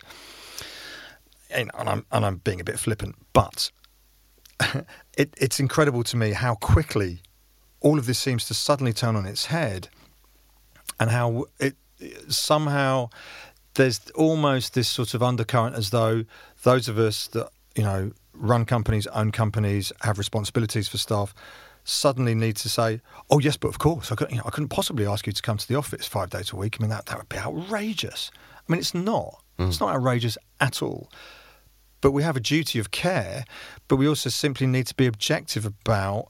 And, 1.49 1.71
and 1.77 1.89
I'm 1.89 2.05
and 2.11 2.25
I'm 2.25 2.37
being 2.37 2.59
a 2.59 2.63
bit 2.63 2.77
flippant, 2.77 3.15
but 3.33 3.71
it, 5.17 5.33
it's 5.37 5.59
incredible 5.59 6.03
to 6.03 6.17
me 6.17 6.31
how 6.31 6.55
quickly 6.55 7.19
all 7.79 7.99
of 7.99 8.05
this 8.05 8.19
seems 8.19 8.47
to 8.47 8.53
suddenly 8.53 8.93
turn 8.93 9.15
on 9.15 9.25
its 9.25 9.47
head, 9.47 9.89
and 10.99 11.09
how 11.09 11.45
it 11.59 11.75
somehow 12.27 13.09
there's 13.75 14.09
almost 14.11 14.73
this 14.73 14.87
sort 14.87 15.13
of 15.13 15.21
undercurrent 15.21 15.75
as 15.75 15.91
though 15.91 16.25
those 16.63 16.87
of 16.87 16.97
us 16.97 17.27
that 17.27 17.49
you 17.75 17.83
know 17.83 18.11
run 18.33 18.65
companies, 18.65 19.07
own 19.07 19.31
companies, 19.31 19.91
have 20.01 20.17
responsibilities 20.17 20.87
for 20.87 20.97
staff, 20.97 21.33
suddenly 21.83 22.35
need 22.35 22.55
to 22.57 22.69
say, 22.69 23.01
"Oh 23.29 23.39
yes, 23.39 23.57
but 23.57 23.69
of 23.69 23.79
course, 23.79 24.11
I 24.11 24.15
couldn't, 24.15 24.33
you 24.33 24.37
know, 24.37 24.43
I 24.45 24.49
couldn't 24.49 24.69
possibly 24.69 25.05
ask 25.05 25.25
you 25.27 25.33
to 25.33 25.41
come 25.41 25.57
to 25.57 25.67
the 25.67 25.75
office 25.75 26.07
five 26.07 26.29
days 26.29 26.51
a 26.51 26.55
week. 26.55 26.77
I 26.79 26.83
mean, 26.83 26.89
that 26.89 27.05
that 27.07 27.17
would 27.17 27.29
be 27.29 27.37
outrageous. 27.37 28.31
I 28.67 28.71
mean, 28.71 28.79
it's 28.79 28.93
not. 28.93 29.41
It's 29.59 29.77
mm. 29.77 29.81
not 29.81 29.95
outrageous 29.95 30.37
at 30.59 30.81
all. 30.81 31.09
But 32.01 32.11
we 32.11 32.23
have 32.23 32.37
a 32.37 32.39
duty 32.39 32.79
of 32.79 32.91
care, 32.91 33.45
but 33.87 33.95
we 33.95 34.07
also 34.07 34.29
simply 34.29 34.67
need 34.67 34.87
to 34.87 34.95
be 34.95 35.07
objective 35.07 35.65
about 35.65 36.27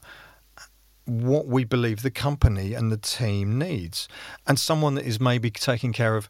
what 1.06 1.47
we 1.47 1.63
believe 1.63 2.01
the 2.01 2.12
company 2.12 2.73
and 2.73 2.91
the 2.91 2.97
team 2.97 3.58
needs. 3.58 4.08
And 4.45 4.60
someone 4.60 4.95
that 4.95 5.06
is 5.06 5.19
maybe 5.19 5.49
taking 5.49 5.93
care 5.93 6.15
of 6.15 6.27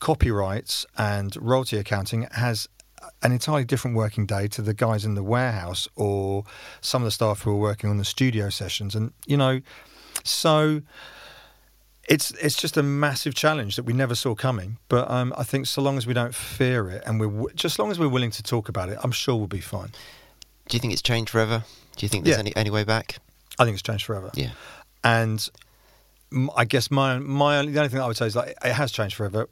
copyrights 0.00 0.86
and 0.96 1.34
royalty 1.36 1.78
accounting 1.78 2.28
has 2.32 2.68
an 3.22 3.32
entirely 3.32 3.64
different 3.64 3.96
working 3.96 4.26
day 4.26 4.48
to 4.48 4.62
the 4.62 4.74
guys 4.74 5.04
in 5.04 5.14
the 5.14 5.22
warehouse 5.22 5.88
or 5.96 6.44
some 6.80 7.02
of 7.02 7.06
the 7.06 7.10
staff 7.10 7.42
who 7.42 7.50
are 7.52 7.56
working 7.56 7.88
on 7.90 7.96
the 7.96 8.04
studio 8.04 8.50
sessions. 8.50 8.94
And, 8.94 9.12
you 9.26 9.36
know, 9.36 9.60
so 10.24 10.82
it's 12.08 12.30
it's 12.32 12.56
just 12.56 12.76
a 12.76 12.82
massive 12.82 13.34
challenge 13.34 13.76
that 13.76 13.84
we 13.84 13.92
never 13.92 14.14
saw 14.14 14.34
coming. 14.34 14.78
But 14.88 15.10
um, 15.10 15.32
I 15.36 15.44
think 15.44 15.66
so 15.66 15.82
long 15.82 15.98
as 15.98 16.06
we 16.06 16.14
don't 16.14 16.34
fear 16.34 16.88
it 16.90 17.02
and 17.06 17.20
we're 17.20 17.26
w- 17.26 17.48
just 17.54 17.74
as 17.74 17.78
long 17.78 17.90
as 17.90 17.98
we're 17.98 18.08
willing 18.08 18.30
to 18.32 18.42
talk 18.42 18.68
about 18.68 18.88
it, 18.88 18.98
I'm 19.02 19.12
sure 19.12 19.36
we'll 19.36 19.46
be 19.46 19.60
fine. 19.60 19.90
Do 20.68 20.76
you 20.76 20.80
think 20.80 20.92
it's 20.92 21.02
changed 21.02 21.30
forever? 21.30 21.64
Do 21.96 22.04
you 22.06 22.08
think 22.08 22.24
there's 22.24 22.36
Yeah. 22.36 22.40
any 22.40 22.56
any 22.56 22.70
way 22.70 22.84
back? 22.84 23.18
I 23.58 23.64
think 23.64 23.74
it's 23.74 23.82
changed 23.82 24.04
forever. 24.06 24.30
Yeah. 24.34 24.50
And 25.04 25.46
I 26.56 26.64
guess 26.64 26.90
my 26.90 27.18
my 27.18 27.58
only, 27.58 27.72
the 27.72 27.78
only 27.80 27.88
thing 27.90 28.00
I 28.00 28.06
would 28.06 28.16
say 28.16 28.26
is 28.26 28.36
like 28.36 28.54
it 28.64 28.72
has 28.72 28.90
changed 28.92 29.14
forever. 29.16 29.48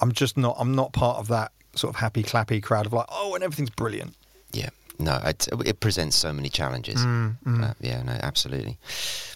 I'm 0.00 0.12
just 0.12 0.36
not 0.36 0.56
I'm 0.58 0.74
not 0.74 0.92
part 0.92 1.18
of 1.18 1.28
that 1.28 1.52
sort 1.74 1.94
of 1.94 2.00
happy 2.00 2.22
clappy 2.22 2.62
crowd 2.62 2.86
of 2.86 2.92
like 2.92 3.06
oh 3.10 3.34
and 3.34 3.42
everything's 3.44 3.70
brilliant. 3.70 4.14
Yeah. 4.52 4.70
No, 4.98 5.20
it, 5.24 5.46
it 5.64 5.80
presents 5.80 6.16
so 6.16 6.32
many 6.32 6.48
challenges. 6.48 6.96
Mm, 7.04 7.36
Uh, 7.46 7.74
yeah, 7.80 8.02
no, 8.02 8.12
absolutely. 8.22 8.78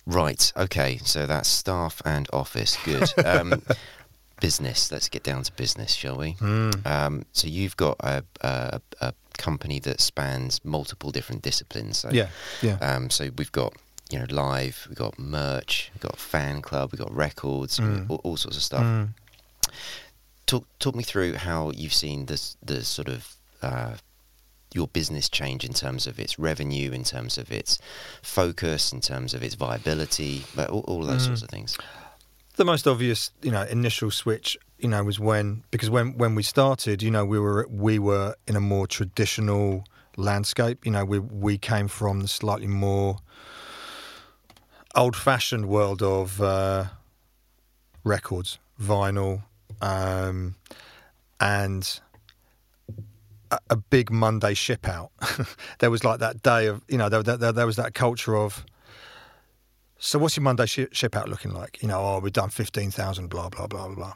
Right. 0.07 0.53
Okay. 0.57 0.99
So 1.05 1.27
that's 1.27 1.49
staff 1.49 2.03
and 2.05 2.29
office. 2.33 2.77
Good. 2.85 3.09
Um, 3.25 3.63
business. 4.41 4.91
Let's 4.91 5.09
get 5.09 5.23
down 5.23 5.45
to 5.45 5.53
business, 5.53 5.93
shall 5.95 6.17
we? 6.17 6.35
Mm. 6.35 6.85
Um, 6.85 7.25
so 7.33 7.47
you've 7.47 7.77
got 7.77 7.97
a, 8.01 8.25
a, 8.41 8.81
a 9.01 9.15
company 9.39 9.79
that 9.81 10.01
spans 10.01 10.61
multiple 10.65 11.13
different 11.13 11.43
disciplines. 11.43 11.99
So, 11.99 12.11
Yeah, 12.11 12.29
yeah. 12.61 12.77
Um, 12.81 13.09
so 13.09 13.31
we've 13.37 13.53
got 13.53 13.73
you 14.11 14.19
know 14.19 14.27
live, 14.31 14.85
we've 14.89 14.99
got 14.99 15.17
merch, 15.17 15.93
we've 15.95 16.03
got 16.03 16.19
fan 16.19 16.61
club, 16.61 16.91
we've 16.91 16.99
got 17.01 17.15
records, 17.15 17.79
Mm. 17.79 18.11
all, 18.11 18.21
all 18.25 18.37
sorts 18.37 18.57
of 18.57 18.65
stuff. 18.65 18.83
Mm. 18.83 19.11
Talk 20.47 20.67
talk 20.81 20.95
me 20.97 21.05
through 21.05 21.35
how 21.35 21.71
you've 21.71 21.95
seen 21.95 22.27
this 22.27 22.57
the 22.63 22.83
sort 22.85 23.09
of 23.09 23.37
uh, 23.63 23.95
your 24.75 24.89
business 24.89 25.29
change 25.29 25.65
in 25.65 25.73
terms 25.73 26.07
of 26.07 26.19
its 26.19 26.39
revenue, 26.39 26.91
in 26.93 27.05
terms 27.05 27.39
of 27.39 27.51
its 27.53 27.79
focus, 28.23 28.93
in 28.93 29.01
terms 29.01 29.35
of 29.35 29.43
its 29.43 29.55
viability, 29.55 30.45
but 30.55 30.71
all, 30.71 30.81
all 30.89 31.03
those 31.05 31.23
Mm. 31.23 31.27
sorts 31.27 31.43
of 31.43 31.49
things. 31.51 31.79
the 32.57 32.65
most 32.67 32.87
obvious, 32.87 33.31
you 33.43 33.51
know, 33.51 33.63
initial 33.63 34.11
switch, 34.11 34.59
you 34.79 34.89
know, 34.89 35.03
was 35.03 35.19
when 35.19 35.63
because 35.71 35.89
when 35.91 36.17
when 36.19 36.35
we 36.35 36.43
started, 36.43 37.03
you 37.03 37.11
know, 37.11 37.25
we 37.25 37.39
were 37.39 37.67
we 37.71 37.99
were 37.99 38.35
in 38.47 38.57
a 38.57 38.61
more 38.61 38.87
traditional 38.87 39.85
landscape. 40.17 40.85
You 40.85 40.93
know, 40.93 41.05
we 41.05 41.19
we 41.19 41.57
came 41.59 41.89
from 41.89 42.21
the 42.21 42.29
slightly 42.29 42.67
more 42.67 43.17
old-fashioned 44.95 45.67
world 45.67 46.03
of 46.03 46.41
uh, 46.43 46.85
records, 48.05 48.59
vinyl, 48.81 49.43
um, 49.81 50.55
and 51.41 52.01
a, 53.71 53.77
big 53.77 54.11
Monday 54.11 54.55
ship 54.55 54.89
out. 54.89 55.11
there 55.79 55.91
was 55.91 56.05
like 56.05 56.21
that 56.21 56.43
day 56.43 56.67
of, 56.67 56.83
you 56.89 56.99
know, 56.99 57.09
there, 57.09 57.23
there, 57.23 57.53
there 57.53 57.67
was 57.67 57.77
that 57.77 57.95
culture 57.95 58.37
of. 58.37 58.65
So 59.99 60.19
what's 60.19 60.37
your 60.37 60.43
Monday 60.43 60.67
shi 60.67 60.89
ship 60.93 61.17
out 61.17 61.29
looking 61.29 61.53
like? 61.53 61.81
You 61.83 61.89
know, 61.89 62.01
oh, 62.01 62.19
we've 62.21 62.33
done 62.33 62.51
fifteen 62.51 62.91
thousand, 62.91 63.29
blah 63.29 63.49
blah 63.49 63.69
blah 63.69 63.87
blah 63.87 63.95
blah. 63.95 64.15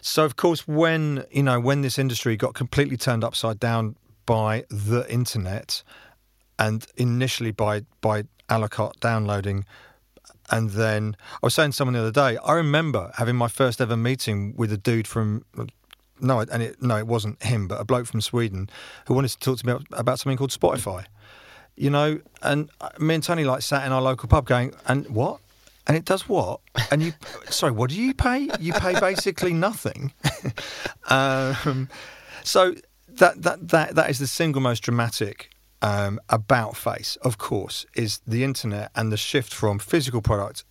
So 0.00 0.24
of 0.24 0.36
course, 0.36 0.66
when 0.66 1.24
you 1.30 1.42
know 1.42 1.60
when 1.60 1.82
this 1.82 1.98
industry 1.98 2.36
got 2.36 2.54
completely 2.54 2.96
turned 2.96 3.22
upside 3.22 3.60
down 3.60 3.96
by 4.24 4.64
the 4.70 5.04
internet, 5.10 5.82
and 6.58 6.86
initially 6.96 7.50
by 7.50 7.82
by 8.00 8.24
a 8.48 8.58
la 8.58 8.68
carte 8.68 8.98
downloading, 9.00 9.66
and 10.50 10.70
then 10.70 11.16
I 11.34 11.38
was 11.42 11.54
saying 11.54 11.72
to 11.72 11.76
someone 11.76 11.94
the 11.94 12.00
other 12.00 12.10
day, 12.10 12.38
I 12.38 12.52
remember 12.52 13.12
having 13.16 13.36
my 13.36 13.48
first 13.48 13.80
ever 13.82 13.96
meeting 13.96 14.54
with 14.56 14.72
a 14.72 14.78
dude 14.78 15.06
from. 15.06 15.44
No, 16.20 16.40
and 16.40 16.62
it, 16.62 16.80
no, 16.80 16.96
it 16.96 17.06
wasn't 17.06 17.42
him, 17.42 17.68
but 17.68 17.80
a 17.80 17.84
bloke 17.84 18.06
from 18.06 18.20
Sweden 18.20 18.70
who 19.06 19.14
wanted 19.14 19.28
to 19.28 19.38
talk 19.38 19.58
to 19.58 19.66
me 19.66 19.84
about, 19.92 20.18
something 20.18 20.36
called 20.36 20.50
Spotify 20.50 21.06
you 21.76 21.90
know, 21.90 22.20
and 22.42 22.70
uh, 22.80 22.90
me 22.98 23.16
and 23.16 23.24
Tony 23.24 23.44
like 23.44 23.62
sat 23.62 23.84
in 23.86 23.92
our 23.92 24.02
local 24.02 24.28
pub 24.28 24.46
going, 24.46 24.72
and 24.86 25.08
what? 25.08 25.40
And 25.86 25.96
it 25.96 26.04
does 26.04 26.28
what? 26.28 26.60
And 26.90 27.02
you, 27.02 27.12
sorry, 27.50 27.72
what 27.72 27.90
do 27.90 28.00
you 28.00 28.14
pay? 28.14 28.48
You 28.60 28.72
pay 28.74 28.98
basically 28.98 29.52
nothing. 29.52 30.12
um, 31.08 31.88
so 32.42 32.74
that 33.08 33.42
that 33.42 33.68
that 33.68 33.94
that 33.94 34.10
is 34.10 34.18
the 34.18 34.26
single 34.26 34.62
most 34.62 34.80
dramatic 34.80 35.50
um, 35.82 36.20
about 36.28 36.76
face, 36.76 37.16
of 37.16 37.38
course, 37.38 37.84
is 37.94 38.20
the 38.26 38.44
internet 38.44 38.90
and 38.94 39.12
the 39.12 39.16
shift 39.16 39.52
from 39.52 39.78
physical 39.78 40.22
product. 40.22 40.64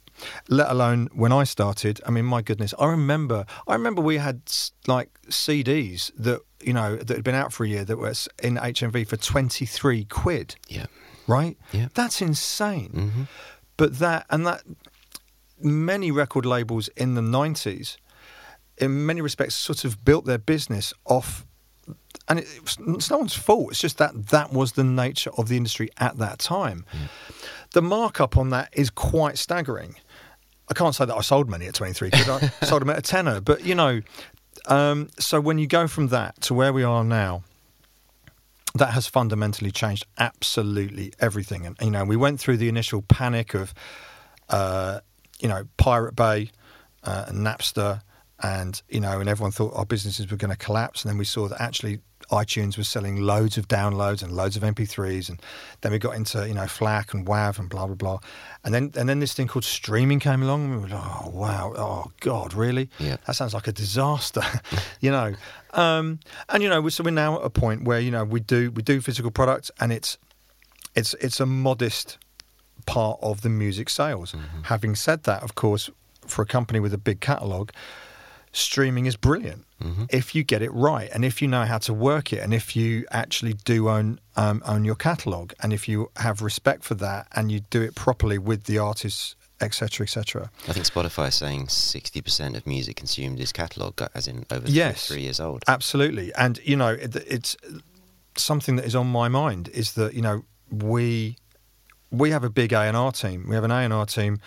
Let 0.47 0.69
alone 0.69 1.09
when 1.13 1.31
I 1.31 1.43
started. 1.43 1.99
I 2.05 2.11
mean, 2.11 2.25
my 2.25 2.41
goodness, 2.41 2.73
I 2.79 2.87
remember. 2.87 3.45
I 3.67 3.73
remember 3.73 4.01
we 4.01 4.17
had 4.17 4.41
like 4.87 5.09
CDs 5.29 6.11
that 6.17 6.41
you 6.61 6.73
know 6.73 6.95
that 6.97 7.09
had 7.09 7.23
been 7.23 7.35
out 7.35 7.51
for 7.53 7.63
a 7.65 7.67
year 7.67 7.83
that 7.85 7.97
were 7.97 8.13
in 8.41 8.55
HMV 8.55 9.07
for 9.07 9.17
twenty 9.17 9.65
three 9.65 10.05
quid 10.05 10.55
Yeah. 10.69 10.85
right? 11.27 11.57
Yeah. 11.71 11.87
That's 11.93 12.21
insane. 12.21 12.91
hmm 13.11 13.23
But 13.77 13.99
that 13.99 14.25
and 14.29 14.45
that 14.47 14.61
many 15.59 16.11
record 16.11 16.45
labels 16.45 16.89
in 16.97 17.15
the 17.15 17.21
90s 17.21 17.97
in 18.77 19.05
many 19.05 19.21
respects 19.21 19.55
sort 19.55 19.85
of 19.85 20.03
built 20.03 20.25
their 20.25 20.37
business 20.39 20.93
off 21.05 21.45
and 22.27 22.39
it, 22.39 22.45
it 22.45 22.61
it's 22.87 23.09
no 23.09 23.17
one's 23.17 23.35
fault. 23.35 23.71
It's 23.71 23.79
just 23.81 23.97
that 23.97 24.27
that 24.27 24.51
was 24.53 24.73
the 24.73 24.83
nature 24.83 25.31
of 25.37 25.47
the 25.49 25.57
industry 25.57 25.89
at 25.97 26.17
that 26.17 26.39
time. 26.39 26.85
The 27.73 27.81
markup 27.81 28.37
on 28.37 28.49
that 28.49 28.69
is 28.71 28.89
quite 28.89 29.37
staggering. 29.37 29.95
I 30.69 30.73
can't 30.73 30.95
say 30.95 31.05
that 31.05 31.15
I 31.15 31.21
sold 31.21 31.49
many 31.49 31.67
at 31.67 31.73
23 31.73 32.11
quid. 32.11 32.29
I 32.29 32.39
sold 32.65 32.81
them 32.81 32.89
at 32.89 32.97
a 32.97 33.01
tenner. 33.01 33.41
But, 33.41 33.65
you 33.65 33.75
know, 33.75 34.01
um, 34.67 35.09
so 35.19 35.41
when 35.41 35.57
you 35.57 35.67
go 35.67 35.87
from 35.87 36.07
that 36.07 36.39
to 36.43 36.53
where 36.53 36.71
we 36.71 36.83
are 36.83 37.03
now, 37.03 37.43
that 38.75 38.91
has 38.91 39.07
fundamentally 39.07 39.71
changed 39.71 40.05
absolutely 40.17 41.13
everything. 41.19 41.65
And, 41.65 41.75
you 41.81 41.91
know, 41.91 42.05
we 42.05 42.15
went 42.15 42.39
through 42.39 42.57
the 42.57 42.69
initial 42.69 43.01
panic 43.03 43.53
of, 43.53 43.73
uh, 44.49 45.01
you 45.39 45.47
know, 45.47 45.67
Pirate 45.77 46.15
Bay 46.15 46.49
uh, 47.03 47.25
and 47.27 47.45
Napster. 47.45 48.01
And, 48.43 48.81
you 48.89 48.99
know, 48.99 49.19
and 49.19 49.29
everyone 49.29 49.51
thought 49.51 49.73
our 49.73 49.85
businesses 49.85 50.29
were 50.29 50.37
going 50.37 50.51
to 50.51 50.57
collapse. 50.57 51.03
And 51.03 51.09
then 51.09 51.17
we 51.17 51.25
saw 51.25 51.47
that 51.47 51.61
actually 51.61 51.99
iTunes 52.31 52.77
was 52.77 52.87
selling 52.87 53.17
loads 53.17 53.57
of 53.57 53.67
downloads 53.67 54.23
and 54.23 54.31
loads 54.31 54.55
of 54.55 54.63
MP3s, 54.63 55.29
and 55.29 55.41
then 55.81 55.91
we 55.91 55.99
got 55.99 56.15
into 56.15 56.47
you 56.47 56.53
know 56.53 56.67
FLAC 56.67 57.13
and 57.13 57.25
WAV 57.25 57.59
and 57.59 57.69
blah 57.69 57.85
blah 57.85 57.95
blah, 57.95 58.19
and 58.63 58.73
then 58.73 58.91
and 58.95 59.07
then 59.07 59.19
this 59.19 59.33
thing 59.33 59.47
called 59.47 59.63
streaming 59.63 60.19
came 60.19 60.41
along, 60.43 60.65
and 60.65 60.75
we 60.75 60.81
were 60.81 60.87
like, 60.87 61.03
oh 61.03 61.29
wow, 61.29 61.73
oh 61.75 62.11
god, 62.21 62.53
really? 62.53 62.89
Yeah. 62.99 63.17
That 63.27 63.35
sounds 63.35 63.53
like 63.53 63.67
a 63.67 63.71
disaster, 63.71 64.41
you 64.99 65.11
know. 65.11 65.35
Um, 65.71 66.19
and 66.49 66.63
you 66.63 66.69
know, 66.69 66.87
so 66.89 67.03
we're 67.03 67.11
now 67.11 67.39
at 67.39 67.45
a 67.45 67.49
point 67.49 67.83
where 67.83 67.99
you 67.99 68.11
know 68.11 68.23
we 68.23 68.39
do 68.39 68.71
we 68.71 68.81
do 68.81 69.01
physical 69.01 69.31
products, 69.31 69.71
and 69.79 69.91
it's 69.91 70.17
it's 70.95 71.13
it's 71.15 71.39
a 71.39 71.45
modest 71.45 72.17
part 72.85 73.19
of 73.21 73.41
the 73.41 73.49
music 73.49 73.89
sales. 73.89 74.33
Mm-hmm. 74.33 74.63
Having 74.63 74.95
said 74.95 75.23
that, 75.23 75.43
of 75.43 75.55
course, 75.55 75.89
for 76.27 76.41
a 76.41 76.45
company 76.45 76.79
with 76.79 76.93
a 76.93 76.97
big 76.97 77.19
catalog, 77.21 77.71
streaming 78.53 79.05
is 79.05 79.15
brilliant 79.17 79.65
Mm-hmm. 79.83 80.05
if 80.11 80.33
you 80.33 80.43
get 80.45 80.61
it 80.61 80.71
right 80.71 81.09
and 81.13 81.25
if 81.25 81.41
you 81.41 81.47
know 81.49 81.65
how 81.65 81.77
to 81.79 81.93
work 81.93 82.31
it 82.31 82.37
and 82.39 82.53
if 82.53 82.73
you 82.73 83.05
actually 83.11 83.51
do 83.65 83.89
own 83.89 84.17
um, 84.37 84.61
own 84.65 84.85
your 84.85 84.95
catalog 84.95 85.51
and 85.61 85.73
if 85.73 85.89
you 85.89 86.09
have 86.15 86.41
respect 86.41 86.85
for 86.85 86.93
that 86.95 87.27
and 87.35 87.51
you 87.51 87.59
do 87.69 87.81
it 87.81 87.93
properly 87.93 88.37
with 88.37 88.63
the 88.63 88.77
artists 88.77 89.35
etc 89.59 90.05
etc 90.05 90.49
I 90.69 90.71
think 90.71 90.85
Spotify 90.85 91.27
is 91.27 91.35
saying 91.35 91.67
60% 91.67 92.55
of 92.55 92.65
music 92.65 92.95
consumed 92.95 93.41
is 93.41 93.51
catalogue, 93.51 94.01
as 94.15 94.25
in 94.29 94.45
over 94.49 94.65
Yes. 94.69 95.05
three, 95.07 95.15
three 95.17 95.23
years 95.23 95.41
old. 95.41 95.63
absolutely 95.67 96.33
and 96.35 96.61
you 96.63 96.77
know 96.77 96.89
it, 96.93 97.13
it's 97.17 97.57
something 98.37 98.77
that 98.77 98.85
is 98.85 98.95
on 98.95 99.07
my 99.07 99.27
mind 99.27 99.67
is 99.73 99.93
that 99.95 100.13
you 100.13 100.21
know 100.21 100.43
we 100.71 101.35
we 102.09 102.29
have 102.31 102.45
a 102.45 102.49
big 102.49 102.71
A&R 102.71 103.11
team 103.11 103.47
we 103.49 103.55
have 103.55 103.65
an 103.65 103.71
A&R 103.71 104.05
team 104.05 104.39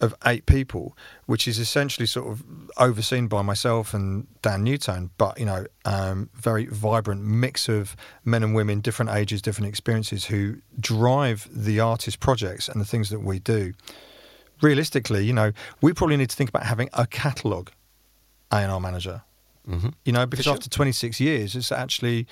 of 0.00 0.14
eight 0.26 0.46
people 0.46 0.96
which 1.26 1.48
is 1.48 1.58
essentially 1.58 2.06
sort 2.06 2.28
of 2.28 2.44
overseen 2.76 3.26
by 3.26 3.42
myself 3.42 3.92
and 3.92 4.26
Dan 4.42 4.64
Newtone 4.64 5.10
but 5.18 5.38
you 5.38 5.46
know 5.46 5.66
um, 5.84 6.30
very 6.34 6.66
vibrant 6.66 7.22
mix 7.24 7.68
of 7.68 7.96
men 8.24 8.42
and 8.42 8.54
women 8.54 8.80
different 8.80 9.10
ages 9.10 9.42
different 9.42 9.68
experiences 9.68 10.26
who 10.26 10.56
drive 10.78 11.48
the 11.50 11.80
artist 11.80 12.20
projects 12.20 12.68
and 12.68 12.80
the 12.80 12.84
things 12.84 13.10
that 13.10 13.20
we 13.20 13.38
do. 13.38 13.72
Realistically 14.62 15.24
you 15.24 15.32
know 15.32 15.52
we 15.80 15.92
probably 15.92 16.16
need 16.16 16.30
to 16.30 16.36
think 16.36 16.50
about 16.50 16.64
having 16.64 16.88
a 16.92 17.06
catalogue 17.06 17.72
A&R 18.52 18.80
manager. 18.80 19.22
Hmm 19.66 19.88
you 20.04 20.12
know, 20.12 20.24
because 20.24 20.44
sure. 20.44 20.54
after 20.54 20.70
26 20.70 21.20
years, 21.20 21.54
it's 21.54 21.70
actually, 21.70 22.26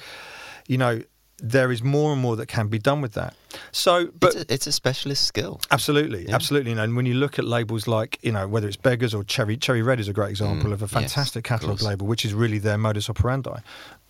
you 0.67 0.79
know, 0.79 1.03
there 1.39 1.71
is 1.71 1.83
more 1.83 2.13
and 2.15 2.23
more 2.23 2.35
that 2.37 2.47
can 2.47 2.69
be 2.69 2.79
done 2.79 3.03
with 3.03 3.13
that. 3.13 3.35
So, 3.71 4.07
but 4.19 4.35
it's, 4.35 4.37
a, 4.51 4.55
it's 4.55 4.67
a 4.67 4.73
specialist 4.73 5.25
skill. 5.27 5.61
absolutely, 5.71 6.27
Yeah. 6.27 6.35
absolutely. 6.35 6.71
You 6.71 6.77
know, 6.77 6.83
and 6.85 6.97
when 6.97 7.05
you 7.05 7.13
look 7.13 7.39
at 7.39 7.45
labels 7.45 7.87
like, 7.87 8.19
you 8.23 8.33
know, 8.33 8.49
whether 8.49 8.67
it's 8.67 8.77
Beggars 8.79 9.13
or 9.13 9.23
Cherry, 9.23 9.57
Cherry 9.59 9.83
Red 9.83 10.01
is 10.01 10.09
a 10.09 10.15
great 10.15 10.31
example 10.31 10.71
Mm, 10.71 10.73
of 10.73 10.81
a 10.83 10.89
fantastic 10.89 11.45
of 11.45 11.49
catalogue 11.49 11.83
label, 11.83 12.07
which 12.07 12.25
is 12.25 12.33
really 12.33 12.59
their 12.59 12.79
modus 12.79 13.11
operandi. 13.11 13.61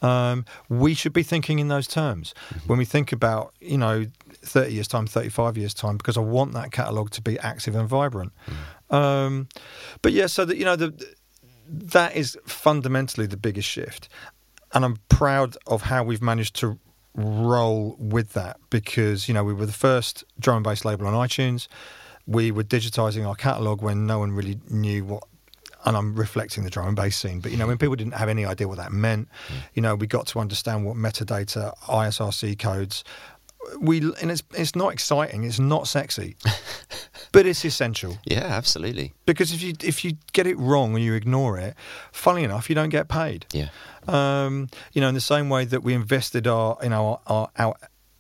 Um, 0.02 0.44
we 0.68 0.94
should 0.94 1.12
be 1.12 1.24
thinking 1.24 1.58
in 1.58 1.66
those 1.68 1.88
terms 1.88 2.32
Mm-hmm. 2.50 2.68
when 2.68 2.78
we 2.78 2.84
think 2.84 3.10
about, 3.10 3.54
you 3.60 3.78
know, 3.78 4.06
30 4.42 4.72
years' 4.72 4.86
time, 4.88 5.08
35 5.08 5.58
years' 5.58 5.74
time, 5.74 5.96
because 5.96 6.16
I 6.16 6.20
want 6.20 6.52
that 6.52 6.70
catalogue 6.70 7.10
to 7.10 7.22
be 7.22 7.38
active 7.40 7.74
and 7.74 7.88
vibrant. 7.88 8.32
Mm. 8.90 8.94
Um, 8.94 9.48
but 10.02 10.12
yeah, 10.12 10.26
so 10.28 10.44
that, 10.44 10.56
you 10.58 10.64
know, 10.64 10.76
the, 10.76 10.94
that 11.68 12.14
is 12.14 12.38
fundamentally 12.46 13.26
the 13.26 13.36
biggest 13.36 13.68
shift. 13.68 14.08
And 14.72 14.84
I'm 14.84 14.98
proud 15.08 15.56
of 15.66 15.82
how 15.82 16.04
we've 16.04 16.22
managed 16.22 16.54
to 16.56 16.78
roll 17.16 17.96
with 17.98 18.34
that 18.34 18.58
because, 18.70 19.26
you 19.26 19.34
know, 19.34 19.42
we 19.42 19.52
were 19.52 19.66
the 19.66 19.72
first 19.72 20.24
drum 20.38 20.58
and 20.58 20.64
bass 20.64 20.84
label 20.84 21.06
on 21.06 21.14
iTunes. 21.14 21.66
We 22.26 22.50
were 22.50 22.64
digitizing 22.64 23.26
our 23.26 23.34
catalogue 23.34 23.82
when 23.82 24.06
no 24.06 24.18
one 24.18 24.32
really 24.32 24.58
knew 24.68 25.04
what. 25.04 25.24
And 25.84 25.96
I'm 25.96 26.16
reflecting 26.16 26.64
the 26.64 26.70
drum 26.70 26.88
and 26.88 26.96
bass 26.96 27.16
scene, 27.16 27.38
but 27.38 27.52
you 27.52 27.56
know, 27.56 27.68
when 27.68 27.78
people 27.78 27.94
didn't 27.94 28.14
have 28.14 28.28
any 28.28 28.44
idea 28.44 28.66
what 28.66 28.78
that 28.78 28.90
meant, 28.90 29.28
you 29.74 29.80
know, 29.80 29.94
we 29.94 30.08
got 30.08 30.26
to 30.28 30.40
understand 30.40 30.84
what 30.84 30.96
metadata, 30.96 31.78
ISRC 31.82 32.58
codes, 32.58 33.04
we 33.80 33.98
and 34.20 34.30
it's 34.32 34.42
it's 34.54 34.74
not 34.74 34.92
exciting, 34.92 35.44
it's 35.44 35.60
not 35.60 35.86
sexy, 35.86 36.36
but 37.36 37.46
it's 37.46 37.64
essential 37.64 38.12
Yeah, 38.24 38.44
absolutely. 38.58 39.12
because 39.26 39.52
if 39.54 39.62
you 39.62 39.74
if 39.82 40.04
you 40.04 40.12
get 40.32 40.46
it 40.46 40.56
wrong 40.58 40.94
and 40.96 41.04
you 41.04 41.14
ignore 41.14 41.58
it, 41.66 41.74
funnily 42.12 42.44
enough, 42.44 42.68
you 42.70 42.74
don't 42.74 42.92
get 42.98 43.08
paid. 43.08 43.46
Yeah. 43.52 43.68
Um, 44.08 44.68
you 44.92 45.00
know, 45.00 45.08
in 45.08 45.14
the 45.14 45.20
same 45.34 45.48
way 45.54 45.64
that 45.66 45.82
we 45.82 45.92
invested 45.94 46.46
our 46.46 46.76
you 46.82 46.88
know 46.90 47.20
our, 47.26 47.48
our 47.58 47.74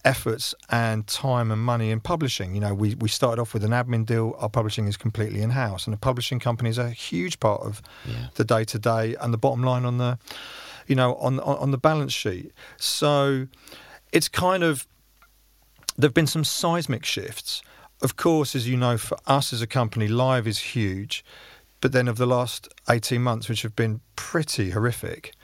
efforts 0.04 0.54
and 0.70 1.06
time 1.06 1.50
and 1.50 1.60
money 1.60 1.90
in 1.90 2.00
publishing. 2.00 2.54
You 2.54 2.60
know, 2.60 2.74
we 2.74 2.94
we 2.94 3.08
started 3.08 3.40
off 3.42 3.52
with 3.54 3.64
an 3.64 3.72
admin 3.72 4.04
deal. 4.06 4.34
Our 4.38 4.48
publishing 4.50 4.86
is 4.88 4.96
completely 4.96 5.40
in 5.42 5.50
house, 5.50 5.86
and 5.86 5.92
the 5.96 5.98
publishing 6.08 6.38
company 6.40 6.70
is 6.70 6.78
a 6.78 6.90
huge 6.90 7.38
part 7.40 7.62
of 7.62 7.82
Yeah. 8.04 8.28
the 8.34 8.44
day 8.44 8.64
to 8.64 8.78
day 8.78 9.16
and 9.20 9.32
the 9.34 9.38
bottom 9.38 9.62
line 9.64 9.84
on 9.84 9.98
the 9.98 10.18
you 10.86 10.94
know 10.96 11.14
on 11.16 11.40
on 11.40 11.56
on 11.58 11.70
the 11.70 11.78
balance 11.78 12.12
sheet. 12.22 12.52
So 12.78 13.46
it's 14.12 14.28
kind 14.28 14.62
of 14.62 14.86
there've 15.98 16.14
been 16.14 16.26
some 16.28 16.44
seismic 16.44 17.04
shifts. 17.04 17.62
Of 18.02 18.16
course, 18.16 18.54
as 18.54 18.68
you 18.68 18.76
know, 18.76 18.98
for 18.98 19.16
us 19.26 19.52
as 19.52 19.62
a 19.62 19.66
company, 19.66 20.08
live 20.08 20.46
is 20.46 20.58
huge. 20.74 21.24
But 21.80 21.92
then 21.92 22.08
of 22.08 22.16
the 22.16 22.26
last 22.26 22.68
18 22.88 23.22
months, 23.22 23.48
which 23.48 23.62
have 23.62 23.76
been 23.76 24.00
pretty 24.16 24.70
horrific, 24.70 25.34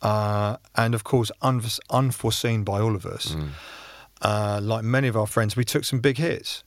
uh, 0.00 0.56
and 0.74 0.94
of 0.94 1.04
course, 1.04 1.30
unf- 1.42 1.78
unforeseen 1.90 2.64
by 2.64 2.80
all 2.80 2.94
of 2.96 3.04
us, 3.06 3.34
Mm. 3.34 3.48
uh, 4.22 4.60
like 4.62 4.84
many 4.84 5.08
of 5.08 5.16
our 5.16 5.26
friends, 5.26 5.54
we 5.56 5.64
took 5.64 5.84
some 5.84 6.00
big 6.00 6.16
hits. 6.18 6.64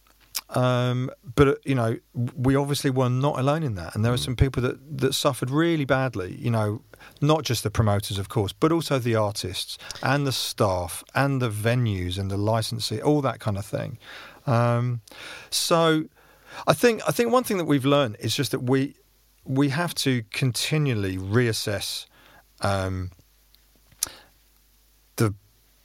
Um, 0.50 1.10
but 1.36 1.48
uh, 1.48 1.56
you 1.66 1.74
know, 1.76 1.98
we 2.14 2.56
obviously 2.56 2.91
were 2.91 3.10
not 3.10 3.39
alone 3.39 3.64
in 3.64 3.76
that, 3.76 3.96
and 3.96 4.04
there 4.06 4.12
were 4.12 4.18
some 4.18 4.36
people 4.36 4.62
that 4.62 5.00
that 5.00 5.14
suffered 5.14 5.50
really 5.50 5.86
badly. 5.86 6.36
You 6.39 6.52
know, 6.52 6.82
not 7.20 7.43
just 7.43 7.64
the 7.64 7.72
promoters, 7.72 8.20
of 8.20 8.30
course, 8.30 8.54
but 8.54 8.72
also 8.72 9.00
the 9.00 9.16
artists 9.16 9.78
and 10.04 10.28
the 10.28 10.32
staff 10.32 11.04
and 11.16 11.41
the 11.41 11.50
venues 11.50 12.20
and 12.20 12.30
the 12.30 12.38
licensing, 12.38 13.02
all 13.02 13.22
that 13.22 13.39
kind 13.39 13.58
of 13.58 13.66
thing. 13.66 13.98
Um, 14.46 15.02
so, 15.50 16.06
I 16.68 16.74
think 16.74 17.02
I 17.08 17.12
think 17.12 17.32
one 17.32 17.43
thing 17.43 17.58
that 17.58 17.66
we've 17.66 17.86
learned 17.86 18.18
is 18.20 18.36
just 18.36 18.52
that 18.52 18.64
we 18.64 18.96
we 19.43 19.70
have 19.70 19.93
to 19.96 20.24
continually 20.32 21.18
reassess 21.18 22.08
um, 22.62 23.12
the 25.18 25.34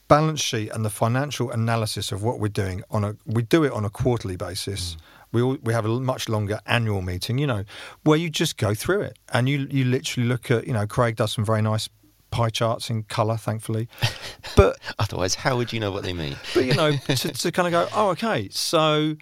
balance 0.09 0.41
sheet 0.41 0.71
and 0.71 0.85
the 0.85 0.91
financial 0.91 1.51
analysis 1.51 2.11
of 2.11 2.23
what 2.23 2.41
we're 2.41 2.49
doing 2.49 2.83
on 2.91 3.05
a 3.05 3.17
we 3.27 3.43
do 3.43 3.65
it 3.65 3.73
on 3.73 3.85
a 3.85 3.91
quarterly 3.91 4.37
basis. 4.37 4.97
We 5.33 5.43
all, 5.43 5.57
we 5.63 5.73
have 5.73 5.85
a 5.85 6.01
much 6.01 6.29
longer 6.29 6.59
annual 6.67 7.03
meeting, 7.03 7.39
you 7.39 7.47
know, 7.47 7.63
where 8.03 8.19
you 8.19 8.31
just 8.31 8.57
go 8.57 8.75
through 8.75 9.03
it 9.03 9.19
and 9.33 9.49
you 9.49 9.69
you 9.71 9.85
literally 9.85 10.29
look 10.29 10.51
at 10.51 10.67
you 10.67 10.73
know 10.73 10.87
Craig 10.87 11.17
does 11.17 11.33
some 11.33 11.45
very 11.45 11.63
nice 11.63 11.89
pie 12.31 12.51
charts 12.51 12.91
in 12.91 13.03
colour, 13.05 13.37
thankfully, 13.37 13.89
but 14.57 14.79
Otherwise, 14.99 15.35
how 15.35 15.57
would 15.57 15.73
you 15.73 15.81
know 15.81 15.91
what 15.91 16.03
they 16.03 16.13
mean? 16.13 16.37
but 16.55 16.65
you 16.65 16.75
know 16.75 16.93
to, 16.93 17.29
to 17.33 17.53
kind 17.53 17.67
of 17.67 17.73
go 17.73 17.89
oh 17.95 18.11
okay 18.11 18.49
so 18.51 19.17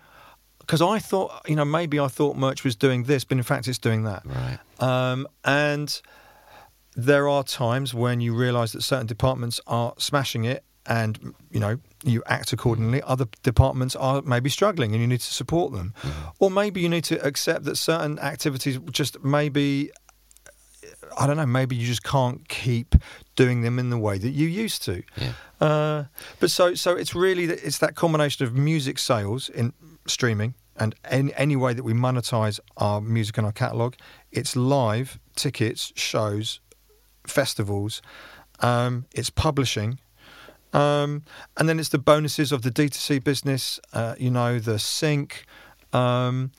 because 0.60 0.82
I 0.82 0.98
thought 0.98 1.48
you 1.48 1.56
know 1.56 1.64
maybe 1.64 1.98
I 1.98 2.08
thought 2.08 2.36
merch 2.36 2.62
was 2.64 2.76
doing 2.76 3.04
this, 3.04 3.24
but 3.24 3.38
in 3.38 3.42
fact 3.42 3.68
it's 3.68 3.78
doing 3.78 4.04
that. 4.04 4.22
Right. 4.26 4.58
Um, 4.80 5.26
and 5.44 6.00
there 6.94 7.28
are 7.28 7.42
times 7.42 7.94
when 7.94 8.20
you 8.20 8.34
realise 8.34 8.72
that 8.72 8.82
certain 8.82 9.06
departments 9.06 9.60
are 9.66 9.94
smashing 9.98 10.44
it, 10.44 10.64
and 10.84 11.34
you 11.50 11.60
know 11.60 11.78
you 12.04 12.22
act 12.26 12.52
accordingly. 12.52 13.00
Other 13.02 13.26
departments 13.42 13.96
are 13.96 14.20
maybe 14.22 14.50
struggling, 14.50 14.92
and 14.92 15.00
you 15.00 15.06
need 15.06 15.20
to 15.20 15.32
support 15.32 15.72
them. 15.72 15.94
Or 16.38 16.50
maybe 16.50 16.80
you 16.80 16.88
need 16.88 17.04
to 17.04 17.24
accept 17.24 17.64
that 17.64 17.76
certain 17.76 18.18
activities 18.18 18.78
just 18.90 19.22
maybe. 19.24 19.90
I 21.18 21.26
don't 21.26 21.36
know. 21.36 21.46
Maybe 21.46 21.76
you 21.76 21.86
just 21.86 22.04
can't 22.04 22.48
keep 22.48 22.94
doing 23.36 23.62
them 23.62 23.78
in 23.78 23.90
the 23.90 23.98
way 23.98 24.18
that 24.18 24.30
you 24.30 24.46
used 24.46 24.82
to. 24.84 25.02
Yeah. 25.16 25.32
Uh, 25.60 26.04
but 26.40 26.50
so 26.50 26.74
so 26.74 26.96
it's 26.96 27.14
really 27.14 27.46
that 27.46 27.64
it's 27.64 27.78
that 27.78 27.94
combination 27.94 28.46
of 28.46 28.54
music 28.54 28.98
sales 28.98 29.48
in 29.48 29.72
streaming 30.06 30.54
and 30.76 30.94
any, 31.04 31.34
any 31.34 31.56
way 31.56 31.74
that 31.74 31.82
we 31.82 31.92
monetize 31.92 32.60
our 32.76 33.00
music 33.00 33.38
and 33.38 33.46
our 33.46 33.52
catalog. 33.52 33.94
It's 34.30 34.54
live 34.56 35.18
tickets, 35.34 35.92
shows, 35.96 36.60
festivals. 37.26 38.00
Um, 38.60 39.06
it's 39.12 39.30
publishing. 39.30 39.98
Um, 40.72 41.24
and 41.56 41.68
then 41.68 41.78
it's 41.80 41.88
the 41.88 41.98
bonuses 41.98 42.52
of 42.52 42.62
the 42.62 42.70
D2C 42.70 43.24
business, 43.24 43.80
uh, 43.92 44.14
you 44.18 44.30
know, 44.30 44.58
the 44.58 44.78
sync, 44.78 45.44
um, 45.92 46.52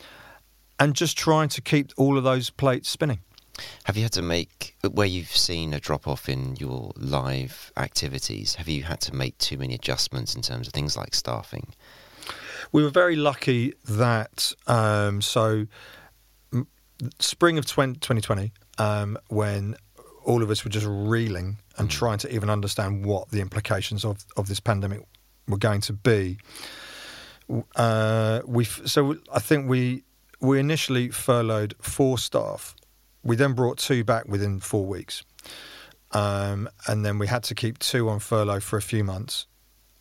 and 0.79 0.95
just 0.95 1.17
trying 1.17 1.49
to 1.49 1.61
keep 1.61 1.91
all 1.97 2.17
of 2.17 2.23
those 2.23 2.49
plates 2.49 2.89
spinning. 2.89 3.19
Have 3.85 3.97
you 3.97 4.03
had 4.03 4.11
to 4.13 4.21
make 4.21 4.75
where 4.91 5.07
you've 5.07 5.35
seen 5.35 5.73
a 5.73 5.79
drop 5.79 6.07
off 6.07 6.29
in 6.29 6.55
your 6.57 6.91
live 6.95 7.71
activities? 7.77 8.55
Have 8.55 8.67
you 8.67 8.83
had 8.83 9.01
to 9.01 9.15
make 9.15 9.37
too 9.37 9.57
many 9.57 9.73
adjustments 9.73 10.35
in 10.35 10.41
terms 10.41 10.67
of 10.67 10.73
things 10.73 10.95
like 10.97 11.15
staffing? 11.15 11.73
We 12.71 12.83
were 12.83 12.89
very 12.89 13.15
lucky 13.15 13.73
that 13.87 14.51
um, 14.67 15.21
so 15.21 15.65
m- 16.53 16.67
spring 17.19 17.57
of 17.57 17.65
20, 17.65 17.93
2020, 17.99 18.51
um, 18.77 19.17
when 19.29 19.75
all 20.23 20.43
of 20.43 20.51
us 20.51 20.63
were 20.63 20.69
just 20.69 20.85
reeling 20.87 21.57
and 21.77 21.89
trying 21.89 22.19
to 22.19 22.33
even 22.33 22.49
understand 22.49 23.05
what 23.05 23.29
the 23.31 23.41
implications 23.41 24.05
of, 24.05 24.25
of 24.37 24.47
this 24.47 24.59
pandemic 24.59 25.01
were 25.47 25.57
going 25.57 25.81
to 25.81 25.93
be. 25.93 26.37
Uh, 27.75 28.41
we 28.45 28.63
so 28.63 29.17
I 29.33 29.39
think 29.39 29.67
we 29.67 30.03
we 30.39 30.59
initially 30.59 31.09
furloughed 31.09 31.73
four 31.81 32.17
staff. 32.17 32.75
We 33.29 33.35
then 33.35 33.53
brought 33.53 33.77
two 33.77 34.03
back 34.03 34.27
within 34.27 34.59
four 34.59 34.85
weeks. 34.85 35.23
um, 36.11 36.67
and 36.87 37.05
then 37.05 37.19
we 37.19 37.27
had 37.27 37.43
to 37.43 37.53
keep 37.53 37.77
two 37.77 38.09
on 38.09 38.17
furlough 38.19 38.59
for 38.59 38.77
a 38.77 38.81
few 38.81 39.03
months, 39.03 39.45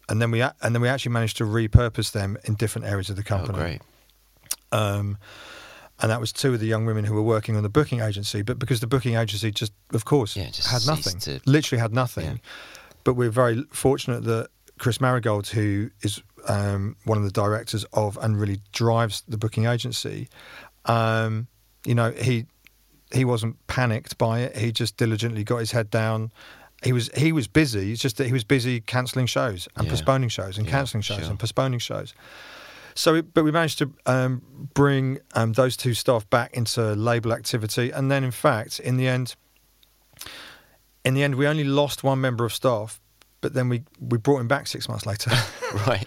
and 0.09 0.23
then 0.23 0.31
we 0.31 0.41
a- 0.41 0.55
and 0.63 0.75
then 0.75 0.81
we 0.81 0.89
actually 0.89 1.13
managed 1.13 1.37
to 1.37 1.45
repurpose 1.45 2.11
them 2.13 2.39
in 2.45 2.55
different 2.55 2.87
areas 2.87 3.11
of 3.11 3.17
the 3.17 3.23
Oh, 3.23 3.37
company. 3.37 3.59
great. 3.59 3.83
Um, 4.73 5.19
and 6.01 6.11
that 6.11 6.19
was 6.21 6.33
two 6.33 6.55
of 6.55 6.61
the 6.61 6.67
young 6.67 6.87
women 6.87 7.05
who 7.05 7.13
were 7.13 7.23
working 7.37 7.57
on 7.57 7.63
the 7.63 7.69
booking 7.69 8.01
agency. 8.01 8.41
But 8.41 8.59
because 8.59 8.81
the 8.81 8.87
booking 8.87 9.17
agency 9.17 9.51
just, 9.51 9.73
of 9.93 10.07
course, 10.07 10.35
Yeah, 10.35 10.49
just 10.51 10.69
had 10.71 10.87
nothing, 10.87 11.19
to- 11.21 11.41
literally 11.45 11.81
had 11.81 11.93
nothing. 11.93 12.25
Yeah. 12.25 12.37
But 13.05 13.15
we're 13.15 13.29
very 13.31 13.65
fortunate 13.71 14.25
that 14.25 14.49
Chris 14.79 15.01
Marigold, 15.03 15.49
who 15.49 15.91
is 16.01 16.23
um, 16.47 16.97
one 17.05 17.19
of 17.19 17.25
the 17.25 17.31
directors 17.33 17.85
of 17.93 18.17
and 18.23 18.41
really 18.41 18.61
drives 18.73 19.23
the 19.29 19.37
booking 19.37 19.67
agency, 19.67 20.29
um, 20.87 21.49
you 21.85 21.95
know, 21.95 22.13
he 22.13 22.47
he 23.13 23.25
wasn't 23.25 23.57
panicked 23.67 24.19
by 24.19 24.41
it. 24.41 24.57
He 24.57 24.73
just 24.73 24.97
diligently 24.97 25.45
got 25.45 25.59
his 25.59 25.73
head 25.73 25.91
down. 25.91 26.31
He 26.85 26.93
was 26.93 27.11
he 27.17 27.33
was 27.33 27.49
busy. 27.49 27.93
It's 27.93 28.01
just 28.03 28.17
that 28.19 28.27
he 28.27 28.33
was 28.33 28.45
busy 28.45 28.81
cancelling 28.81 29.27
shows 29.27 29.67
and 29.77 29.87
Yeah. 29.87 29.91
postponing 29.93 30.29
shows 30.29 30.59
and 30.59 30.67
Yeah, 30.67 30.73
cancelling 30.73 31.03
shows 31.03 31.21
sure. 31.21 31.31
and 31.31 31.39
postponing 31.39 31.81
shows. 31.81 32.15
So, 32.95 33.23
but 33.23 33.45
we 33.45 33.51
managed 33.53 33.79
to 33.79 33.93
um, 34.07 34.43
bring 34.75 35.19
um, 35.35 35.53
those 35.53 35.77
two 35.77 35.95
staff 35.95 36.29
back 36.31 36.53
into 36.55 36.95
label 36.95 37.33
activity, 37.33 37.91
and 37.93 38.11
then, 38.11 38.25
in 38.25 38.33
fact, 38.33 38.81
in 38.81 38.97
the 38.97 39.07
end, 39.07 39.37
in 41.05 41.15
the 41.15 41.23
end, 41.23 41.37
we 41.37 41.47
only 41.47 41.65
lost 41.65 42.03
one 42.03 42.21
member 42.21 42.45
of 42.45 42.53
staff, 42.53 43.01
but 43.41 43.55
then 43.55 43.69
we 43.69 43.83
we 44.01 44.19
brought 44.19 44.41
him 44.41 44.49
back 44.49 44.67
six 44.67 44.89
months 44.89 45.07
later, 45.07 45.31
Right. 45.87 46.07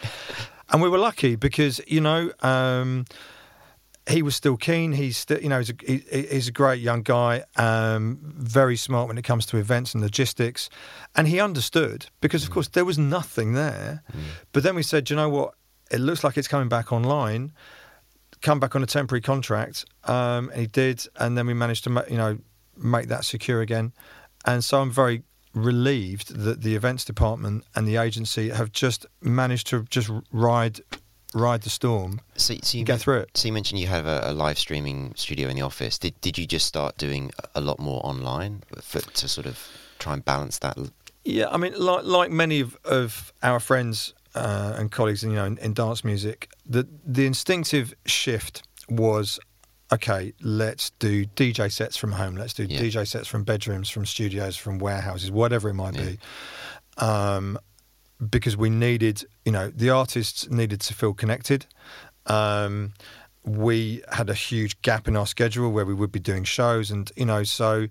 and 0.71 0.81
we 0.81 0.89
were 0.89 0.97
lucky 0.99 1.35
because 1.35 1.81
you 1.87 2.01
know. 2.01 2.31
Um, 2.41 3.05
he 4.09 4.21
was 4.21 4.35
still 4.35 4.57
keen. 4.57 4.93
He's 4.93 5.17
still, 5.17 5.39
you 5.39 5.49
know, 5.49 5.59
he's 5.59 5.69
a, 5.69 5.75
he, 5.85 6.27
he's 6.29 6.47
a 6.47 6.51
great 6.51 6.81
young 6.81 7.03
guy, 7.03 7.43
um, 7.55 8.19
very 8.21 8.75
smart 8.75 9.07
when 9.07 9.17
it 9.17 9.23
comes 9.23 9.45
to 9.47 9.57
events 9.57 9.93
and 9.93 10.01
logistics, 10.01 10.69
and 11.15 11.27
he 11.27 11.39
understood 11.39 12.07
because, 12.19 12.43
of 12.43 12.49
course, 12.49 12.67
there 12.69 12.85
was 12.85 12.97
nothing 12.97 13.53
there. 13.53 14.03
But 14.51 14.63
then 14.63 14.75
we 14.75 14.83
said, 14.83 15.09
you 15.09 15.15
know 15.15 15.29
what? 15.29 15.53
It 15.91 15.99
looks 15.99 16.23
like 16.23 16.37
it's 16.37 16.47
coming 16.47 16.69
back 16.69 16.91
online. 16.91 17.51
Come 18.41 18.59
back 18.59 18.75
on 18.75 18.81
a 18.81 18.87
temporary 18.87 19.21
contract, 19.21 19.85
um, 20.05 20.49
and 20.49 20.61
he 20.61 20.67
did, 20.67 21.05
and 21.17 21.37
then 21.37 21.45
we 21.45 21.53
managed 21.53 21.83
to, 21.83 21.91
ma- 21.91 22.03
you 22.09 22.17
know, 22.17 22.39
make 22.75 23.07
that 23.09 23.23
secure 23.23 23.61
again. 23.61 23.93
And 24.45 24.63
so 24.63 24.81
I'm 24.81 24.89
very 24.89 25.21
relieved 25.53 26.33
that 26.33 26.61
the 26.61 26.75
events 26.75 27.05
department 27.05 27.65
and 27.75 27.87
the 27.87 27.97
agency 27.97 28.49
have 28.49 28.71
just 28.71 29.05
managed 29.21 29.67
to 29.67 29.83
just 29.89 30.09
ride 30.31 30.79
ride 31.33 31.61
the 31.61 31.69
storm 31.69 32.19
So, 32.35 32.55
so 32.61 32.77
you 32.77 32.83
get 32.83 32.99
through 32.99 33.19
it. 33.19 33.29
So 33.35 33.47
you 33.47 33.53
mentioned 33.53 33.79
you 33.79 33.87
have 33.87 34.05
a, 34.05 34.21
a 34.25 34.33
live 34.33 34.57
streaming 34.59 35.13
studio 35.15 35.47
in 35.49 35.55
the 35.55 35.61
office. 35.61 35.97
Did 35.97 36.19
did 36.21 36.37
you 36.37 36.45
just 36.45 36.65
start 36.67 36.97
doing 36.97 37.31
a- 37.55 37.61
lot 37.61 37.79
more 37.79 38.01
online 38.05 38.63
for, 38.81 38.99
to 38.99 39.27
sort 39.27 39.47
of 39.47 39.57
try 39.99 40.13
and 40.13 40.25
balance 40.25 40.59
that? 40.59 40.77
Yeah, 41.23 41.47
I 41.49 41.57
mean, 41.57 41.73
like 41.77 42.03
like 42.03 42.31
many 42.31 42.59
of, 42.61 42.75
of 42.83 43.31
our 43.43 43.59
friends 43.59 44.13
uh, 44.35 44.73
and 44.77 44.91
colleagues, 44.91 45.23
you 45.23 45.33
know, 45.33 45.45
in, 45.45 45.57
in 45.59 45.73
dance 45.73 46.03
music, 46.03 46.49
the 46.65 46.87
the 47.05 47.25
instinctive 47.25 47.93
shift 48.05 48.63
was, 48.89 49.39
okay, 49.93 50.33
let's 50.41 50.89
do 50.99 51.25
DJ 51.27 51.71
sets 51.71 51.95
from 51.95 52.13
home. 52.13 52.35
Let's 52.35 52.53
do 52.53 52.63
Yeah. 52.63 52.79
DJ 52.81 53.07
sets 53.07 53.27
from 53.27 53.43
bedrooms, 53.43 53.89
from 53.89 54.05
studios, 54.05 54.57
from 54.57 54.79
warehouses, 54.79 55.29
whatever 55.31 55.69
it 55.69 55.75
might 55.75 55.93
be. 55.95 56.17
Um, 56.97 57.57
because 58.29 58.55
we 58.55 58.69
needed, 58.69 59.25
you 59.45 59.51
know, 59.51 59.69
the 59.69 59.89
artists 59.89 60.49
needed 60.49 60.81
to 60.81 60.93
feel 60.93 61.13
connected. 61.13 61.65
Um, 62.27 62.93
we 63.43 64.03
had 64.11 64.29
a 64.29 64.35
huge 64.35 64.81
gap 64.83 65.07
in 65.07 65.17
our 65.17 65.25
schedule 65.25 65.71
where 65.71 65.85
we 65.85 65.93
would 65.93 66.11
be 66.11 66.19
doing 66.19 66.43
shows, 66.43 66.91
and 66.91 67.11
you 67.15 67.25
know, 67.25 67.43
so 67.43 67.87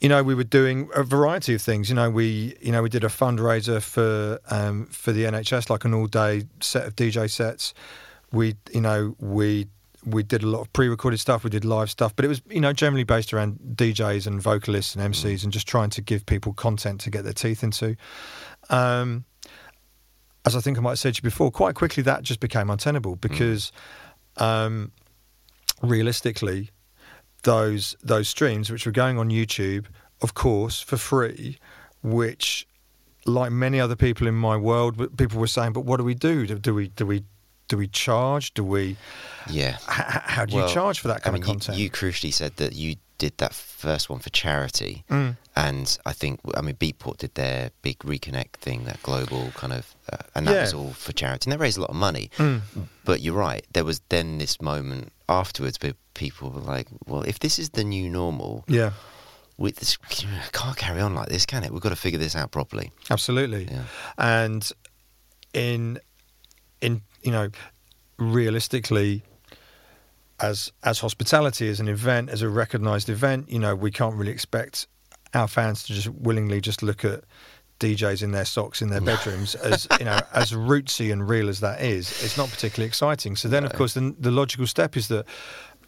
you 0.00 0.08
know, 0.08 0.22
we 0.22 0.34
were 0.34 0.44
doing 0.44 0.90
a 0.94 1.02
variety 1.02 1.54
of 1.54 1.62
things. 1.62 1.88
You 1.88 1.94
know, 1.94 2.10
we 2.10 2.56
you 2.60 2.72
know 2.72 2.82
we 2.82 2.88
did 2.88 3.04
a 3.04 3.08
fundraiser 3.08 3.80
for 3.80 4.40
um, 4.50 4.86
for 4.86 5.12
the 5.12 5.24
NHS, 5.24 5.70
like 5.70 5.84
an 5.84 5.94
all 5.94 6.06
day 6.06 6.44
set 6.60 6.86
of 6.86 6.96
DJ 6.96 7.30
sets. 7.30 7.72
We 8.32 8.56
you 8.72 8.80
know 8.80 9.14
we 9.18 9.68
we 10.04 10.22
did 10.22 10.42
a 10.42 10.46
lot 10.46 10.60
of 10.60 10.72
pre-recorded 10.72 11.18
stuff. 11.18 11.44
We 11.44 11.50
did 11.50 11.64
live 11.64 11.90
stuff, 11.90 12.14
but 12.14 12.24
it 12.24 12.28
was 12.28 12.42
you 12.50 12.60
know 12.60 12.72
generally 12.72 13.04
based 13.04 13.32
around 13.32 13.58
DJs 13.74 14.26
and 14.26 14.40
vocalists 14.40 14.94
and 14.94 15.14
MCs, 15.14 15.44
and 15.44 15.52
just 15.52 15.66
trying 15.66 15.90
to 15.90 16.02
give 16.02 16.26
people 16.26 16.52
content 16.52 17.00
to 17.02 17.10
get 17.10 17.24
their 17.24 17.32
teeth 17.32 17.62
into. 17.62 17.96
Um, 18.70 19.24
as 20.44 20.54
I 20.54 20.60
think 20.60 20.78
I 20.78 20.80
might 20.80 20.90
have 20.90 20.98
said 20.98 21.14
to 21.14 21.18
you 21.18 21.22
before, 21.22 21.50
quite 21.50 21.74
quickly 21.74 22.02
that 22.04 22.22
just 22.22 22.40
became 22.40 22.70
untenable 22.70 23.16
because 23.16 23.72
um, 24.36 24.92
realistically, 25.82 26.70
those 27.42 27.96
those 28.02 28.28
streams 28.28 28.70
which 28.70 28.86
were 28.86 28.92
going 28.92 29.18
on 29.18 29.30
YouTube, 29.30 29.86
of 30.22 30.34
course, 30.34 30.80
for 30.80 30.96
free, 30.96 31.58
which, 32.02 32.66
like 33.24 33.50
many 33.50 33.80
other 33.80 33.96
people 33.96 34.26
in 34.26 34.34
my 34.34 34.56
world, 34.56 35.16
people 35.16 35.40
were 35.40 35.46
saying, 35.46 35.72
"But 35.72 35.80
what 35.84 35.96
do 35.98 36.04
we 36.04 36.14
do? 36.14 36.46
Do, 36.46 36.58
do 36.58 36.74
we 36.74 36.88
do 36.88 37.06
we 37.06 37.24
do 37.68 37.76
we 37.76 37.88
charge? 37.88 38.54
Do 38.54 38.62
we? 38.64 38.96
Yeah. 39.50 39.76
H- 39.76 39.80
how 39.88 40.44
do 40.44 40.56
Well, 40.56 40.68
you 40.68 40.74
charge 40.74 41.00
for 41.00 41.08
that 41.08 41.16
I 41.16 41.20
kind 41.20 41.34
mean, 41.34 41.42
of 41.42 41.46
content?" 41.48 41.78
You, 41.78 41.84
you 41.84 41.90
crucially 41.90 42.32
said 42.32 42.56
that 42.56 42.74
you 42.74 42.96
did 43.18 43.36
that 43.38 43.54
first 43.54 44.10
one 44.10 44.18
for 44.20 44.30
charity, 44.30 45.04
Mm. 45.10 45.36
and 45.54 45.98
I 46.04 46.12
think 46.12 46.40
I 46.54 46.60
mean 46.60 46.76
Beatport 46.76 47.18
did 47.18 47.34
their 47.34 47.70
big 47.82 47.98
reconnect 48.00 48.52
thing, 48.60 48.84
that 48.84 49.02
global 49.02 49.50
kind 49.54 49.72
of, 49.72 49.94
uh, 50.12 50.18
and 50.34 50.46
that 50.46 50.54
Yeah. 50.54 50.60
was 50.62 50.74
all 50.74 50.92
for 50.92 51.12
charity, 51.12 51.50
and 51.50 51.52
they 51.52 51.62
raised 51.62 51.78
a 51.78 51.80
lot 51.80 51.90
of 51.90 51.96
money. 51.96 52.30
Mm. 52.38 52.62
But 53.04 53.20
you're 53.22 53.34
right. 53.34 53.64
There 53.72 53.84
was 53.84 54.00
then 54.08 54.38
this 54.38 54.60
moment 54.60 55.12
afterwards 55.28 55.78
where 55.80 55.94
people 56.14 56.50
were 56.50 56.60
like, 56.60 56.88
"Well, 57.06 57.22
if 57.22 57.38
this 57.38 57.58
is 57.58 57.70
the 57.70 57.84
new 57.84 58.08
normal, 58.10 58.64
Yeah, 58.68 58.92
we 59.56 59.70
this 59.72 59.96
can't 60.52 60.76
carry 60.76 61.00
on 61.00 61.14
like 61.14 61.28
this, 61.28 61.46
can 61.46 61.64
it? 61.64 61.72
We've 61.72 61.80
got 61.82 61.90
to 61.90 61.96
figure 61.96 62.18
this 62.18 62.36
out 62.36 62.50
properly." 62.50 62.92
absolutely. 63.10 63.68
Yeah. 63.70 63.84
and 64.18 64.70
in 65.54 65.98
in 66.82 67.00
you 67.22 67.30
know 67.32 67.48
realistically 68.18 69.22
as 70.40 70.72
as 70.82 71.00
hospitality 71.00 71.68
as 71.68 71.80
an 71.80 71.88
event 71.88 72.28
as 72.28 72.42
a 72.42 72.48
recognized 72.48 73.08
event 73.08 73.50
you 73.50 73.58
know 73.58 73.74
we 73.74 73.90
can't 73.90 74.14
really 74.14 74.32
expect 74.32 74.86
our 75.34 75.48
fans 75.48 75.82
to 75.82 75.94
just 75.94 76.08
willingly 76.08 76.60
just 76.60 76.82
look 76.82 77.04
at 77.04 77.24
DJs 77.78 78.22
in 78.22 78.32
their 78.32 78.44
socks 78.44 78.80
in 78.80 78.88
their 78.88 79.00
bedrooms 79.00 79.54
as 79.54 79.86
you 79.98 80.04
know 80.04 80.18
as 80.32 80.52
rootsy 80.52 81.12
and 81.12 81.28
real 81.28 81.48
as 81.48 81.60
that 81.60 81.82
is. 81.82 82.10
It's 82.22 82.38
not 82.38 82.48
particularly 82.48 82.88
exciting. 82.88 83.36
So 83.36 83.48
then 83.48 83.64
of 83.64 83.74
course 83.74 83.92
the, 83.92 84.14
the 84.18 84.30
logical 84.30 84.66
step 84.66 84.96
is 84.96 85.08
that 85.08 85.26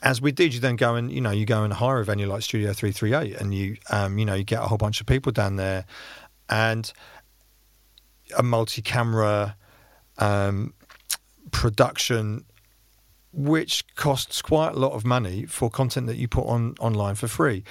as 0.02 0.20
we 0.20 0.30
did, 0.30 0.54
you 0.54 0.60
then 0.60 0.76
go 0.76 0.94
and 0.94 1.10
you 1.10 1.20
know 1.20 1.30
you 1.30 1.44
go 1.44 1.64
and 1.64 1.72
hire 1.72 2.00
a 2.00 2.04
venue 2.04 2.26
like 2.26 2.42
Studio 2.42 2.72
Three 2.72 2.92
Three 2.92 3.14
Eight, 3.14 3.34
and 3.36 3.54
you 3.54 3.76
um, 3.90 4.18
you 4.18 4.24
know 4.24 4.34
you 4.34 4.44
get 4.44 4.62
a 4.62 4.66
whole 4.66 4.78
bunch 4.78 5.00
of 5.00 5.06
people 5.06 5.32
down 5.32 5.56
there, 5.56 5.86
and 6.48 6.92
a 8.36 8.42
multi-camera 8.42 9.56
um, 10.18 10.74
production, 11.50 12.44
which 13.32 13.84
costs 13.94 14.40
quite 14.42 14.70
a 14.74 14.78
lot 14.78 14.92
of 14.92 15.04
money 15.04 15.46
for 15.46 15.70
content 15.70 16.06
that 16.06 16.16
you 16.16 16.28
put 16.28 16.46
on 16.46 16.74
online 16.80 17.14
for 17.14 17.28
free. 17.28 17.62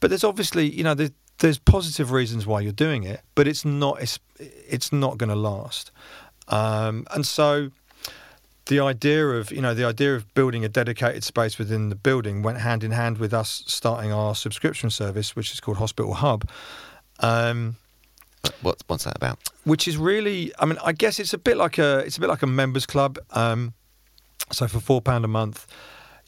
But 0.00 0.08
there's 0.10 0.24
obviously, 0.24 0.70
you 0.70 0.84
know, 0.84 0.94
there's, 0.94 1.12
there's 1.38 1.58
positive 1.58 2.12
reasons 2.12 2.46
why 2.46 2.60
you're 2.60 2.72
doing 2.72 3.04
it, 3.04 3.20
but 3.34 3.46
it's 3.48 3.64
not 3.64 4.00
it's, 4.02 4.18
it's 4.38 4.92
not 4.92 5.18
going 5.18 5.30
to 5.30 5.36
last. 5.36 5.90
Um, 6.48 7.06
and 7.14 7.26
so 7.26 7.70
the 8.66 8.80
idea 8.80 9.26
of 9.26 9.50
you 9.50 9.60
know 9.60 9.74
the 9.74 9.84
idea 9.84 10.14
of 10.14 10.32
building 10.34 10.64
a 10.64 10.68
dedicated 10.68 11.22
space 11.24 11.58
within 11.58 11.88
the 11.90 11.94
building 11.96 12.42
went 12.42 12.58
hand 12.58 12.82
in 12.84 12.92
hand 12.92 13.18
with 13.18 13.34
us 13.34 13.62
starting 13.66 14.12
our 14.12 14.34
subscription 14.34 14.90
service, 14.90 15.34
which 15.36 15.52
is 15.52 15.60
called 15.60 15.78
Hospital 15.78 16.14
Hub. 16.14 16.48
Um, 17.20 17.76
What, 18.62 18.82
what's 18.86 19.04
that 19.04 19.16
about? 19.16 19.38
which 19.64 19.88
is 19.88 19.96
really 19.96 20.52
i 20.58 20.66
mean 20.66 20.78
i 20.84 20.92
guess 20.92 21.18
it's 21.18 21.32
a 21.32 21.38
bit 21.38 21.56
like 21.56 21.78
a 21.78 22.00
it's 22.06 22.18
a 22.18 22.20
bit 22.20 22.28
like 22.28 22.42
a 22.42 22.46
members 22.46 22.84
club 22.84 23.18
um 23.30 23.72
so 24.52 24.66
for 24.66 24.80
four 24.80 25.00
pound 25.00 25.24
a 25.24 25.28
month 25.28 25.66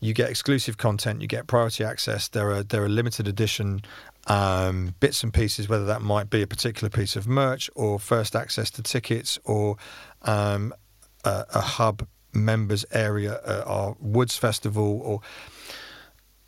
you 0.00 0.12
get 0.12 0.28
exclusive 0.28 0.76
content 0.76 1.20
you 1.22 1.28
get 1.28 1.46
priority 1.46 1.84
access 1.84 2.28
there 2.28 2.50
are 2.50 2.62
there 2.62 2.84
are 2.84 2.88
limited 2.88 3.26
edition 3.26 3.80
um, 4.28 4.94
bits 4.98 5.22
and 5.22 5.32
pieces 5.32 5.68
whether 5.68 5.84
that 5.84 6.02
might 6.02 6.28
be 6.28 6.42
a 6.42 6.46
particular 6.46 6.90
piece 6.90 7.16
of 7.16 7.26
merch 7.26 7.70
or 7.74 7.98
first 7.98 8.34
access 8.34 8.70
to 8.70 8.82
tickets 8.82 9.38
or 9.44 9.76
um, 10.22 10.72
a, 11.24 11.44
a 11.54 11.60
hub 11.60 12.06
members 12.32 12.84
area 12.92 13.40
at 13.46 13.66
our 13.66 13.96
woods 14.00 14.36
festival 14.36 15.00
or 15.02 15.20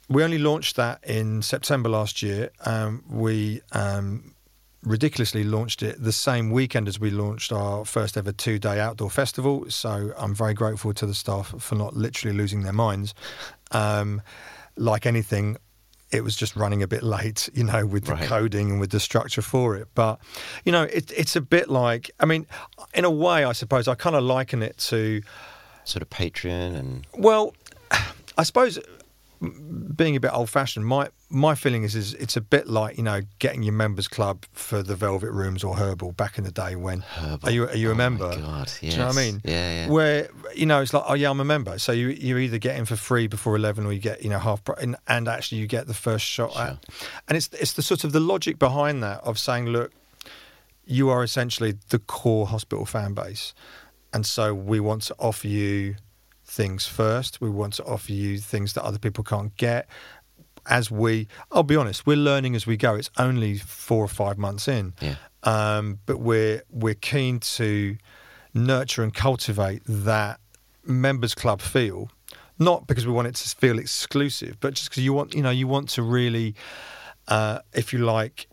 we 0.09 0.25
only 0.25 0.39
launched 0.39 0.77
that 0.77 1.05
in 1.05 1.43
September 1.43 1.89
last 1.89 2.23
year. 2.23 2.51
Um, 2.65 3.05
we 3.09 3.61
um, 3.73 4.35
ridiculously 4.83 5.43
launched 5.45 5.83
it 5.83 6.03
the 6.03 6.13
same 6.13 6.51
weekend 6.51 6.87
as 6.89 7.01
we 7.01 7.11
launched 7.11 7.53
our 7.53 7.85
first 7.85 8.17
ever 8.17 8.33
two 8.33 8.59
day 8.59 8.79
outdoor 8.81 9.11
festival. 9.11 9.69
So 9.71 10.13
I'm 10.17 10.35
very 10.35 10.55
grateful 10.55 10.93
to 10.95 11.07
the 11.07 11.15
staff 11.15 11.55
for 11.59 11.75
not 11.75 11.97
literally 11.97 12.37
losing 12.37 12.63
their 12.63 12.73
minds. 12.73 13.15
Um, 13.73 14.23
like 14.77 15.05
anything, 15.07 15.57
it 16.11 16.23
was 16.23 16.37
just 16.37 16.57
running 16.57 16.83
a 16.83 16.87
bit 16.89 17.03
late, 17.03 17.51
you 17.53 17.65
know, 17.65 17.85
with 17.85 18.05
the 18.07 18.13
Right. 18.15 18.29
coding 18.29 18.71
and 18.71 18.81
with 18.81 18.91
the 18.91 19.01
structure 19.01 19.43
for 19.43 19.77
it. 19.77 19.89
But, 19.95 20.21
you 20.65 20.73
know, 20.73 20.85
it, 20.85 21.11
it's 21.15 21.37
a 21.37 21.41
bit 21.41 21.69
like, 21.69 22.11
I 22.21 22.25
mean, 22.27 22.47
in 22.95 23.05
a 23.05 23.11
way, 23.11 23.45
I 23.45 23.53
suppose 23.53 23.89
I 23.89 23.95
kind 23.95 24.17
of 24.17 24.23
liken 24.23 24.63
it 24.63 24.79
to. 24.79 25.21
Sort 25.85 26.03
of 26.03 26.09
Patreon 26.11 26.77
and 26.77 27.07
Well, 27.15 27.55
I 28.39 28.43
suppose 28.45 28.79
being 29.95 30.17
a 30.17 30.21
bit 30.21 30.33
old 30.33 30.51
fashioned, 30.51 30.85
my 30.87 31.09
my 31.31 31.55
feeling 31.55 31.85
is 31.85 31.95
is 31.95 32.15
it's 32.15 32.37
a 32.37 32.41
bit 32.41 32.67
like 32.69 32.97
you 32.97 33.05
know 33.05 33.21
getting 33.39 33.63
your 33.63 33.73
members 33.75 34.09
club 34.09 34.45
for 34.53 34.83
the 34.83 34.97
Velvet 34.97 35.31
Rooms 35.31 35.63
or 35.63 35.77
Herbal 35.77 36.13
back 36.13 36.39
in 36.39 36.45
the 36.45 36.51
day 36.51 36.75
when 36.77 37.01
Herbal. 37.01 37.49
are 37.49 37.53
you 37.53 37.69
are 37.69 37.77
you 37.77 37.89
a 37.89 37.93
Oh 37.93 37.95
my 37.95 37.99
member? 37.99 38.37
God, 38.37 38.73
Do 38.81 38.87
you 38.87 38.97
know 38.97 39.07
what 39.07 39.17
I 39.17 39.21
mean? 39.21 39.41
Yeah, 39.45 39.85
yeah. 39.87 39.89
Where 39.91 40.29
you 40.55 40.67
know 40.67 40.81
it's 40.83 40.93
like 40.93 41.05
oh 41.07 41.15
yeah 41.15 41.31
I'm 41.31 41.41
a 41.41 41.45
member, 41.45 41.79
so 41.79 41.93
you 41.93 42.09
you 42.09 42.37
either 42.39 42.59
get 42.59 42.77
in 42.77 42.85
for 42.85 42.97
free 42.97 43.27
before 43.29 43.55
eleven 43.57 43.87
or 43.87 43.93
you 43.93 44.01
get 44.01 44.23
you 44.25 44.31
know 44.31 44.39
half 44.41 44.65
price, 44.65 44.83
and, 44.83 44.97
and 45.07 45.29
actually 45.29 45.59
you 45.59 45.67
get 45.67 45.87
the 45.87 45.95
first 45.95 46.25
shot 46.25 46.53
Sure. 46.53 46.63
at, 46.63 46.85
and 47.29 47.37
it's 47.37 47.49
it's 47.53 47.75
the 47.75 47.83
sort 47.83 48.05
of 48.05 48.13
the 48.13 48.21
logic 48.21 48.59
behind 48.59 49.03
that 49.03 49.21
of 49.23 49.39
saying 49.39 49.67
look, 49.67 49.93
you 50.85 51.11
are 51.11 51.23
essentially 51.23 51.75
the 51.91 51.99
core 52.01 52.47
hospital 52.49 52.85
fan 52.87 53.15
base, 53.15 53.55
and 54.13 54.27
so 54.27 54.53
we 54.55 54.81
want 54.81 55.03
to 55.03 55.15
offer 55.19 55.47
you 55.47 55.97
things 56.49 56.87
first. 56.87 57.41
We 57.41 57.51
want 57.51 57.75
to 57.75 57.85
offer 57.85 58.13
you 58.13 58.39
things 58.39 58.73
that 58.73 58.83
other 58.83 58.99
people 58.99 59.23
can't 59.23 59.57
get. 59.57 59.87
As 60.67 60.91
we, 60.91 61.29
I'll 61.53 61.63
be 61.63 61.77
honest, 61.77 62.07
we're 62.07 62.17
learning 62.17 62.55
as 62.57 62.67
we 62.67 62.77
go. 62.77 62.95
It's 62.95 63.11
only 63.17 63.57
four 63.59 64.05
or 64.05 64.09
five 64.09 64.37
months 64.39 64.69
in, 64.69 64.95
Yeah. 65.01 65.15
um, 65.45 65.99
but 66.05 66.19
we're 66.19 66.63
we're 66.71 66.95
keen 66.95 67.39
to 67.57 67.97
nurture 68.55 69.03
and 69.03 69.15
cultivate 69.15 69.83
that 69.87 70.41
members 70.85 71.35
club 71.35 71.61
feel. 71.63 72.11
Not 72.59 72.87
because 72.89 73.07
we 73.07 73.13
want 73.13 73.29
it 73.29 73.37
to 73.37 73.57
feel 73.57 73.79
exclusive, 73.79 74.59
but 74.61 74.75
just 74.75 74.91
because 74.91 75.05
you 75.05 75.13
want, 75.13 75.33
you 75.35 75.43
know, 75.43 75.51
you 75.51 75.69
want 75.69 75.89
to 75.91 76.03
really, 76.03 76.55
uh, 77.29 77.61
if 77.73 77.93
you 77.93 78.01
like, 78.01 78.49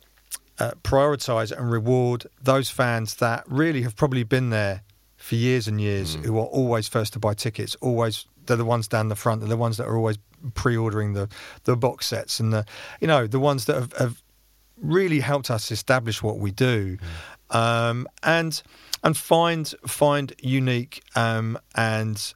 uh, 0.59 0.71
prioritize 0.83 1.51
and 1.51 1.71
reward 1.71 2.27
those 2.41 2.69
fans 2.69 3.15
that 3.15 3.43
really 3.47 3.81
have 3.81 3.95
probably 3.95 4.23
been 4.23 4.51
there 4.51 4.83
for 5.27 5.35
years 5.35 5.67
and 5.67 5.79
years, 5.81 6.15
who 6.25 6.37
are 6.37 6.45
always 6.59 6.87
first 6.87 7.13
to 7.13 7.19
buy 7.19 7.33
tickets, 7.33 7.75
always 7.81 8.25
they're 8.45 8.57
the 8.57 8.65
ones 8.75 8.87
down 8.87 9.09
the 9.09 9.15
front, 9.15 9.41
they're 9.41 9.49
the 9.57 9.63
ones 9.67 9.77
that 9.77 9.87
are 9.87 9.97
always 9.97 10.17
pre-ordering 10.53 11.13
the 11.13 11.27
the 11.63 11.75
box 11.75 12.05
sets 12.05 12.39
and 12.39 12.53
the, 12.53 12.63
you 13.01 13.07
know, 13.07 13.25
the 13.27 13.39
ones 13.39 13.65
that 13.65 13.75
have, 13.75 13.93
have 13.93 14.21
really 14.81 15.19
helped 15.21 15.49
us 15.49 15.71
establish 15.71 16.21
what 16.21 16.37
we 16.37 16.51
do, 16.51 16.97
um, 17.49 18.07
and 18.21 18.61
and 19.03 19.17
find 19.17 19.73
find 19.87 20.33
unique 20.43 21.01
um, 21.15 21.57
and 21.75 22.33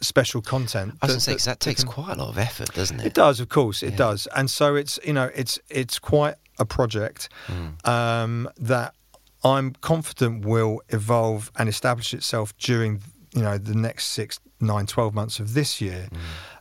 special 0.00 0.40
content. 0.40 0.94
I 1.02 1.06
was 1.06 1.10
going 1.12 1.18
to 1.18 1.24
say, 1.24 1.50
that, 1.50 1.58
that 1.58 1.60
takes 1.60 1.82
can- 1.84 1.92
quite 1.92 2.16
a 2.16 2.20
lot 2.22 2.28
of 2.30 2.38
effort, 2.38 2.72
doesn't 2.74 3.00
it? 3.00 3.06
it 3.06 3.14
does, 3.14 3.40
of 3.40 3.48
course, 3.48 3.82
it 3.82 3.90
Yeah. 3.92 3.96
does, 4.06 4.28
and 4.34 4.50
so 4.50 4.74
it's 4.76 4.98
you 5.04 5.12
know 5.12 5.30
it's 5.34 5.58
it's 5.68 5.98
quite 5.98 6.36
a 6.58 6.64
project 6.64 7.28
Mm. 7.48 7.86
um, 7.88 8.48
that 8.58 8.94
I'm 9.42 9.72
confident 9.80 10.44
will 10.44 10.82
evolve 10.90 11.50
and 11.56 11.68
establish 11.68 12.12
itself 12.12 12.56
during 12.58 13.02
you 13.34 13.42
know 13.42 13.58
the 13.58 13.74
next 13.74 14.06
six, 14.06 14.40
nine, 14.60 14.86
12 14.86 15.14
months 15.14 15.38
of 15.40 15.54
this 15.54 15.80
year. 15.80 16.08
Mm. 16.10 16.18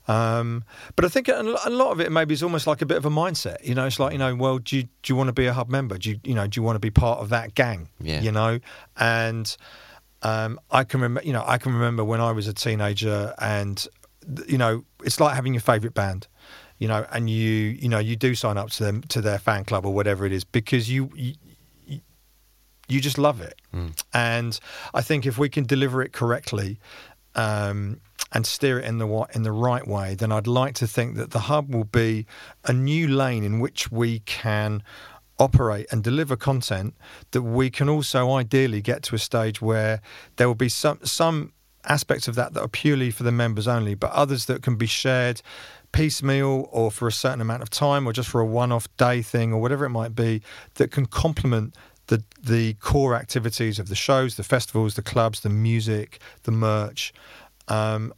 Um, 0.10 0.64
but 0.96 1.06
I 1.06 1.08
think 1.08 1.28
a 1.28 1.44
lot 1.44 1.92
of 1.92 2.00
it 2.00 2.12
maybe 2.12 2.34
is 2.34 2.42
almost 2.42 2.66
like 2.66 2.82
a 2.82 2.86
bit 2.86 2.98
of 2.98 3.06
a 3.06 3.12
mindset. 3.12 3.64
You 3.64 3.76
know, 3.76 3.86
it's 3.86 4.00
like 4.00 4.12
you 4.12 4.18
know, 4.18 4.36
well, 4.36 4.58
do 4.58 4.78
you, 4.78 4.84
do 4.84 5.14
you 5.14 5.16
want 5.16 5.28
to 5.28 5.34
be 5.34 5.46
a 5.46 5.54
hub 5.54 5.70
member? 5.70 5.98
Do 5.98 6.10
you 6.10 6.20
you 6.24 6.34
know 6.34 6.48
do 6.48 6.60
you 6.60 6.64
want 6.64 6.76
to 6.76 6.80
be 6.80 6.90
part 6.90 7.20
of 7.20 7.30
that 7.30 7.54
gang? 7.54 7.90
Yeah. 8.00 8.22
You 8.22 8.32
know, 8.32 8.60
and 8.98 9.56
um, 10.24 10.60
I 10.72 10.84
can 10.84 11.02
remember 11.02 11.22
you 11.26 11.34
know 11.34 11.44
I 11.46 11.58
can 11.58 11.74
remember 11.74 12.04
when 12.04 12.22
I 12.22 12.32
was 12.32 12.48
a 12.48 12.54
teenager 12.54 13.34
and 13.40 13.86
you 14.48 14.58
know 14.58 14.84
it's 15.04 15.20
like 15.20 15.36
having 15.36 15.54
your 15.54 15.62
favourite 15.62 15.94
band. 15.94 16.28
You 16.80 16.88
know, 16.88 17.06
and 17.12 17.30
you 17.30 17.52
you 17.52 17.90
know 17.90 18.00
you 18.00 18.16
do 18.16 18.34
sign 18.36 18.58
up 18.58 18.70
to 18.72 18.84
them 18.84 19.02
to 19.10 19.22
their 19.22 19.38
fan 19.38 19.66
club 19.66 19.86
or 19.86 19.94
whatever 19.94 20.26
it 20.26 20.32
is 20.32 20.46
because 20.46 20.90
you, 20.90 21.10
you 21.14 21.34
you 22.90 23.00
just 23.00 23.18
love 23.18 23.40
it. 23.42 23.56
Mm. 23.74 24.04
And 24.14 24.60
I 24.94 25.02
think 25.02 25.26
if 25.26 25.38
we 25.38 25.50
can 25.50 25.66
deliver 25.66 26.02
it 26.02 26.12
correctly 26.12 26.80
um, 27.36 28.02
and 28.34 28.46
steer 28.46 28.80
it 28.80 28.86
in 28.86 28.98
the 28.98 29.08
in 29.34 29.44
the 29.44 29.52
right 29.52 29.88
way, 29.88 30.16
then 30.16 30.32
I'd 30.32 30.48
like 30.48 30.74
to 30.76 30.88
think 30.88 31.16
that 31.16 31.32
the 31.32 31.40
hub 31.40 31.74
will 31.74 31.86
be 31.86 32.26
a 32.66 32.74
new 32.74 33.08
lane 33.08 33.44
in 33.44 33.60
which 33.60 33.92
we 33.92 34.20
can 34.20 34.84
operate 35.38 35.88
and 35.92 36.04
deliver 36.04 36.36
content 36.36 36.94
that 37.32 37.44
we 37.44 37.70
can 37.70 37.88
also 37.88 38.32
ideally 38.32 38.82
get 38.82 39.02
to 39.04 39.16
a 39.16 39.20
stage 39.20 39.62
where 39.62 40.02
there 40.36 40.48
will 40.48 40.56
be 40.56 40.70
some 40.70 41.00
some 41.04 41.54
aspects 41.86 42.28
of 42.28 42.36
that 42.36 42.54
that 42.54 42.62
are 42.62 42.68
purely 42.68 43.10
for 43.10 43.24
the 43.24 43.32
members 43.32 43.68
only, 43.68 43.96
but 43.96 44.12
others 44.12 44.46
that 44.46 44.62
can 44.62 44.76
be 44.76 44.86
shared 44.86 45.42
piecemeal 45.92 46.68
or 46.72 46.92
for 46.92 47.08
a 47.08 47.12
certain 47.12 47.42
amount 47.42 47.64
of 47.64 47.70
time 47.70 48.06
or 48.06 48.14
just 48.14 48.30
for 48.30 48.42
a 48.42 48.46
one-off 48.46 48.88
day 48.98 49.22
thing 49.22 49.52
or 49.52 49.60
whatever 49.60 49.86
it 49.86 49.90
might 49.90 50.14
be 50.14 50.42
that 50.76 50.92
can 50.92 51.06
complement 51.06 51.76
the 52.10 52.24
the 52.44 52.74
core 52.76 53.16
activities 53.16 53.80
of 53.80 53.88
the 53.88 53.96
shows, 53.96 54.36
the 54.36 54.44
festivals, 54.44 54.96
the 54.96 55.02
clubs, 55.02 55.40
the 55.40 55.50
music, 55.50 56.20
the 56.44 56.52
merch. 56.52 57.14
Um, 57.68 58.14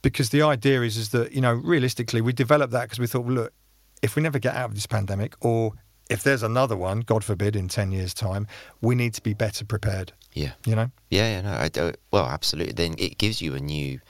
because 0.00 0.30
the 0.30 0.42
idea 0.42 0.82
is 0.82 0.96
is 0.96 1.10
that 1.10 1.32
you 1.32 1.40
know 1.40 1.52
realistically 1.52 2.20
we 2.20 2.32
developed 2.32 2.72
that 2.72 2.84
because 2.84 2.98
we 2.98 3.06
thought, 3.06 3.24
well, 3.24 3.34
look, 3.34 3.52
if 4.00 4.16
we 4.16 4.22
never 4.22 4.38
get 4.38 4.54
out 4.54 4.70
of 4.70 4.74
this 4.74 4.86
pandemic, 4.86 5.34
or 5.40 5.72
if 6.08 6.22
there's 6.22 6.42
another 6.42 6.76
one, 6.76 7.00
God 7.00 7.24
forbid, 7.24 7.56
in 7.56 7.68
ten 7.68 7.92
years' 7.92 8.14
time, 8.14 8.46
we 8.80 8.94
need 8.94 9.14
to 9.14 9.22
be 9.22 9.34
better 9.34 9.64
prepared. 9.64 10.12
Yeah. 10.32 10.52
You 10.64 10.76
know. 10.76 10.90
Yeah, 11.10 11.28
yeah, 11.36 11.40
no, 11.42 11.52
I 11.52 11.68
do. 11.68 11.92
Well, 12.10 12.26
absolutely. 12.26 12.72
Then 12.72 12.94
it 12.98 13.18
gives 13.18 13.42
you 13.42 13.54
a 13.54 13.60
new 13.60 14.00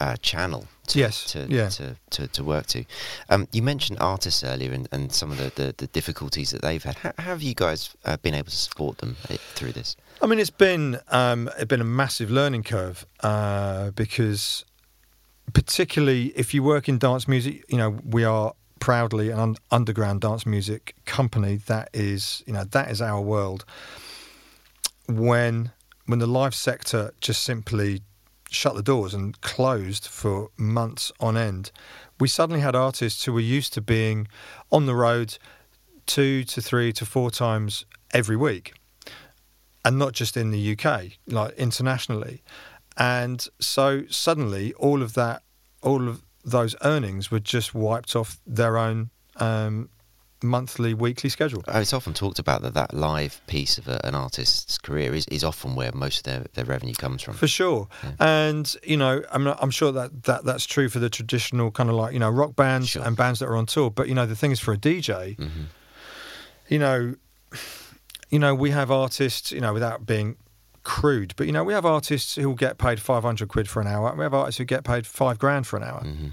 uh, 0.00 0.16
channel 0.16 0.66
to, 0.88 0.98
Yes, 0.98 1.24
to, 1.32 1.46
yeah. 1.48 1.68
to, 1.68 1.96
to, 2.10 2.26
to 2.28 2.42
work 2.44 2.66
to. 2.68 2.84
Um, 3.28 3.46
you 3.52 3.62
mentioned 3.62 3.98
artists 4.00 4.42
earlier 4.42 4.72
and, 4.72 4.88
and 4.90 5.12
some 5.12 5.30
of 5.30 5.38
the, 5.38 5.52
the, 5.54 5.74
the 5.76 5.86
difficulties 5.88 6.50
that 6.50 6.62
they've 6.62 6.82
had. 6.82 6.96
How, 6.96 7.12
how 7.18 7.24
have 7.30 7.42
you 7.42 7.54
guys 7.54 7.94
uh, 8.04 8.16
been 8.16 8.34
able 8.34 8.50
to 8.50 8.56
support 8.56 8.98
them 8.98 9.16
uh, 9.28 9.36
through 9.54 9.72
this? 9.72 9.96
I 10.22 10.26
mean, 10.26 10.38
it's 10.38 10.50
been 10.50 10.98
um, 11.08 11.48
it's 11.56 11.66
been 11.66 11.80
a 11.80 11.84
massive 11.84 12.30
learning 12.30 12.64
curve 12.64 13.06
uh, 13.20 13.90
because, 13.92 14.64
particularly 15.52 16.26
if 16.36 16.52
you 16.54 16.62
work 16.62 16.88
in 16.88 16.98
dance 16.98 17.28
music, 17.28 17.64
you 17.68 17.78
know 17.78 17.98
we 18.04 18.24
are 18.24 18.52
proudly 18.80 19.30
an 19.30 19.38
un- 19.38 19.56
underground 19.70 20.22
dance 20.22 20.44
music 20.46 20.94
company. 21.04 21.56
That 21.66 21.90
is, 21.92 22.42
you 22.46 22.52
know, 22.52 22.64
that 22.64 22.90
is 22.90 23.00
our 23.00 23.20
world. 23.20 23.64
When 25.08 25.72
when 26.06 26.18
the 26.18 26.26
live 26.26 26.54
sector 26.54 27.12
just 27.20 27.42
simply 27.42 28.02
shut 28.50 28.74
the 28.74 28.82
doors 28.82 29.14
and 29.14 29.40
closed 29.40 30.06
for 30.06 30.50
months 30.56 31.12
on 31.20 31.36
end, 31.36 31.70
we 32.18 32.28
suddenly 32.28 32.60
had 32.60 32.74
artists 32.74 33.24
who 33.24 33.32
were 33.32 33.40
used 33.40 33.72
to 33.74 33.80
being 33.80 34.28
on 34.70 34.86
the 34.86 34.94
road 34.94 35.38
two 36.06 36.44
to 36.44 36.60
three 36.60 36.92
to 36.92 37.06
four 37.06 37.30
times 37.30 37.84
every 38.12 38.36
week 38.36 38.74
and 39.84 39.98
not 39.98 40.12
just 40.12 40.36
in 40.36 40.50
the 40.50 40.76
UK, 40.76 41.12
like 41.26 41.54
internationally. 41.56 42.42
And 42.96 43.46
so 43.60 44.04
suddenly, 44.10 44.74
all 44.74 45.02
of 45.02 45.14
that, 45.14 45.42
all 45.82 46.08
of 46.08 46.22
those 46.44 46.74
earnings 46.82 47.30
were 47.30 47.40
just 47.40 47.74
wiped 47.74 48.14
off 48.16 48.38
their 48.46 48.76
own 48.76 49.10
um, 49.36 49.88
monthly, 50.42 50.94
weekly 50.94 51.28
schedule. 51.30 51.62
Oh, 51.68 51.80
It's 51.80 51.92
often 51.92 52.14
talked 52.14 52.38
about 52.38 52.62
that 52.62 52.74
that 52.74 52.94
live 52.94 53.40
piece 53.46 53.78
of 53.78 53.88
a, 53.88 54.00
an 54.06 54.14
artist's 54.14 54.78
career 54.78 55.14
is, 55.14 55.26
is 55.28 55.44
often 55.44 55.74
where 55.74 55.92
most 55.92 56.18
of 56.18 56.22
their, 56.24 56.46
their 56.54 56.64
revenue 56.64 56.94
comes 56.94 57.22
from. 57.22 57.34
For 57.34 57.46
sure, 57.48 57.88
Yeah. 58.02 58.12
and 58.20 58.76
you 58.82 58.96
know, 58.96 59.22
I'm 59.32 59.46
I'm 59.46 59.70
sure 59.70 59.92
that, 59.92 60.22
that 60.24 60.44
that's 60.44 60.66
true 60.66 60.88
for 60.88 60.98
the 60.98 61.10
traditional 61.10 61.70
kind 61.70 61.88
of 61.90 61.96
like 61.96 62.12
you 62.12 62.18
know 62.18 62.30
rock 62.30 62.56
bands 62.56 62.88
Sure. 62.90 63.02
and 63.04 63.16
bands 63.16 63.40
that 63.40 63.46
are 63.46 63.56
on 63.56 63.66
tour. 63.66 63.90
But 63.90 64.08
you 64.08 64.14
know, 64.14 64.26
the 64.26 64.36
thing 64.36 64.50
is 64.52 64.60
for 64.60 64.72
a 64.72 64.78
DJ, 64.78 65.36
hmm 65.36 65.64
you 66.68 66.78
know, 66.78 67.14
you 68.28 68.38
know, 68.38 68.54
we 68.54 68.70
have 68.70 68.90
artists, 68.92 69.50
you 69.50 69.60
know, 69.60 69.72
without 69.72 70.06
being 70.06 70.36
crude, 70.84 71.34
but 71.36 71.46
you 71.46 71.52
know, 71.52 71.64
we 71.64 71.72
have 71.72 71.84
artists 71.84 72.36
who 72.36 72.48
will 72.48 72.54
get 72.56 72.78
paid 72.78 73.00
500 73.00 73.48
quid 73.48 73.68
for 73.68 73.80
an 73.80 73.88
hour. 73.88 74.08
and 74.08 74.18
We 74.18 74.22
have 74.22 74.32
artists 74.34 74.58
who 74.58 74.64
get 74.64 74.84
paid 74.84 75.06
five 75.06 75.38
grand 75.38 75.66
for 75.66 75.76
an 75.76 75.82
hour. 75.82 76.00
hmm 76.00 76.28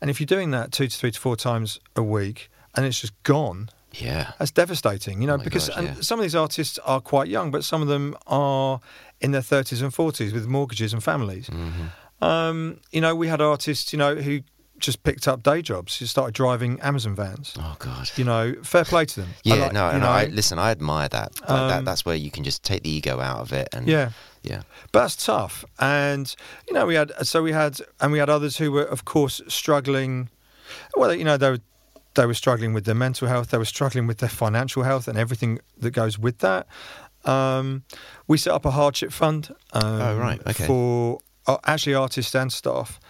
And 0.00 0.10
if 0.10 0.18
you're 0.20 0.26
doing 0.26 0.50
that 0.52 0.72
two 0.72 0.86
to 0.88 0.96
three 0.96 1.10
to 1.10 1.20
four 1.20 1.36
times 1.36 1.78
a 1.94 2.02
week 2.02 2.50
and 2.76 2.84
it's 2.86 3.00
just 3.00 3.12
gone, 3.22 3.68
Yeah. 3.92 4.32
that's 4.38 4.50
devastating, 4.50 5.20
you 5.20 5.26
know, 5.26 5.34
Oh 5.34 5.44
because 5.44 5.68
and 5.68 5.86
yeah. 5.88 5.94
some 6.00 6.18
of 6.18 6.22
these 6.24 6.34
artists 6.34 6.78
are 6.84 7.00
quite 7.00 7.28
young, 7.28 7.50
but 7.50 7.64
some 7.64 7.82
of 7.82 7.88
them 7.88 8.16
are 8.26 8.80
in 9.20 9.30
their 9.32 9.42
30s 9.42 9.82
and 9.82 9.92
40s 9.92 10.32
with 10.32 10.46
mortgages 10.46 10.92
and 10.92 11.02
families. 11.02 11.46
hmm 11.48 11.86
Um, 12.20 12.80
you 12.92 13.00
know, 13.00 13.14
we 13.14 13.28
had 13.28 13.40
artists, 13.40 13.92
you 13.92 13.98
know, 13.98 14.14
who 14.16 14.40
just 14.78 15.02
picked 15.02 15.28
up 15.28 15.42
day 15.42 15.62
jobs, 15.62 15.98
who 15.98 16.06
started 16.06 16.34
driving 16.34 16.80
Amazon 16.80 17.14
vans. 17.14 17.54
Oh, 17.58 17.76
God. 17.78 18.10
You 18.16 18.24
know, 18.24 18.54
fair 18.62 18.84
play 18.84 19.04
to 19.04 19.20
them. 19.20 19.30
Yeah, 19.44 19.54
like- 19.56 19.72
no, 19.72 19.88
and 19.88 20.00
know, 20.00 20.08
I 20.08 20.26
listen. 20.26 20.58
I 20.58 20.70
admire 20.70 21.08
that. 21.08 21.32
Like 21.40 21.48
that. 21.48 21.78
Um, 21.78 21.84
That's 21.84 22.04
where 22.04 22.16
you 22.16 22.30
can 22.30 22.42
just 22.44 22.62
take 22.62 22.82
the 22.82 22.90
ego 22.90 23.20
out 23.20 23.40
of 23.40 23.52
it, 23.52 23.68
and 23.72 23.86
yeah. 23.86 24.10
yeah, 24.42 24.62
But 24.92 25.02
that's 25.02 25.16
tough. 25.24 25.64
And 25.78 26.34
you 26.66 26.74
know, 26.74 26.86
we 26.86 26.94
had 26.96 27.12
so 27.22 27.42
we 27.42 27.52
had 27.52 27.78
and 28.00 28.10
we 28.12 28.18
had 28.18 28.28
others 28.30 28.56
who 28.56 28.72
were, 28.72 28.84
of 28.84 29.04
course, 29.04 29.40
struggling. 29.48 30.28
Well, 30.96 31.14
you 31.14 31.24
know, 31.24 31.36
they 31.36 31.50
were 31.50 31.60
they 32.14 32.26
were 32.26 32.34
struggling 32.34 32.72
with 32.74 32.84
their 32.84 32.94
mental 32.94 33.28
health. 33.28 33.50
They 33.50 33.58
were 33.58 33.64
struggling 33.64 34.06
with 34.06 34.18
their 34.18 34.28
financial 34.28 34.82
health 34.82 35.08
and 35.08 35.18
everything 35.18 35.58
that 35.78 35.90
goes 35.90 36.18
with 36.18 36.38
that. 36.38 36.66
Um, 37.24 37.82
we 38.26 38.36
set 38.38 38.52
up 38.52 38.64
a 38.66 38.70
hardship 38.70 39.12
fund. 39.12 39.48
Um, 39.72 39.82
Oh, 40.00 40.16
right, 40.18 40.40
okay. 40.46 40.66
For 40.66 41.20
uh, 41.46 41.56
actually 41.66 41.94
artists 41.94 42.34
and 42.34 42.52
staff, 42.52 43.00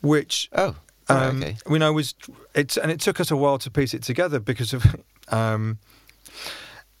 which 0.00 0.48
Oh, 0.52 0.74
right, 1.08 1.22
um, 1.28 1.42
okay. 1.42 1.56
we 1.68 1.78
know 1.78 1.92
was 1.92 2.14
it's 2.54 2.76
and 2.76 2.90
it 2.90 3.00
took 3.00 3.20
us 3.20 3.30
a 3.30 3.36
while 3.36 3.58
to 3.58 3.70
piece 3.70 3.92
it 3.94 4.02
together 4.02 4.38
because 4.40 4.72
of 4.72 4.84
um, 5.28 5.78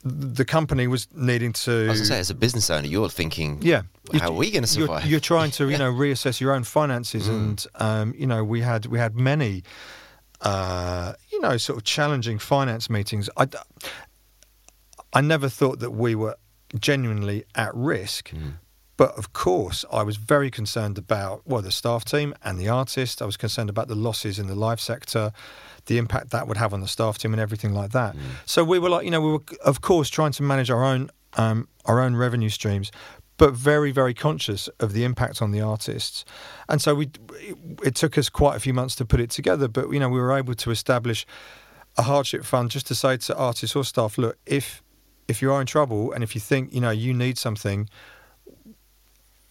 the 0.04 0.44
company 0.44 0.86
was 0.86 1.08
needing 1.14 1.52
to. 1.52 1.70
I 1.72 1.74
was 1.74 1.86
going 1.86 1.98
to 1.98 2.04
say, 2.06 2.18
as 2.20 2.30
a 2.30 2.34
business 2.34 2.70
owner, 2.70 2.86
you're 2.86 3.08
thinking, 3.08 3.58
yeah, 3.62 3.82
how 4.14 4.28
are 4.28 4.32
we 4.32 4.50
going 4.50 4.64
to 4.64 4.78
you're, 4.78 4.86
survive? 4.86 5.06
you're 5.06 5.20
trying 5.20 5.50
to 5.52 5.68
you 5.68 5.78
know 5.82 5.92
reassess 5.92 6.40
your 6.40 6.52
own 6.52 6.64
finances, 6.64 7.28
Mm. 7.28 7.34
and 7.36 7.66
um, 7.76 8.14
you 8.16 8.26
know 8.26 8.44
we 8.44 8.60
had 8.60 8.86
we 8.86 8.98
had 8.98 9.16
many 9.16 9.62
uh, 10.40 11.14
you 11.30 11.40
know 11.40 11.56
sort 11.56 11.78
of 11.78 11.84
challenging 11.84 12.38
finance 12.38 12.90
meetings. 12.90 13.28
I, 13.36 13.46
I 15.12 15.20
never 15.20 15.48
thought 15.48 15.80
that 15.80 15.90
we 15.90 16.14
were 16.14 16.36
genuinely 16.78 17.44
at 17.54 17.74
risk. 17.74 18.30
Mm. 18.30 18.54
But 18.96 19.16
of 19.18 19.34
course, 19.34 19.84
I 19.92 20.02
was 20.02 20.16
very 20.16 20.50
concerned 20.50 20.96
about 20.96 21.42
well 21.46 21.62
the 21.62 21.70
staff 21.70 22.04
team 22.04 22.34
and 22.42 22.58
the 22.58 22.68
artist. 22.68 23.20
I 23.20 23.26
was 23.26 23.36
concerned 23.36 23.68
about 23.68 23.88
the 23.88 23.94
losses 23.94 24.38
in 24.38 24.46
the 24.46 24.54
live 24.54 24.80
sector, 24.80 25.32
the 25.86 25.98
impact 25.98 26.30
that 26.30 26.48
would 26.48 26.56
have 26.56 26.72
on 26.72 26.80
the 26.80 26.88
staff 26.88 27.18
team 27.18 27.32
and 27.34 27.40
everything 27.40 27.74
like 27.74 27.90
that. 27.92 28.16
Mm. 28.16 28.20
So 28.46 28.64
we 28.64 28.78
were 28.78 28.88
like, 28.88 29.04
you 29.04 29.10
know, 29.10 29.20
we 29.20 29.32
were 29.32 29.42
of 29.64 29.80
course 29.82 30.08
trying 30.08 30.32
to 30.32 30.42
manage 30.42 30.70
our 30.70 30.82
own 30.82 31.10
um, 31.34 31.68
our 31.84 32.00
own 32.00 32.16
revenue 32.16 32.48
streams, 32.48 32.90
but 33.36 33.52
very 33.54 33.92
very 33.92 34.14
conscious 34.14 34.68
of 34.80 34.92
the 34.92 35.04
impact 35.04 35.42
on 35.42 35.50
the 35.50 35.60
artists. 35.60 36.24
And 36.68 36.80
so 36.80 36.94
we 36.94 37.10
it, 37.84 37.94
took 37.94 38.16
us 38.16 38.28
quite 38.28 38.56
a 38.56 38.60
few 38.60 38.72
months 38.72 38.94
to 38.96 39.04
put 39.04 39.20
it 39.20 39.30
together, 39.30 39.68
but 39.68 39.90
you 39.90 40.00
know 40.00 40.08
we 40.08 40.20
were 40.20 40.36
able 40.36 40.54
to 40.54 40.70
establish 40.70 41.26
a 41.98 42.02
hardship 42.02 42.44
fund 42.44 42.70
just 42.70 42.86
to 42.88 42.94
say 42.94 43.16
to 43.16 43.36
artists 43.36 43.74
or 43.74 43.84
staff, 43.84 44.18
look, 44.18 44.38
if 44.46 44.82
if 45.28 45.42
you 45.42 45.52
are 45.52 45.60
in 45.60 45.66
trouble 45.66 46.12
and 46.12 46.22
if 46.22 46.34
you 46.34 46.40
think 46.40 46.72
you 46.72 46.80
know 46.80 46.90
you 46.90 47.12
need 47.12 47.38
something, 47.38 47.88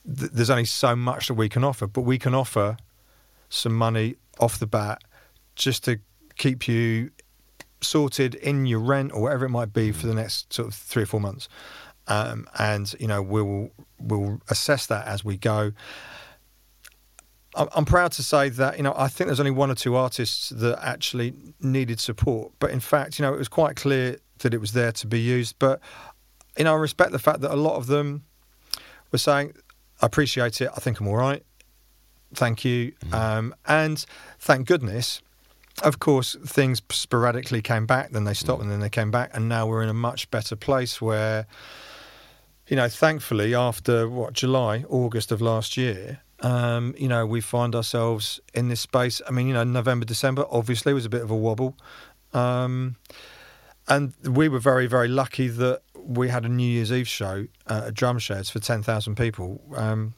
th- 0.05 0.31
there's 0.31 0.49
only 0.49 0.65
so 0.65 0.95
much 0.95 1.27
that 1.27 1.33
we 1.33 1.49
can 1.49 1.63
offer, 1.63 1.87
but 1.87 2.01
we 2.01 2.17
can 2.17 2.33
offer 2.33 2.77
some 3.49 3.73
money 3.73 4.15
off 4.39 4.59
the 4.59 4.67
bat 4.67 5.03
just 5.55 5.83
to 5.85 5.99
keep 6.37 6.67
you 6.67 7.11
sorted 7.81 8.35
in 8.35 8.65
your 8.65 8.79
rent 8.79 9.11
or 9.13 9.21
whatever 9.21 9.45
it 9.45 9.49
might 9.49 9.71
be 9.73 9.91
for 9.91 10.07
mm. 10.07 10.09
the 10.09 10.15
next 10.15 10.51
sort 10.51 10.67
of 10.67 10.73
three 10.73 11.03
or 11.03 11.05
four 11.05 11.19
months. 11.19 11.47
Um, 12.07 12.47
and 12.57 12.93
you 12.99 13.07
know 13.07 13.21
we'll 13.21 13.71
we'll 13.99 14.41
assess 14.49 14.85
that 14.87 15.07
as 15.07 15.23
we 15.23 15.37
go. 15.37 15.71
I'm 17.57 17.85
proud 17.85 18.11
to 18.13 18.23
say 18.23 18.49
that 18.49 18.75
you 18.77 18.83
know 18.83 18.93
I 18.97 19.07
think 19.07 19.27
there's 19.27 19.39
only 19.39 19.51
one 19.51 19.71
or 19.71 19.75
two 19.75 19.95
artists 19.95 20.49
that 20.49 20.77
actually 20.83 21.33
needed 21.61 21.99
support, 22.01 22.51
but 22.59 22.69
in 22.69 22.81
fact 22.81 23.17
you 23.17 23.23
know 23.23 23.33
it 23.33 23.37
was 23.37 23.47
quite 23.47 23.75
clear 23.77 24.17
that 24.39 24.53
it 24.53 24.59
was 24.59 24.73
there 24.73 24.91
to 24.91 25.07
be 25.07 25.19
used. 25.21 25.55
But 25.57 25.79
you 26.57 26.65
know 26.65 26.73
I 26.73 26.77
respect 26.77 27.11
the 27.11 27.19
fact 27.19 27.41
that 27.41 27.51
a 27.51 27.55
lot 27.55 27.75
of 27.75 27.87
them 27.87 28.25
were 29.11 29.17
saying 29.17 29.53
I 30.01 30.05
appreciate 30.05 30.59
it. 30.61 30.69
I 30.75 30.79
think 30.79 30.99
I'm 30.99 31.07
all 31.07 31.15
right. 31.15 31.43
Thank 32.33 32.65
you. 32.65 32.93
Um, 33.13 33.55
and 33.65 34.05
thank 34.39 34.67
goodness, 34.67 35.21
of 35.83 35.99
course, 35.99 36.35
things 36.45 36.81
sporadically 36.89 37.61
came 37.61 37.85
back, 37.85 38.11
then 38.11 38.23
they 38.23 38.33
stopped, 38.33 38.61
and 38.61 38.71
then 38.71 38.79
they 38.79 38.89
came 38.89 39.11
back, 39.11 39.31
and 39.33 39.47
now 39.47 39.67
we're 39.67 39.83
in 39.83 39.89
a 39.89 39.93
much 39.93 40.29
better 40.31 40.55
place 40.55 41.01
where, 41.01 41.47
you 42.67 42.75
know, 42.75 42.89
thankfully, 42.89 43.53
after 43.53 44.09
what 44.09 44.33
July, 44.33 44.83
August 44.89 45.31
of 45.31 45.41
last 45.41 45.77
year, 45.77 46.21
um, 46.41 46.95
you 46.97 47.07
know, 47.07 47.25
we 47.25 47.41
find 47.41 47.75
ourselves 47.75 48.39
in 48.53 48.67
this 48.67 48.81
space. 48.81 49.21
I 49.27 49.31
mean, 49.31 49.47
you 49.47 49.53
know, 49.53 49.63
November, 49.63 50.05
December 50.05 50.45
obviously 50.49 50.93
was 50.93 51.05
a 51.05 51.09
bit 51.09 51.21
of 51.21 51.31
a 51.31 51.35
wobble, 51.35 51.77
um, 52.33 52.97
and 53.87 54.13
we 54.23 54.49
were 54.49 54.59
very, 54.59 54.87
very 54.87 55.07
lucky 55.07 55.47
that 55.47 55.81
we 55.95 56.29
had 56.29 56.45
a 56.45 56.49
New 56.49 56.67
Year's 56.67 56.91
Eve 56.91 57.07
show 57.07 57.47
uh, 57.67 57.85
at 57.87 57.93
Drumsheds 57.93 58.51
for 58.51 58.59
ten 58.59 58.83
thousand 58.83 59.15
people, 59.15 59.61
um, 59.75 60.13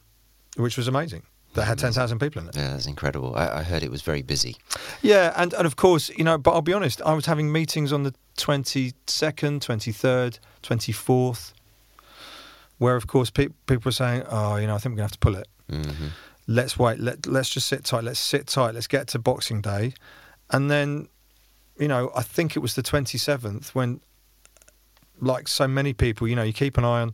which 0.56 0.76
was 0.76 0.88
amazing. 0.88 1.22
That 1.54 1.64
had 1.64 1.78
ten 1.78 1.92
thousand 1.92 2.18
people 2.18 2.42
in 2.42 2.48
it. 2.48 2.56
Yeah, 2.56 2.70
that's 2.70 2.86
incredible. 2.86 3.34
I, 3.36 3.58
I 3.58 3.62
heard 3.62 3.82
it 3.82 3.90
was 3.90 4.02
very 4.02 4.22
busy. 4.22 4.56
Yeah, 5.02 5.32
and, 5.36 5.52
and 5.54 5.66
of 5.66 5.76
course, 5.76 6.10
you 6.10 6.24
know, 6.24 6.38
but 6.38 6.52
I'll 6.52 6.62
be 6.62 6.72
honest, 6.72 7.00
I 7.02 7.14
was 7.14 7.26
having 7.26 7.50
meetings 7.52 7.92
on 7.92 8.02
the 8.02 8.14
22nd, 8.36 8.92
23rd, 9.60 10.38
24th, 10.62 11.52
where, 12.78 12.96
of 12.96 13.06
course, 13.06 13.30
pe- 13.30 13.48
people 13.66 13.82
were 13.86 13.92
saying, 13.92 14.22
oh, 14.30 14.56
you 14.56 14.66
know, 14.66 14.74
I 14.74 14.78
think 14.78 14.92
we're 14.94 14.98
going 14.98 15.08
to 15.08 15.12
have 15.12 15.12
to 15.12 15.18
pull 15.18 15.36
it. 15.36 15.48
hmm 15.70 16.06
Let's 16.50 16.78
wait. 16.78 16.98
Let, 16.98 17.26
let's 17.26 17.50
just 17.50 17.66
sit 17.66 17.84
tight. 17.84 18.04
Let's 18.04 18.18
sit 18.18 18.46
tight. 18.46 18.74
Let's 18.74 18.86
get 18.86 19.06
to 19.08 19.18
Boxing 19.18 19.60
Day. 19.60 19.92
And 20.50 20.70
then, 20.70 21.08
you 21.78 21.88
know, 21.88 22.10
I 22.16 22.22
think 22.22 22.56
it 22.56 22.60
was 22.60 22.74
the 22.74 22.82
27th 22.82 23.74
when, 23.74 24.00
like 25.20 25.46
so 25.46 25.68
many 25.68 25.92
people, 25.92 26.26
you 26.26 26.34
know, 26.36 26.42
you 26.42 26.54
keep 26.54 26.78
an 26.78 26.84
eye 26.84 27.02
on 27.02 27.12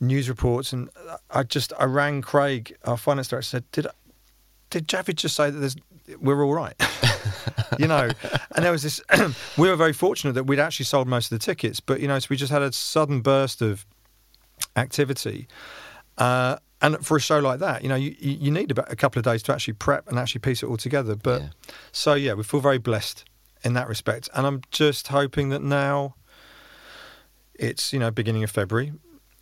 news 0.00 0.28
reports. 0.28 0.72
And 0.72 0.88
I 1.30 1.42
just, 1.42 1.72
I 1.76 1.86
rang 1.86 2.22
Craig, 2.22 2.76
our 2.84 2.96
finance 2.96 3.28
director, 3.28 3.48
said, 3.48 3.64
did, 3.72 3.88
did 4.70 4.86
Javid 4.86 5.16
just 5.16 5.34
say 5.34 5.50
that 5.50 5.58
there's, 5.58 5.76
we're 6.20 6.44
all 6.44 6.54
right? 6.54 6.74
you 7.78 7.88
know, 7.88 8.08
and 8.54 8.64
there 8.64 8.70
was 8.70 8.84
this. 8.84 9.00
we 9.58 9.68
were 9.68 9.74
very 9.76 9.92
fortunate 9.92 10.34
that 10.34 10.44
we'd 10.44 10.60
actually 10.60 10.84
sold 10.84 11.08
most 11.08 11.32
of 11.32 11.38
the 11.38 11.44
tickets, 11.44 11.80
but 11.80 12.00
you 12.00 12.06
know, 12.06 12.18
so 12.20 12.28
we 12.30 12.36
just 12.36 12.52
had 12.52 12.62
a 12.62 12.70
sudden 12.72 13.22
burst 13.22 13.60
of 13.60 13.84
activity. 14.76 15.48
Uh, 16.18 16.56
and 16.82 17.04
for 17.04 17.16
a 17.16 17.20
show 17.20 17.38
like 17.38 17.58
that, 17.60 17.82
you 17.82 17.88
know, 17.88 17.94
you, 17.94 18.14
you 18.20 18.50
need 18.50 18.70
about 18.70 18.92
a 18.92 18.96
couple 18.96 19.18
of 19.18 19.24
days 19.24 19.42
to 19.44 19.52
actually 19.52 19.74
prep 19.74 20.06
and 20.08 20.18
actually 20.18 20.40
piece 20.40 20.62
it 20.62 20.66
all 20.66 20.76
together. 20.76 21.16
But 21.16 21.40
Yeah. 21.42 21.48
so 21.92 22.14
yeah, 22.14 22.34
we 22.34 22.42
feel 22.42 22.60
very 22.60 22.78
blessed 22.78 23.24
in 23.64 23.72
that 23.74 23.88
respect, 23.88 24.28
and 24.34 24.46
I'm 24.46 24.60
just 24.70 25.08
hoping 25.08 25.48
that 25.48 25.62
now 25.62 26.14
it's 27.54 27.92
you 27.92 27.98
know 27.98 28.10
beginning 28.10 28.44
of 28.44 28.50
February. 28.50 28.92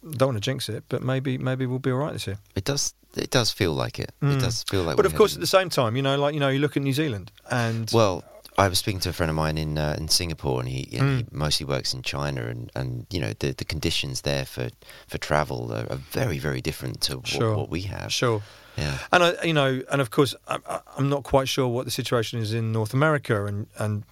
Don't 0.09 0.29
want 0.29 0.37
to 0.37 0.41
jinx 0.41 0.69
it, 0.69 0.85
but 0.89 1.03
maybe 1.03 1.39
maybe 1.39 1.67
we'll 1.67 1.79
be 1.79 1.91
all 1.91 1.99
right 1.99 2.13
this 2.13 2.27
year. 2.27 2.39
It 2.55 2.65
does. 2.65 2.95
It 3.17 3.31
does 3.31 3.51
feel 3.51 3.73
like 3.73 3.99
it. 3.99 4.13
Mm. 4.23 4.37
It 4.37 4.41
does 4.41 4.65
feel 4.65 4.83
like. 4.83 4.97
but 4.97 5.07
of 5.07 5.15
course, 5.15 5.35
at 5.35 5.41
the 5.41 5.47
same 5.47 5.69
time, 5.71 5.97
you 5.97 6.03
know, 6.03 6.17
like 6.19 6.35
you 6.35 6.41
know, 6.41 6.49
you 6.49 6.59
look 6.59 6.77
at 6.77 6.83
New 6.83 6.93
Zealand 6.93 7.33
and 7.51 7.91
Well, 7.93 8.25
I 8.57 8.69
was 8.69 8.79
speaking 8.79 9.01
to 9.01 9.09
a 9.09 9.13
friend 9.13 9.31
of 9.31 9.37
mine 9.37 9.59
in 9.59 9.77
uh, 9.79 9.97
in 9.99 10.09
Singapore, 10.09 10.61
and 10.61 10.69
he, 10.69 10.97
and 10.97 11.17
he 11.19 11.23
Mm. 11.25 11.33
mostly 11.33 11.67
works 11.67 11.93
in 11.95 12.03
China, 12.03 12.43
and, 12.47 12.71
and 12.77 13.07
you 13.11 13.21
know 13.21 13.33
the, 13.39 13.53
the 13.53 13.65
conditions 13.65 14.21
there 14.23 14.45
for, 14.45 14.69
for 15.09 15.19
travel 15.19 15.73
are, 15.73 15.87
are 15.91 15.97
very 16.13 16.39
very 16.39 16.61
different 16.61 17.01
to 17.03 17.17
what, 17.17 17.27
Sure. 17.29 17.57
what 17.57 17.69
we 17.71 17.83
have. 17.83 18.13
sure. 18.13 18.43
Yeah, 18.77 18.99
And 19.13 19.23
I, 19.23 19.43
you 19.45 19.53
know, 19.53 19.83
and 19.93 20.01
of 20.01 20.11
course, 20.11 20.35
I, 20.49 20.59
I- 20.69 20.81
I'm 20.97 21.09
not 21.09 21.23
quite 21.23 21.49
sure 21.49 21.69
what 21.69 21.85
the 21.85 21.91
situation 21.93 22.41
is 22.41 22.53
in 22.53 22.73
North 22.73 22.95
America, 22.95 23.45
and 23.47 23.67
and 23.79 24.05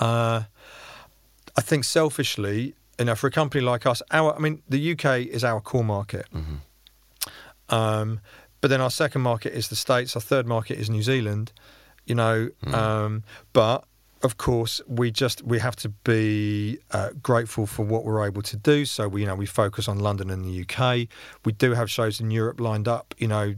uh, 0.00 0.42
I 1.56 1.60
think 1.62 1.84
selfishly, 1.84 2.74
you 2.98 3.04
know, 3.04 3.14
for 3.14 3.26
a 3.28 3.30
company 3.30 3.62
like 3.64 3.86
us, 3.86 4.02
our, 4.10 4.34
I 4.34 4.38
mean, 4.38 4.62
the 4.68 4.92
UK 4.92 5.26
is 5.26 5.44
our 5.44 5.60
core 5.60 5.84
market, 5.84 6.26
hmm 6.32 6.56
um, 7.68 8.20
but 8.60 8.68
then 8.70 8.80
our 8.80 8.90
second 8.90 9.22
market 9.22 9.52
is 9.52 9.68
the 9.68 9.76
States, 9.76 10.14
our 10.16 10.22
third 10.22 10.46
market 10.46 10.78
is 10.78 10.88
New 10.88 11.02
Zealand, 11.02 11.52
you 12.06 12.14
know, 12.14 12.48
Mm. 12.64 12.74
um, 12.74 13.22
but. 13.52 13.84
Of 14.22 14.38
course, 14.38 14.80
we 14.88 15.10
just 15.10 15.42
we 15.42 15.58
have 15.58 15.76
to 15.76 15.90
be 15.90 16.78
uh, 16.90 17.10
grateful 17.22 17.66
for 17.66 17.84
what 17.84 18.02
we're 18.04 18.26
able 18.26 18.40
to 18.42 18.56
do. 18.56 18.86
So 18.86 19.08
we, 19.08 19.20
you 19.20 19.26
know, 19.26 19.34
we 19.34 19.44
focus 19.44 19.88
on 19.88 19.98
London 19.98 20.30
and 20.30 20.42
the 20.42 20.62
UK. 20.62 21.06
We 21.44 21.52
do 21.52 21.74
have 21.74 21.90
shows 21.90 22.18
in 22.18 22.30
Europe 22.30 22.58
lined 22.58 22.88
up. 22.88 23.14
You 23.18 23.28
know, 23.28 23.54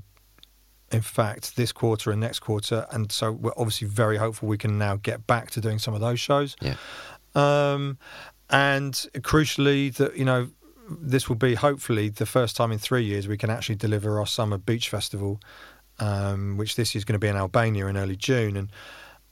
in 0.91 1.01
fact, 1.01 1.55
this 1.55 1.71
quarter 1.71 2.11
and 2.11 2.21
next 2.21 2.41
quarter. 2.41 2.87
And 2.91 3.11
so 3.13 3.31
we're 3.31 3.53
obviously 3.57 3.87
very 3.87 4.17
hopeful 4.17 4.49
we 4.49 4.59
can 4.59 4.77
now 4.79 4.97
get 4.97 5.27
back 5.29 5.53
to 5.53 5.61
doing 5.61 5.79
some 5.79 5.95
of 5.95 6.01
those 6.01 6.19
shows. 6.19 6.57
Yeah. 6.61 6.75
Um, 7.37 7.97
and 8.51 8.93
crucially, 9.19 9.95
that 9.95 10.17
you 10.19 10.25
know, 10.25 10.51
this 10.91 11.29
will 11.29 11.37
be 11.37 11.55
hopefully 11.55 12.09
the 12.09 12.27
first 12.27 12.57
time 12.57 12.73
in 12.73 12.79
three 12.79 13.05
years 13.05 13.29
we 13.29 13.37
can 13.39 13.49
actually 13.49 13.77
deliver 13.77 14.19
our 14.19 14.27
summer 14.27 14.59
beach 14.59 14.89
festival, 14.89 15.41
um, 15.99 16.57
which 16.57 16.77
this 16.77 16.95
year 16.95 17.01
is 17.01 17.05
going 17.05 17.15
to 17.15 17.19
be 17.19 17.29
in 17.29 17.37
Albania 17.37 17.87
in 17.87 17.97
early 17.97 18.17
June. 18.17 18.57
And 18.57 18.71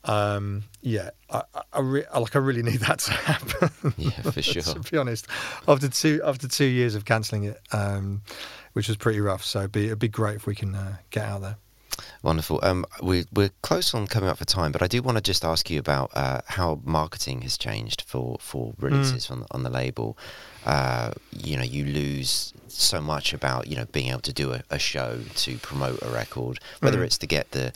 um, 0.05 0.65
yeah, 0.83 1.11
I, 1.31 1.43
I, 1.55 1.63
I 1.75 1.81
re- 1.81 2.05
like 2.19 2.37
I 2.37 2.39
really 2.39 2.63
need 2.71 2.81
that 2.81 3.01
to 3.01 3.13
happen. 3.13 3.95
Yeah, 3.97 4.11
for 4.11 4.43
sure. 4.43 4.63
to 4.63 4.81
be 4.91 4.97
honest, 4.97 5.27
after 5.67 5.89
two 5.89 6.21
after 6.25 6.49
two 6.49 6.67
years 6.67 6.95
of 6.95 7.05
cancelling 7.05 7.45
it, 7.45 7.61
um, 7.73 8.23
which 8.73 8.89
was 8.89 8.97
pretty 8.97 9.21
rough. 9.21 9.45
So 9.45 9.61
it'd 9.61 9.73
be 9.73 9.87
it'd 9.87 9.99
be 9.99 10.09
great 10.09 10.37
if 10.37 10.47
we 10.47 10.55
can 10.55 10.75
uh, 10.75 10.97
get 11.11 11.25
out 11.25 11.41
there. 11.43 11.57
Wonderful. 12.23 12.61
Um, 12.63 12.85
we, 13.03 13.25
we're 13.33 13.51
close 13.63 13.95
on 13.95 14.07
coming 14.07 14.29
up 14.29 14.39
for 14.39 14.45
time, 14.45 14.73
but 14.73 14.83
I 14.83 14.87
do 14.87 15.01
want 15.03 15.17
to 15.17 15.23
just 15.23 15.45
ask 15.45 15.71
you 15.71 15.79
about 15.79 16.11
uh, 16.15 16.41
how 16.47 16.81
marketing 16.85 17.43
has 17.43 17.57
changed 17.57 18.03
for, 18.03 18.37
for 18.41 18.75
releases 18.79 19.31
on, 19.31 19.41
the, 19.41 19.47
on 19.53 19.63
the 19.63 19.71
label. 19.71 20.17
Uh, 20.65 21.13
you 21.31 21.57
know, 21.57 21.63
you 21.63 21.85
lose 21.85 22.53
so 22.69 23.01
much 23.01 23.33
about 23.33 23.69
you 23.69 23.77
know 23.77 23.85
being 23.93 24.11
able 24.11 24.21
to 24.21 24.33
do 24.33 24.53
a, 24.53 24.63
a 24.71 24.79
show 24.79 25.21
to 25.37 25.57
promote 25.59 26.03
a 26.03 26.09
record, 26.11 26.59
whether 26.81 26.99
Mm. 26.99 27.05
it's 27.05 27.19
to 27.19 27.27
get 27.27 27.53
the 27.53 27.73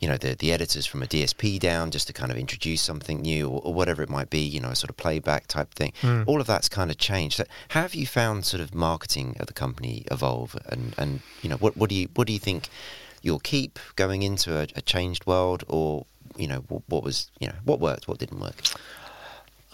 you 0.00 0.08
know 0.08 0.16
the, 0.16 0.34
the 0.34 0.52
editors 0.52 0.84
from 0.84 1.02
a 1.02 1.06
DSP 1.06 1.60
down 1.60 1.92
just 1.92 2.08
to 2.08 2.12
kind 2.12 2.32
of 2.32 2.36
introduce 2.36 2.82
something 2.82 3.20
new 3.20 3.48
or, 3.48 3.60
or 3.62 3.72
whatever 3.72 4.02
it 4.02 4.10
might 4.10 4.28
be, 4.28 4.40
you 4.40 4.58
know, 4.60 4.70
a 4.70 4.74
sort 4.76 4.90
of 4.90 4.96
playback 4.96 5.46
type 5.46 5.72
thing. 5.72 5.92
Mm. 6.02 6.24
All 6.26 6.40
of 6.40 6.48
that's 6.48 6.68
kind 6.68 6.90
of 6.90 6.98
changed. 6.98 7.36
So 7.36 7.44
how 7.68 7.82
have 7.82 7.94
you 7.94 8.06
found 8.08 8.44
sort 8.44 8.60
of 8.60 8.74
marketing 8.74 9.36
of 9.38 9.46
the 9.46 9.52
company 9.52 10.04
evolve, 10.10 10.56
and 10.68 10.94
and 10.98 11.20
you 11.42 11.48
know 11.48 11.56
what 11.56 11.76
what 11.76 11.88
do 11.90 11.94
you 11.94 12.08
what 12.14 12.26
do 12.26 12.32
you 12.32 12.40
think 12.40 12.68
you'll 13.22 13.40
keep 13.40 13.78
going 13.96 14.22
into 14.22 14.58
a, 14.58 14.66
a 14.76 14.82
changed 14.82 15.26
world, 15.26 15.64
or 15.68 16.04
you 16.36 16.46
know 16.46 16.64
what, 16.68 16.82
what 16.88 17.02
was 17.02 17.30
you 17.40 17.46
know 17.48 17.54
what 17.64 17.80
worked, 17.80 18.06
what 18.08 18.18
didn't 18.18 18.40
work? 18.40 18.56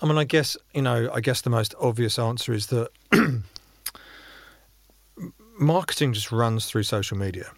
I 0.00 0.06
mean, 0.06 0.16
I 0.18 0.24
guess 0.24 0.56
you 0.74 0.82
know. 0.82 1.10
I 1.12 1.20
guess 1.20 1.40
the 1.40 1.50
most 1.50 1.74
obvious 1.80 2.18
answer 2.18 2.52
is 2.52 2.66
that 2.68 2.88
marketing 5.58 6.12
just 6.12 6.30
runs 6.32 6.66
through 6.66 6.84
social 6.84 7.16
media. 7.16 7.50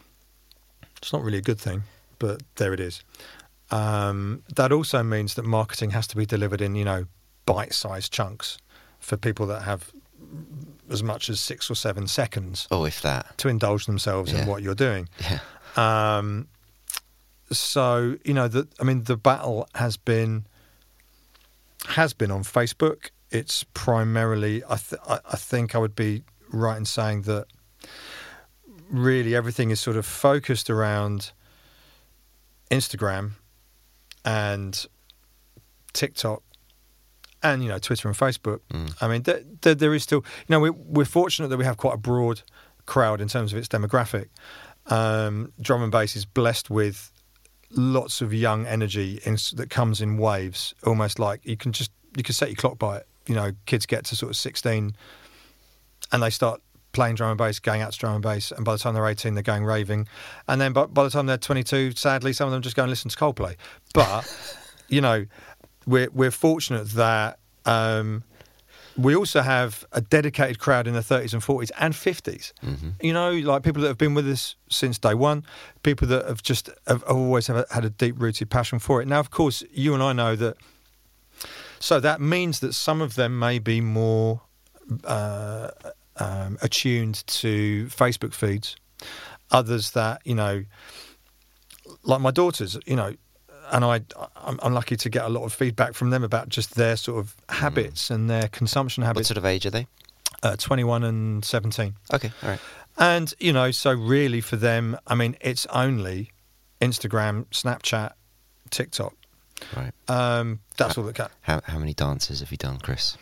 It's 0.98 1.12
not 1.12 1.22
really 1.22 1.38
a 1.38 1.42
good 1.42 1.58
thing, 1.58 1.82
but 2.18 2.42
there 2.56 2.72
it 2.72 2.80
is. 2.80 3.02
Um, 3.70 4.42
that 4.56 4.72
also 4.72 5.02
means 5.02 5.34
that 5.34 5.44
marketing 5.44 5.90
has 5.90 6.06
to 6.08 6.16
be 6.16 6.26
delivered 6.26 6.60
in 6.60 6.74
you 6.74 6.84
know 6.84 7.06
bite-sized 7.46 8.12
chunks. 8.12 8.58
for 8.98 9.16
people 9.16 9.46
that 9.46 9.62
have 9.62 9.90
as 10.90 11.02
much 11.02 11.30
as 11.30 11.40
six 11.40 11.70
or 11.70 11.74
seven 11.74 12.06
seconds 12.06 12.68
Oh, 12.70 12.84
if 12.84 13.00
that. 13.00 13.38
to 13.38 13.48
indulge 13.48 13.86
themselves 13.86 14.30
Yeah. 14.32 14.42
in 14.42 14.46
what 14.46 14.62
you're 14.62 14.74
doing. 14.74 15.08
Yeah. 15.22 15.38
Um, 15.76 16.48
so 17.52 18.16
you 18.24 18.34
know, 18.34 18.48
the 18.48 18.68
I 18.80 18.84
mean, 18.84 19.04
the 19.04 19.16
battle 19.16 19.68
has 19.74 19.96
been 19.96 20.46
has 21.86 22.12
been 22.12 22.30
on 22.30 22.42
Facebook. 22.42 23.10
It's 23.30 23.64
primarily, 23.74 24.62
I, 24.68 24.76
th- 24.76 25.00
I, 25.06 25.36
think, 25.36 25.76
I 25.76 25.78
would 25.78 25.94
be 25.94 26.24
right 26.50 26.76
in 26.76 26.84
saying 26.84 27.22
that 27.22 27.46
really 28.90 29.36
everything 29.36 29.70
is 29.70 29.78
sort 29.78 29.96
of 29.96 30.04
focused 30.04 30.68
around 30.68 31.30
Instagram 32.72 33.32
and 34.24 34.86
TikTok 35.92 36.42
and 37.42 37.62
you 37.62 37.68
know 37.68 37.78
Twitter 37.78 38.08
and 38.08 38.16
Facebook. 38.16 38.60
Mm. 38.72 38.96
I 39.00 39.08
mean, 39.08 39.22
there, 39.22 39.42
there, 39.62 39.74
there 39.74 39.94
is 39.94 40.02
still, 40.02 40.24
you 40.48 40.52
know, 40.52 40.60
we, 40.60 40.70
we're 40.70 41.04
fortunate 41.04 41.48
that 41.48 41.56
we 41.56 41.64
have 41.64 41.76
quite 41.76 41.94
a 41.94 41.98
broad 41.98 42.42
crowd 42.86 43.20
in 43.20 43.28
terms 43.28 43.52
of 43.52 43.58
its 43.58 43.68
demographic. 43.68 44.26
Um, 44.90 45.52
drum 45.60 45.82
and 45.82 45.92
bass 45.92 46.16
is 46.16 46.24
blessed 46.24 46.68
with 46.68 47.10
lots 47.70 48.20
of 48.20 48.34
young 48.34 48.66
energy 48.66 49.20
in, 49.24 49.36
that 49.54 49.70
comes 49.70 50.00
in 50.00 50.18
waves, 50.18 50.74
almost 50.84 51.18
like 51.18 51.40
you 51.44 51.56
can 51.56 51.72
just 51.72 51.92
you 52.16 52.22
can 52.22 52.34
set 52.34 52.48
your 52.48 52.56
clock 52.56 52.78
by 52.78 52.98
it. 52.98 53.06
You 53.26 53.34
know, 53.34 53.52
kids 53.66 53.86
get 53.86 54.04
to 54.06 54.16
sort 54.16 54.30
of 54.30 54.36
sixteen, 54.36 54.96
and 56.12 56.22
they 56.22 56.30
start 56.30 56.60
playing 56.92 57.14
drum 57.14 57.30
and 57.30 57.38
bass, 57.38 57.60
going 57.60 57.82
out 57.82 57.92
to 57.92 57.98
drum 57.98 58.14
and 58.14 58.22
bass, 58.22 58.50
and 58.50 58.64
by 58.64 58.72
the 58.72 58.78
time 58.78 58.94
they're 58.94 59.06
eighteen, 59.06 59.34
they're 59.34 59.42
going 59.42 59.64
raving, 59.64 60.08
and 60.48 60.60
then 60.60 60.72
by, 60.72 60.86
by 60.86 61.04
the 61.04 61.10
time 61.10 61.26
they're 61.26 61.38
twenty-two, 61.38 61.92
sadly, 61.92 62.32
some 62.32 62.46
of 62.46 62.52
them 62.52 62.62
just 62.62 62.76
go 62.76 62.82
and 62.82 62.90
listen 62.90 63.10
to 63.10 63.16
Coldplay. 63.16 63.56
But 63.94 64.26
you 64.88 65.00
know, 65.00 65.26
we're 65.86 66.10
we're 66.12 66.32
fortunate 66.32 66.88
that 66.90 67.38
um, 67.64 68.24
we 69.02 69.14
also 69.16 69.40
have 69.40 69.84
a 69.92 70.00
dedicated 70.00 70.58
crowd 70.58 70.86
in 70.86 70.94
the 70.94 71.00
30s 71.00 71.32
and 71.32 71.42
40s 71.42 71.70
and 71.78 71.94
50s. 71.94 72.52
Mhm. 72.62 72.94
You 73.02 73.12
know, 73.12 73.32
like 73.32 73.62
people 73.62 73.82
that 73.82 73.88
have 73.88 73.98
been 73.98 74.14
with 74.14 74.28
us 74.28 74.56
since 74.68 74.98
day 74.98 75.14
one, 75.14 75.44
people 75.82 76.06
that 76.08 76.26
have 76.26 76.42
just 76.42 76.70
have 76.86 77.02
always 77.04 77.46
have 77.46 77.64
had 77.70 77.84
a 77.84 77.90
deep 77.90 78.16
rooted 78.18 78.50
passion 78.50 78.78
for 78.78 79.00
it. 79.00 79.08
Now, 79.08 79.20
of 79.20 79.30
course, 79.30 79.62
you 79.72 79.94
and 79.94 80.02
I 80.02 80.12
know 80.12 80.36
that. 80.36 80.56
So 81.78 82.00
that 82.00 82.20
means 82.20 82.60
that 82.60 82.74
some 82.74 83.00
of 83.00 83.14
them 83.14 83.38
may 83.38 83.58
be 83.58 83.80
more 83.80 84.42
uh, 85.04 85.70
um, 86.16 86.58
attuned 86.60 87.26
to 87.26 87.86
Facebook 87.86 88.34
feeds. 88.34 88.76
Others 89.50 89.92
that 89.92 90.20
you 90.24 90.34
know, 90.34 90.64
like 92.02 92.20
my 92.20 92.30
daughters, 92.30 92.78
you 92.86 92.96
know, 92.96 93.14
and 93.70 93.84
I, 93.84 94.00
I'm, 94.36 94.58
I'm 94.62 94.74
lucky 94.74 94.96
to 94.96 95.08
get 95.08 95.24
a 95.24 95.28
lot 95.28 95.44
of 95.44 95.52
feedback 95.52 95.94
from 95.94 96.10
them 96.10 96.24
about 96.24 96.48
just 96.48 96.74
their 96.74 96.96
sort 96.96 97.18
of 97.18 97.36
habits 97.48 98.10
and 98.10 98.28
their 98.28 98.48
consumption 98.48 99.02
habits. 99.02 99.30
What 99.30 99.34
sort 99.34 99.38
of 99.38 99.44
age 99.44 99.66
are 99.66 99.70
they? 99.70 99.86
Uh, 100.42 100.56
21 100.56 101.04
and 101.04 101.44
17. 101.44 101.94
Okay, 102.12 102.32
all 102.42 102.48
right. 102.50 102.60
And, 102.98 103.32
you 103.38 103.52
know, 103.52 103.70
so 103.70 103.92
really 103.92 104.40
for 104.40 104.56
them, 104.56 104.96
I 105.06 105.14
mean, 105.14 105.36
it's 105.40 105.66
only 105.66 106.30
Instagram, 106.80 107.46
Snapchat, 107.46 108.12
TikTok. 108.70 109.14
Right. 109.76 109.92
Um, 110.08 110.60
that's 110.76 110.96
all 110.96 111.04
that. 111.04 111.30
How, 111.42 111.60
how 111.64 111.78
many 111.78 111.94
dances 111.94 112.40
have 112.40 112.50
you 112.50 112.56
done, 112.56 112.78
Chris? 112.78 113.16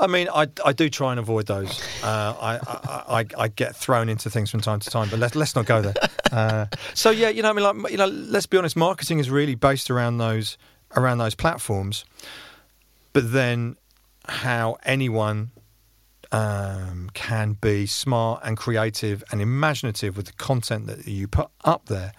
I 0.00 0.06
mean, 0.06 0.28
I, 0.34 0.46
I 0.64 0.72
do 0.72 0.88
try 0.88 1.12
and 1.12 1.20
avoid 1.20 1.46
those. 1.46 1.80
Uh, 2.02 2.34
I, 2.40 2.58
I, 2.66 3.20
I 3.20 3.26
I 3.44 3.48
get 3.48 3.76
thrown 3.76 4.08
into 4.08 4.30
things 4.30 4.50
from 4.50 4.60
time 4.60 4.80
to 4.80 4.90
time, 4.90 5.08
but 5.10 5.18
let's 5.18 5.34
let's 5.34 5.54
not 5.54 5.66
go 5.66 5.82
there. 5.82 5.94
Uh, 6.32 6.66
so 6.94 7.10
yeah, 7.10 7.28
you 7.28 7.42
know, 7.42 7.50
I 7.50 7.52
mean, 7.52 7.64
like 7.82 7.92
you 7.92 7.98
know, 7.98 8.06
let's 8.06 8.46
be 8.46 8.56
honest. 8.56 8.74
Marketing 8.74 9.18
is 9.18 9.28
really 9.28 9.54
based 9.54 9.90
around 9.90 10.18
those 10.18 10.56
around 10.96 11.18
those 11.18 11.34
platforms, 11.34 12.04
but 13.12 13.32
then 13.32 13.76
how 14.26 14.78
anyone 14.84 15.50
um, 16.32 17.10
can 17.12 17.52
be 17.60 17.84
smart 17.84 18.40
and 18.44 18.56
creative 18.56 19.22
and 19.30 19.42
imaginative 19.42 20.16
with 20.16 20.26
the 20.26 20.32
content 20.32 20.86
that 20.86 21.06
you 21.06 21.28
put 21.28 21.48
up 21.64 21.86
there, 21.86 22.12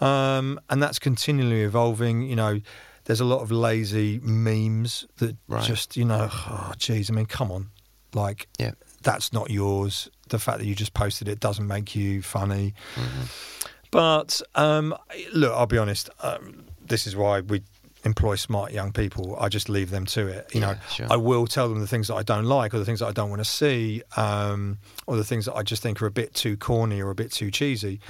um, 0.00 0.60
and 0.70 0.80
that's 0.80 1.00
continually 1.00 1.62
evolving. 1.62 2.22
You 2.22 2.36
know. 2.36 2.60
There's 3.04 3.20
a 3.20 3.24
lot 3.24 3.40
of 3.40 3.50
lazy 3.50 4.20
memes 4.22 5.06
that 5.18 5.36
Right. 5.48 5.64
just, 5.64 5.96
you 5.96 6.04
know, 6.04 6.28
oh, 6.30 6.72
geez, 6.78 7.10
I 7.10 7.14
mean, 7.14 7.26
come 7.26 7.50
on. 7.50 7.70
Like, 8.14 8.48
Yeah. 8.58 8.72
that's 9.02 9.32
not 9.32 9.50
yours. 9.50 10.08
The 10.28 10.38
fact 10.38 10.58
that 10.58 10.66
you 10.66 10.74
just 10.74 10.94
posted 10.94 11.28
it 11.28 11.40
doesn't 11.40 11.66
make 11.66 11.94
you 11.96 12.22
funny. 12.22 12.74
Mhm. 12.96 13.56
But 13.90 14.40
um, 14.54 14.94
look, 15.32 15.52
I'll 15.52 15.66
be 15.66 15.78
honest. 15.78 16.10
Um, 16.20 16.64
this 16.80 17.06
is 17.06 17.16
why 17.16 17.40
we 17.40 17.62
employ 18.04 18.34
smart 18.36 18.72
young 18.72 18.92
people. 18.92 19.36
I 19.38 19.48
just 19.48 19.68
leave 19.68 19.90
them 19.90 20.06
to 20.06 20.26
it. 20.28 20.54
You 20.54 20.60
know, 20.60 20.76
sure. 20.90 21.06
I 21.10 21.16
will 21.16 21.46
tell 21.46 21.68
them 21.68 21.80
the 21.80 21.86
things 21.86 22.08
that 22.08 22.14
I 22.14 22.22
don't 22.22 22.44
like, 22.46 22.72
or 22.72 22.78
the 22.78 22.84
things 22.84 23.00
that 23.00 23.06
I 23.08 23.12
don't 23.12 23.30
want 23.30 23.40
to 23.40 23.44
see, 23.50 24.02
um, 24.16 24.78
or 25.06 25.16
the 25.16 25.24
things 25.24 25.44
that 25.46 25.54
I 25.54 25.62
just 25.62 25.82
think 25.82 26.00
are 26.00 26.06
a 26.06 26.10
bit 26.10 26.32
too 26.34 26.56
corny 26.56 27.02
or 27.02 27.10
a 27.10 27.14
bit 27.14 27.32
too 27.32 27.50
cheesy. 27.50 28.00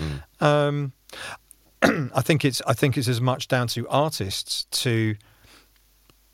Mm. 0.41 0.93
I 2.15 2.21
think 2.21 2.45
it's 2.45 2.61
I 2.67 2.73
think 2.75 2.97
it's 2.99 3.09
as 3.09 3.21
much 3.21 3.49
down 3.49 3.67
to 3.69 3.89
artists 3.89 4.65
to 4.83 5.17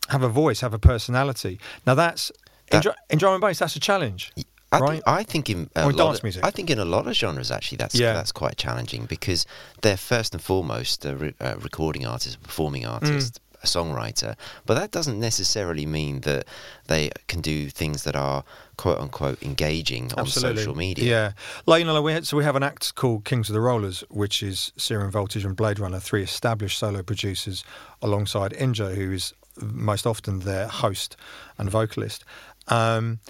have 0.09 0.22
a 0.22 0.28
voice, 0.28 0.61
have 0.61 0.74
a 0.74 0.78
personality. 0.78 1.59
Now 1.86 1.94
that's 1.94 2.30
in, 2.30 2.76
That- 2.78 2.82
drum, 2.82 2.94
in 3.11 3.18
drum 3.18 3.34
and 3.34 3.40
bass. 3.40 3.59
That's 3.59 3.76
a 3.76 3.80
challenge. 3.80 4.32
I, 4.72 4.78
Right. 4.80 4.90
think, 4.94 5.05
I 5.07 5.22
think 5.22 5.51
in 5.51 5.70
a 5.76 5.84
Or 5.86 5.92
lot 5.92 6.07
dance 6.09 6.18
of, 6.18 6.22
music. 6.24 6.44
I 6.44 6.51
think 6.51 6.70
in 6.70 6.80
a 6.80 6.84
lot 6.84 7.07
of 7.07 7.14
genres 7.14 7.51
actually 7.53 7.78
that's 7.78 7.94
Yeah. 7.94 8.12
that's 8.14 8.32
quite 8.32 8.57
challenging 8.57 9.07
because 9.07 9.47
they're 9.82 9.97
first 9.97 10.34
and 10.34 10.42
foremost 10.42 11.05
a 11.05 11.14
re- 11.16 11.34
a 11.40 11.57
recording 11.59 12.05
artist, 12.05 12.34
a 12.36 12.38
performing 12.40 12.82
Mm. 12.82 13.40
A 13.66 13.78
songwriter, 13.78 14.36
but 14.64 14.74
that 14.74 14.90
doesn't 14.90 15.18
necessarily 15.18 15.86
mean 15.86 16.20
that 16.20 16.46
they 16.86 17.10
can 17.26 17.40
do 17.40 17.68
things 17.68 18.04
that 18.04 18.16
are 18.16 18.44
quote 18.76 18.98
unquote 18.98 19.42
engaging 19.42 20.12
on 20.16 20.26
social 20.26 20.74
media. 20.74 21.04
Yeah, 21.04 21.32
like 21.66 21.80
you 21.80 21.86
know, 21.86 21.94
like 21.94 22.04
we 22.04 22.12
had, 22.12 22.26
so 22.26 22.36
we 22.36 22.44
have 22.44 22.56
an 22.56 22.62
act 22.62 22.94
called 22.94 23.24
Kings 23.24 23.48
of 23.48 23.54
the 23.54 23.60
Rollers, 23.60 24.04
which 24.10 24.42
is 24.42 24.72
Serum 24.76 25.10
Voltage 25.10 25.44
and 25.44 25.56
Blade 25.56 25.78
Runner, 25.78 26.00
three 26.00 26.22
established 26.22 26.78
solo 26.78 27.02
producers, 27.02 27.64
alongside 28.00 28.52
Inja, 28.52 28.94
who 28.94 29.12
is 29.12 29.34
most 29.60 30.06
often 30.06 30.40
their 30.40 30.68
host 30.68 31.16
and 31.58 31.70
vocalist. 31.70 32.24
Um, 32.68 33.20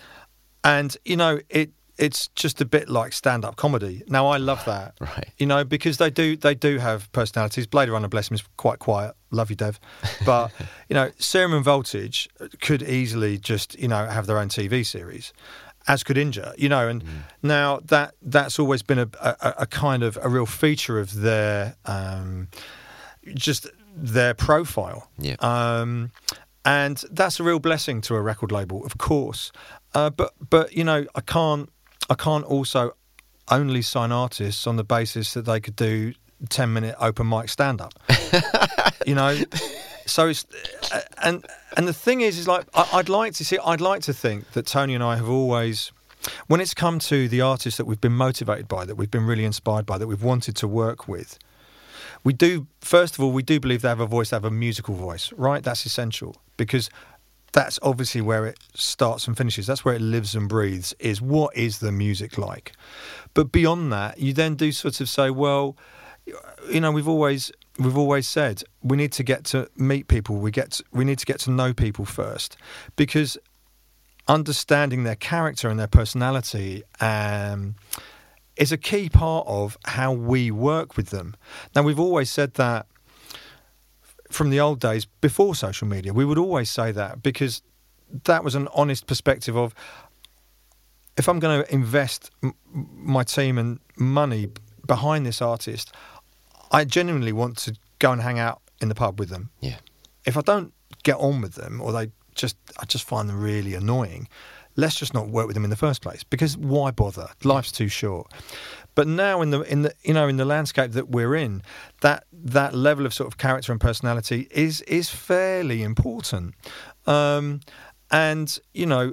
and 0.65 0.97
you 1.05 1.17
know, 1.17 1.41
it 1.49 1.71
it's 1.99 2.29
just 2.29 2.61
a 2.61 2.65
bit 2.65 2.89
like 2.89 3.13
stand-up 3.13 3.57
comedy. 3.57 4.03
Now, 4.09 4.27
I 4.29 4.37
love 4.37 4.65
that. 4.67 4.95
Right. 5.01 5.29
You 5.39 5.47
know, 5.47 5.65
because 5.65 5.99
they 5.99 6.11
do 6.11 6.37
they 6.37 6.55
do 6.55 6.79
have 6.79 7.11
personalities. 7.13 7.67
Blade 7.67 7.89
Runner, 7.89 8.09
bless 8.09 8.31
him, 8.31 8.35
is 8.35 8.45
quite 8.57 8.79
quiet. 8.79 9.15
Love 9.31 9.51
you, 9.51 9.57
Dev. 9.57 9.81
But 10.25 10.53
you 10.89 10.95
know, 10.95 11.11
Serum 11.19 11.55
and 11.55 11.65
Voltage 11.65 12.29
could 12.61 12.83
easily 12.83 13.39
just 13.39 13.79
you 13.79 13.89
know 13.89 14.07
have 14.07 14.27
their 14.27 14.39
own 14.39 14.49
TV 14.49 14.85
series, 14.85 15.33
as 15.89 16.03
could 16.03 16.17
Inja. 16.17 16.57
You 16.59 16.69
know, 16.69 16.89
and 16.89 17.05
now 17.43 17.81
that 17.87 18.15
that's 18.23 18.59
always 18.59 18.83
been 18.83 18.99
a, 18.99 19.09
a, 19.21 19.55
a 19.59 19.67
kind 19.67 20.03
of 20.03 20.19
a 20.23 20.29
real 20.29 20.47
feature 20.47 20.99
of 20.99 21.15
their 21.15 21.77
um, 21.85 22.49
just 23.35 23.67
their 23.95 24.35
profile. 24.35 25.09
Yeah. 25.19 25.37
Um, 25.41 26.13
and 26.65 27.03
that's 27.13 27.39
a 27.39 27.45
real 27.45 27.61
blessing 27.61 28.01
to 28.03 28.17
a 28.17 28.21
record 28.21 28.51
label, 28.51 28.85
of 28.85 28.99
course. 28.99 29.53
Uh, 29.95 30.11
but 30.11 30.35
but 30.51 30.73
you 30.77 30.85
know, 30.85 31.07
I 31.15 31.21
can't 31.21 31.71
I 32.09 32.15
can't 32.15 32.45
also 32.45 32.93
only 33.51 33.83
sign 33.83 34.13
artists 34.13 34.67
on 34.67 34.77
the 34.77 34.85
basis 34.85 35.35
that 35.35 35.43
they 35.43 35.61
could 35.61 35.77
do 35.77 36.15
ten 36.49 36.73
minute 36.73 36.95
open 37.01 37.29
mic 37.29 37.49
stand 37.49 37.81
up. 37.81 37.95
you 39.07 39.15
know, 39.15 39.37
so 40.07 40.29
it's 40.29 40.47
uh, 40.93 41.01
and 41.23 41.47
and 41.77 41.87
the 41.87 41.93
thing 41.93 42.21
is, 42.21 42.39
is 42.39 42.49
like 42.49 42.67
I, 42.75 42.89
I'd 42.95 43.09
like 43.09 43.35
to 43.35 43.45
see. 43.45 43.59
I'd 43.65 43.81
like 43.81 44.03
to 44.03 44.13
think 44.13 44.53
that 44.53 44.67
Tony 44.67 44.95
and 44.95 45.03
I 45.03 45.17
have 45.17 45.29
always. 45.29 45.93
When 46.49 46.61
it's 46.61 46.75
come 46.75 46.99
to 47.01 47.29
the 47.29 47.41
artists 47.41 47.77
that 47.79 47.85
we've 47.85 48.01
been 48.01 48.17
motivated 48.17 48.67
by, 48.67 48.85
that 48.85 48.97
we've 48.97 49.11
been 49.11 49.27
really 49.27 49.45
inspired 49.45 49.87
by, 49.87 49.97
that 49.97 50.09
we've 50.09 50.25
wanted 50.25 50.57
to 50.57 50.67
work 50.67 51.07
with, 51.07 51.39
we 52.25 52.33
do 52.33 52.67
first 52.81 53.15
of 53.15 53.21
all 53.23 53.31
we 53.31 53.45
do 53.45 53.61
believe 53.61 53.83
they 53.83 53.89
have 53.89 54.01
a 54.01 54.07
voice 54.07 54.31
they 54.31 54.37
have 54.37 54.45
a 54.45 54.51
musical 54.51 54.95
voice 54.97 55.33
right 55.37 55.63
that's 55.63 55.87
essential 55.87 56.37
because 56.57 56.91
that's 57.57 57.79
obviously 57.81 58.21
where 58.21 58.45
it 58.45 58.59
starts 58.75 59.27
and 59.27 59.35
finishes. 59.35 59.67
That's 59.67 59.83
where 59.83 59.95
it 59.95 60.03
lives 60.03 60.35
and 60.35 60.47
breathes 60.47 60.95
is 60.99 61.23
what 61.23 61.57
is 61.57 61.79
the 61.79 61.91
music 61.91 62.37
like? 62.37 62.73
But 63.33 63.51
beyond 63.51 63.91
that 63.95 64.21
you 64.21 64.35
then 64.35 64.57
do 64.57 64.71
sort 64.73 65.01
of 65.01 65.09
say 65.09 65.31
well 65.31 65.75
you 66.71 66.81
know 66.81 66.93
we've 66.93 67.09
always 67.09 67.51
we've 67.79 67.97
always 67.97 68.29
said 68.29 68.63
we 68.83 68.99
need 68.99 69.13
to 69.13 69.23
get 69.23 69.45
to 69.45 69.71
meet 69.75 70.07
people 70.09 70.37
we 70.37 70.51
get 70.51 70.73
to, 70.73 70.85
we 70.93 71.05
need 71.07 71.19
to 71.19 71.25
get 71.25 71.41
to 71.41 71.51
know 71.51 71.73
people 71.73 72.05
first. 72.05 72.59
Because 72.95 73.39
understanding 74.29 75.05
their 75.05 75.17
character 75.17 75.71
and 75.71 75.81
their 75.81 75.87
personality 75.87 76.83
um, 77.01 77.75
is 78.57 78.71
a 78.71 78.77
key 78.77 79.09
part 79.09 79.47
of 79.47 79.79
how 79.87 80.13
we 80.13 80.51
work 80.51 80.99
with 80.99 81.09
them. 81.09 81.35
Now, 81.75 81.83
we've 81.83 82.01
always 82.01 82.29
said 82.31 82.55
that 82.55 82.87
from 84.31 84.51
the 84.51 84.61
old 84.61 84.81
days 84.81 85.05
before 85.05 85.55
social 85.55 85.87
media. 85.89 86.13
We 86.13 86.25
would 86.25 86.39
always 86.39 86.71
say 86.71 86.93
that 86.93 87.23
because 87.23 87.63
that 88.25 88.45
was 88.45 88.55
an 88.55 88.69
honest 88.75 89.07
perspective 89.07 89.57
of 89.57 89.75
if 91.17 91.29
I'm 91.29 91.39
going 91.39 91.63
to 91.63 91.75
invest 91.75 92.31
m- 92.43 92.55
my 92.73 93.25
team 93.25 93.59
and 93.59 93.81
money 93.97 94.49
behind 94.87 95.27
this 95.27 95.41
artist, 95.41 95.93
I 96.71 96.85
genuinely 96.85 97.33
want 97.33 97.57
to 97.59 97.77
go 97.99 98.13
and 98.13 98.21
hang 98.21 98.39
out 98.39 98.61
in 98.81 98.89
the 98.89 98.95
pub 98.95 99.19
with 99.19 99.29
them. 99.31 99.51
Yeah. 99.61 99.77
If 100.25 100.37
I 100.37 100.41
don't 100.43 100.73
get 101.03 101.17
on 101.17 101.41
with 101.41 101.55
them 101.55 101.81
or 101.81 101.93
they 101.93 102.11
just 102.35 102.57
I 102.79 102.85
just 102.85 103.05
find 103.05 103.29
them 103.29 103.41
really 103.41 103.75
annoying, 103.75 104.29
let's 104.77 104.97
just 104.97 105.15
not 105.15 105.29
work 105.29 105.47
with 105.47 105.55
them 105.55 105.65
in 105.65 105.71
the 105.71 105.77
first 105.77 106.03
place 106.03 106.23
because 106.23 106.57
why 106.57 106.91
bother? 106.91 107.29
Life's 107.45 107.73
too 107.73 107.89
short. 107.89 108.31
But 108.97 109.07
now 109.07 109.43
in 109.43 109.51
the 109.51 109.61
in 109.61 109.83
the 109.83 109.95
you 110.03 110.15
know 110.15 110.27
in 110.27 110.39
the 110.39 110.45
landscape 110.45 110.93
that 110.93 111.11
we're 111.11 111.37
in, 111.37 111.63
that 112.01 112.25
that 112.33 112.75
level 112.75 113.07
of 113.07 113.15
sort 113.15 113.29
of 113.29 113.39
character 113.39 113.71
and 113.71 113.81
personality 113.81 114.49
is 114.51 114.81
is 114.83 115.11
fairly 115.11 115.83
important. 115.83 116.55
Um, 117.07 117.61
and 118.11 118.59
you 118.73 118.87
know, 118.87 119.13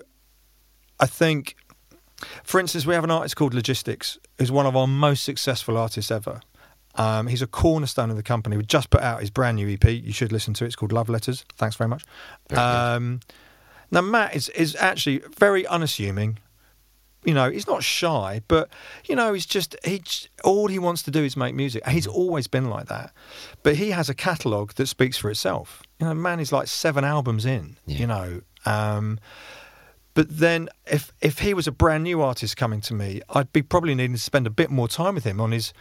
I 1.02 1.06
think, 1.06 1.58
for 2.44 2.62
instance, 2.62 2.86
we 2.86 2.96
have 2.96 3.04
an 3.04 3.12
artist 3.12 3.36
called 3.36 3.54
Logistics, 3.54 4.18
who's 4.40 4.52
one 4.52 4.66
of 4.66 4.76
our 4.78 4.88
most 4.88 5.26
successful 5.26 5.78
artists 5.78 6.10
ever. 6.10 6.40
Um, 6.96 7.28
he's 7.28 7.42
a 7.42 7.48
cornerstone 7.48 8.10
of 8.10 8.16
the 8.16 8.24
company. 8.24 8.56
We 8.56 8.64
just 8.64 8.90
put 8.90 9.02
out 9.02 9.20
his 9.20 9.32
brand 9.32 9.58
new 9.58 9.68
EP. 9.68 9.84
You 9.84 10.14
should 10.14 10.32
listen 10.32 10.54
to 10.56 10.64
it. 10.64 10.68
It's 10.68 10.76
called 10.78 10.94
Love 10.94 11.10
Letters. 11.10 11.44
Thanks 11.58 11.76
very 11.76 11.90
much. 11.90 12.06
Very 12.48 12.62
um, 12.62 13.20
now 13.92 14.00
Matt 14.00 14.34
is 14.34 14.48
is 14.50 14.78
actually 14.78 15.24
very 15.38 15.68
unassuming. 15.68 16.40
You 17.26 17.34
know, 17.34 17.50
he's 17.50 17.68
not 17.68 17.84
shy, 17.84 18.42
but 18.48 18.70
you 19.06 19.16
know, 19.16 19.34
he's 19.34 19.46
just 19.46 19.76
he 19.84 20.02
all 20.44 20.68
he 20.68 20.80
wants 20.80 21.04
to 21.04 21.12
do 21.12 21.24
is 21.24 21.38
make 21.38 21.56
music. 21.56 21.88
He's 21.88 22.08
always 22.08 22.48
been 22.48 22.70
like 22.70 22.88
that. 22.88 23.14
But 23.64 23.76
he 23.76 23.92
has 23.92 24.10
a 24.10 24.14
catalogue 24.14 24.74
that 24.76 24.88
speaks 24.88 25.18
for 25.18 25.30
itself. 25.30 25.84
You 26.00 26.08
know, 26.08 26.14
man 26.14 26.40
is 26.40 26.52
like 26.52 26.68
seven 26.68 27.04
albums 27.04 27.46
in. 27.46 27.78
Yeah. 27.86 27.98
You 27.98 28.08
know, 28.08 28.42
um, 28.66 29.20
but 30.14 30.28
then 30.30 30.70
if 30.86 31.12
if 31.22 31.40
he 31.40 31.54
was 31.54 31.68
a 31.68 31.72
brand 31.72 32.04
new 32.04 32.22
artist 32.22 32.58
coming 32.58 32.82
to 32.82 32.94
me, 32.94 33.22
I'd 33.30 33.52
be 33.52 33.62
probably 33.62 33.96
needing 33.96 34.16
to 34.16 34.22
spend 34.22 34.46
a 34.46 34.52
bit 34.52 34.70
more 34.70 34.88
time 34.88 35.16
with 35.16 35.24
him 35.24 35.42
on 35.42 35.52
his 35.52 35.74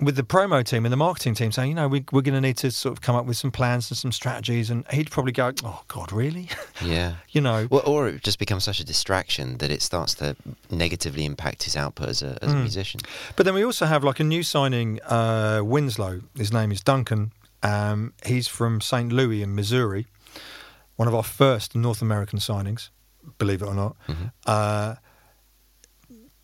with 0.00 0.16
the 0.16 0.22
promo 0.22 0.64
team 0.64 0.86
and 0.86 0.92
the 0.92 0.96
marketing 0.96 1.34
team 1.34 1.52
saying, 1.52 1.68
you 1.68 1.74
know, 1.74 1.86
we, 1.88 2.04
we're 2.10 2.22
going 2.22 2.34
to 2.34 2.40
need 2.40 2.56
to 2.58 2.70
sort 2.70 2.92
of 2.92 3.00
come 3.00 3.14
up 3.16 3.26
with 3.26 3.36
some 3.36 3.50
plans 3.50 3.90
and 3.90 3.98
some 3.98 4.12
strategies. 4.12 4.70
And 4.70 4.86
he'd 4.90 5.10
probably 5.10 5.32
go, 5.32 5.52
oh, 5.64 5.82
God, 5.88 6.12
really? 6.12 6.48
Yeah. 6.82 7.16
you 7.28 7.42
know, 7.42 7.68
Well, 7.70 7.82
or 7.84 8.08
it 8.08 8.22
just 8.22 8.38
becomes 8.38 8.64
such 8.64 8.80
a 8.80 8.84
distraction 8.84 9.58
that 9.58 9.70
it 9.70 9.82
starts 9.82 10.14
to 10.14 10.34
negatively 10.70 11.24
impact 11.26 11.64
his 11.64 11.76
output 11.76 12.08
as 12.08 12.22
a, 12.22 12.38
as 12.42 12.52
a 12.52 12.56
Mm. 12.56 12.60
musician. 12.62 13.00
But 13.36 13.44
then 13.44 13.54
we 13.54 13.62
also 13.64 13.84
have 13.86 14.02
like 14.02 14.18
a 14.20 14.24
new 14.24 14.42
signing, 14.42 14.98
uh, 15.02 15.60
Winslow. 15.62 16.22
His 16.36 16.52
name 16.52 16.72
is 16.72 16.80
Duncan. 16.80 17.32
Um, 17.62 18.14
he's 18.24 18.48
from 18.48 18.80
St. 18.80 19.12
Louis 19.12 19.42
in 19.42 19.54
Missouri, 19.54 20.06
one 20.96 21.06
of 21.08 21.14
our 21.14 21.22
first 21.22 21.74
North 21.74 22.00
American 22.00 22.38
signings, 22.38 22.88
believe 23.36 23.60
it 23.60 23.66
or 23.66 23.74
not. 23.74 23.96
Mhm. 24.08 24.32
Uh, 24.46 24.94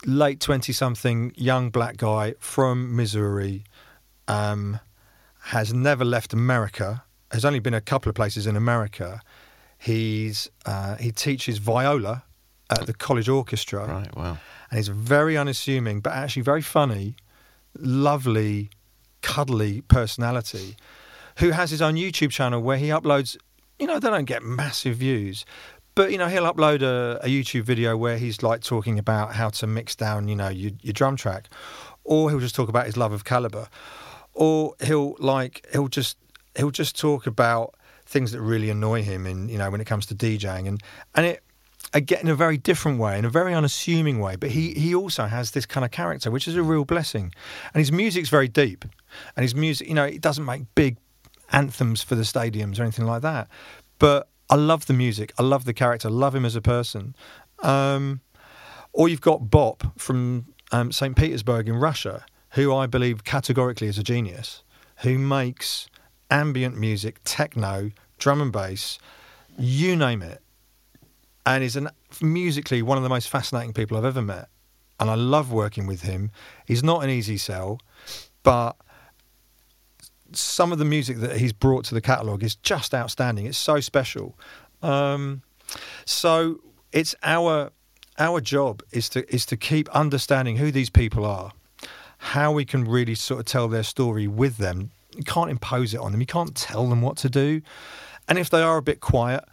late 0.07 0.41
20 0.41 0.73
something 0.73 1.33
young 1.37 1.71
black 1.71 1.97
guy 1.99 2.35
from 2.39 2.95
Missouri, 2.97 3.65
um, 4.29 4.81
has 5.41 5.75
never 5.75 6.05
left 6.05 6.33
America, 6.33 7.05
has 7.31 7.45
only 7.45 7.59
been 7.61 7.75
a 7.75 7.81
couple 7.81 8.09
of 8.09 8.15
places 8.15 8.47
in 8.47 8.57
America. 8.57 9.21
He's 9.79 10.51
uh, 10.65 10.97
he 10.97 11.13
teaches 11.13 11.59
viola 11.59 12.25
at 12.71 12.87
the 12.87 12.95
college 12.95 13.29
orchestra 13.29 13.87
Right. 13.87 14.17
Wow. 14.17 14.39
and 14.71 14.77
he's 14.79 14.89
very 14.89 15.37
unassuming, 15.37 16.01
but 16.01 16.13
actually 16.15 16.43
very 16.43 16.63
funny, 16.63 17.15
lovely, 17.79 18.71
cuddly 19.23 19.83
personality, 19.83 20.77
who 21.39 21.51
has 21.51 21.71
his 21.71 21.83
own 21.83 21.95
YouTube 21.95 22.31
channel 22.31 22.61
where 22.63 22.79
he 22.79 22.89
uploads. 22.89 23.37
You 23.79 23.87
know, 23.87 23.99
they 24.01 24.09
don't 24.09 24.25
get 24.25 24.43
massive 24.43 24.97
views, 24.97 25.45
but 25.97 26.13
you 26.13 26.19
know 26.19 26.29
he'll 26.29 26.45
upload 26.45 26.83
a, 26.83 27.19
a 27.25 27.27
YouTube 27.27 27.63
video 27.63 27.97
where 27.97 28.19
he's 28.19 28.43
like 28.45 28.63
talking 28.63 29.01
about 29.01 29.35
how 29.35 29.49
to 29.49 29.67
mix 29.67 29.97
down, 29.97 30.29
you 30.29 30.37
know, 30.37 30.49
your, 30.49 30.71
your 30.83 30.93
drum 30.93 31.17
track, 31.17 31.49
or 32.05 32.31
he'll 32.31 32.39
just 32.39 32.55
talk 32.55 32.69
about 32.69 32.87
his 32.87 32.97
love 32.97 33.13
of 33.13 33.25
Calibre, 33.25 33.69
or 34.33 34.75
he'll 34.85 35.17
like 35.19 35.67
he'll 35.73 35.89
just 35.89 36.17
he'll 36.55 36.71
just 36.71 36.97
talk 36.97 37.27
about 37.27 37.75
things 38.05 38.31
that 38.31 38.41
really 38.41 38.71
annoy 38.71 39.03
him, 39.03 39.27
in 39.27 39.49
you 39.49 39.59
know 39.59 39.69
when 39.71 39.81
it 39.81 39.87
comes 39.87 40.07
to 40.07 40.15
DJing, 40.15 40.69
and 40.69 40.81
and 41.17 41.27
it 41.27 41.43
again 41.95 42.21
in 42.21 42.29
a 42.29 42.35
very 42.35 42.59
different 42.59 43.01
way, 43.01 43.19
in 43.19 43.25
a 43.25 43.31
very 43.31 43.55
unassuming 43.55 44.21
way. 44.21 44.37
But 44.37 44.51
he 44.51 44.75
he 44.75 44.95
also 44.95 45.25
has 45.25 45.53
this 45.53 45.65
kind 45.65 45.85
of 45.85 45.91
character, 45.91 46.31
which 46.31 46.47
is 46.47 46.57
a 46.57 46.63
real 46.63 46.85
blessing. 46.85 47.33
And 47.73 47.81
his 47.81 47.91
music's 47.91 48.29
very 48.29 48.49
deep, 48.49 48.85
and 49.35 49.43
his 49.43 49.55
music, 49.55 49.89
you 49.89 49.95
know, 49.95 50.05
it 50.05 50.21
doesn't 50.21 50.45
make 50.45 50.63
big 50.75 50.99
anthems 51.53 52.03
for 52.03 52.17
the 52.17 52.23
stadiums 52.23 52.79
or 52.79 52.83
anything 52.83 53.07
like 53.07 53.23
that. 53.23 53.49
But 53.99 54.29
I 54.49 54.55
love 54.55 54.87
the 54.87 54.93
music. 54.93 55.33
I 55.39 55.43
love 55.43 55.65
the 55.65 55.75
character. 55.75 56.09
Love 56.09 56.35
him 56.35 56.45
as 56.45 56.57
a 56.57 56.61
person. 56.61 57.15
Um, 57.63 58.21
or 58.93 59.09
you've 59.09 59.21
got 59.21 59.51
Bop 59.51 59.99
from 59.99 60.47
um, 60.73 60.93
St. 60.93 61.17
Petersburg 61.17 61.69
in 61.69 61.77
Russia, 61.77 62.25
who 62.51 62.75
I 62.75 62.87
believe 62.87 63.25
categorically 63.25 63.89
is 63.89 63.99
a 63.99 64.03
genius, 64.03 64.63
who 64.99 65.19
makes 65.19 65.89
ambient 66.31 66.77
music, 66.77 67.21
techno, 67.25 67.91
drum 68.19 68.41
and 68.41 68.53
bass, 68.53 68.99
you 69.59 69.97
name 69.97 70.23
it, 70.23 70.43
and 71.45 71.63
is 71.63 71.77
an 71.77 71.91
musically 72.21 72.83
one 72.83 72.97
of 72.97 73.03
the 73.03 73.09
most 73.09 73.29
fascinating 73.29 73.73
people 73.73 73.97
I've 73.97 74.05
ever 74.05 74.23
met. 74.23 74.49
And 74.99 75.11
I 75.11 75.15
love 75.15 75.53
working 75.53 75.87
with 75.87 76.03
him. 76.03 76.31
He's 76.67 76.83
not 76.83 77.05
an 77.05 77.11
easy 77.11 77.37
sell, 77.37 77.81
but 78.43 78.77
some 80.33 80.73
of 80.73 80.79
the 80.79 80.85
music 80.85 81.19
that 81.19 81.37
he's 81.37 81.53
brought 81.53 81.85
to 81.87 81.95
the 81.95 82.01
catalogue 82.01 82.43
is 82.43 82.57
just 82.57 82.95
outstanding. 82.95 83.47
It's 83.47 83.59
so 83.59 83.81
special. 83.81 84.39
Um, 84.83 85.43
so 86.05 86.61
it's 86.93 87.15
our 87.23 87.71
our 88.19 88.41
job 88.41 88.83
is 88.93 89.09
to 89.11 89.35
is 89.35 89.47
to 89.47 89.57
keep 89.57 89.89
understanding 89.91 90.57
who 90.57 90.71
these 90.71 90.91
people 90.91 91.25
are, 91.25 91.53
how 92.19 92.53
we 92.53 92.65
can 92.65 92.85
really 92.85 93.15
sort 93.15 93.41
of 93.41 93.47
tell 93.47 93.69
their 93.69 93.83
story 93.83 94.27
with 94.27 94.59
them. 94.59 94.91
You 95.15 95.25
can't 95.25 95.51
impose 95.51 95.95
it 95.95 96.01
on 96.01 96.13
them. 96.13 96.21
You 96.21 96.27
can't 96.27 96.55
tell 96.55 96.89
them 96.89 97.03
what 97.03 97.17
to 97.19 97.31
do. 97.31 97.63
And 98.29 98.39
if 98.39 98.51
they 98.51 98.63
are 98.63 98.77
a 98.77 98.83
bit 98.83 99.01
quiet, 99.01 99.45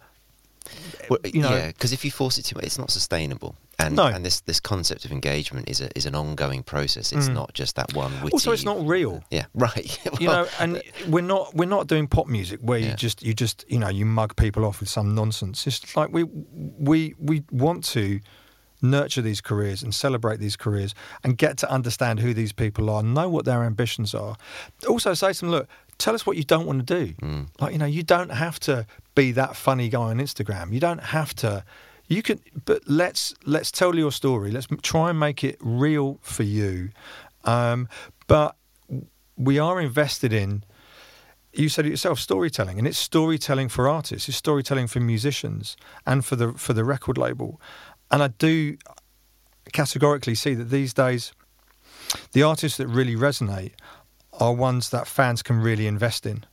Well, 1.09 1.19
you 1.25 1.41
know- 1.41 1.49
yeah, 1.49 1.67
because 1.67 1.91
if 1.93 2.03
you 2.05 2.11
force 2.11 2.37
it 2.37 2.43
too 2.43 2.55
much, 2.55 2.65
it's 2.65 2.77
not 2.79 2.89
sustainable. 2.91 3.55
And 3.79 3.95
No. 3.95 4.05
and 4.05 4.23
this 4.23 4.41
this 4.41 4.59
concept 4.59 5.03
of 5.03 5.11
engagement 5.11 5.67
is 5.69 5.81
a 5.81 5.89
is 5.97 6.05
an 6.05 6.15
ongoing 6.15 6.63
process. 6.63 7.11
It's 7.11 7.27
Mm. 7.27 7.33
not 7.33 7.53
just 7.53 7.75
that 7.75 7.93
one. 7.93 8.11
Witty, 8.21 8.31
also 8.33 8.51
it's 8.51 8.63
not 8.63 8.85
real. 8.87 9.23
Yeah. 9.31 9.45
Right. 9.55 9.99
you 10.19 10.27
know, 10.27 10.47
and 10.59 10.81
we're 11.07 11.21
not 11.21 11.53
we're 11.55 11.65
not 11.77 11.87
doing 11.87 12.07
pop 12.07 12.27
music 12.27 12.59
where 12.61 12.77
you 12.79 12.93
just 12.93 13.23
you 13.23 13.33
just 13.33 13.65
you 13.67 13.79
know 13.79 13.89
you 13.89 14.05
mug 14.05 14.35
people 14.35 14.63
off 14.63 14.79
with 14.79 14.89
some 14.89 15.15
nonsense. 15.15 15.65
It's 15.67 15.95
like 15.97 16.09
we 16.13 16.23
we 16.89 17.15
we 17.19 17.43
want 17.51 17.83
to 17.95 18.19
nurture 18.81 19.21
these 19.21 19.41
careers 19.41 19.81
and 19.81 19.95
celebrate 19.95 20.39
these 20.39 20.55
careers 20.57 20.93
and 21.23 21.37
get 21.37 21.57
to 21.57 21.71
understand 21.71 22.19
who 22.19 22.33
these 22.33 22.51
people 22.53 22.89
are, 22.89 23.01
know 23.01 23.29
what 23.29 23.45
their 23.45 23.63
ambitions 23.63 24.13
are. 24.13 24.35
Also 24.89 25.13
say 25.13 25.31
to 25.31 25.39
them, 25.39 25.49
look, 25.51 25.67
tell 25.97 26.13
us 26.13 26.25
what 26.25 26.35
you 26.35 26.43
don't 26.43 26.65
want 26.65 26.85
to 26.85 27.05
do. 27.05 27.13
Mm. 27.21 27.47
Like 27.59 27.71
you 27.71 27.79
know, 27.79 27.85
you 27.85 28.03
don't 28.03 28.29
have 28.31 28.59
to 28.61 28.85
be 29.15 29.31
that 29.33 29.55
funny 29.55 29.89
guy 29.89 29.99
on 30.01 30.17
Instagram. 30.17 30.73
You 30.73 30.79
don't 30.79 31.03
have 31.03 31.33
to. 31.35 31.63
You 32.07 32.21
can, 32.21 32.39
but 32.65 32.81
let's 32.87 33.33
let's 33.45 33.71
tell 33.71 33.95
your 33.95 34.11
story. 34.11 34.51
Let's 34.51 34.67
try 34.81 35.09
and 35.09 35.19
make 35.19 35.43
it 35.43 35.57
real 35.61 36.19
for 36.21 36.43
you. 36.43 36.89
Um, 37.43 37.87
but 38.27 38.55
we 39.37 39.59
are 39.59 39.79
invested 39.79 40.33
in. 40.33 40.63
You 41.53 41.69
said 41.69 41.85
it 41.85 41.89
yourself, 41.89 42.19
storytelling, 42.19 42.79
and 42.79 42.87
it's 42.87 42.97
storytelling 42.97 43.69
for 43.69 43.87
artists. 43.87 44.27
It's 44.27 44.37
storytelling 44.37 44.87
for 44.87 44.99
musicians 44.99 45.77
and 46.05 46.25
for 46.25 46.35
the 46.35 46.53
for 46.53 46.73
the 46.73 46.83
record 46.83 47.17
label. 47.17 47.61
And 48.11 48.21
I 48.23 48.27
do 48.27 48.77
categorically 49.71 50.35
see 50.35 50.53
that 50.55 50.69
these 50.69 50.93
days, 50.93 51.31
the 52.33 52.43
artists 52.43 52.77
that 52.77 52.87
really 52.87 53.15
resonate 53.15 53.73
are 54.39 54.53
ones 54.53 54.89
that 54.89 55.07
fans 55.07 55.43
can 55.43 55.59
really 55.59 55.87
invest 55.87 56.25
in, 56.25 56.43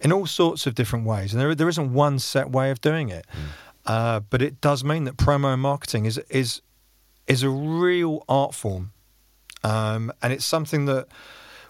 in 0.00 0.12
all 0.12 0.26
sorts 0.26 0.66
of 0.66 0.74
different 0.74 1.06
ways. 1.06 1.32
And 1.32 1.40
there 1.40 1.54
there 1.54 1.68
isn't 1.68 1.92
one 1.92 2.18
set 2.18 2.50
way 2.50 2.70
of 2.70 2.80
doing 2.80 3.08
it, 3.08 3.26
uh, 3.86 4.20
but 4.20 4.42
it 4.42 4.60
does 4.60 4.84
mean 4.84 5.04
that 5.04 5.16
promo 5.16 5.52
and 5.52 5.62
marketing 5.62 6.04
is 6.06 6.18
is 6.30 6.62
is 7.26 7.42
a 7.42 7.50
real 7.50 8.24
art 8.28 8.54
form, 8.54 8.92
um, 9.64 10.12
and 10.22 10.32
it's 10.32 10.44
something 10.44 10.84
that 10.86 11.06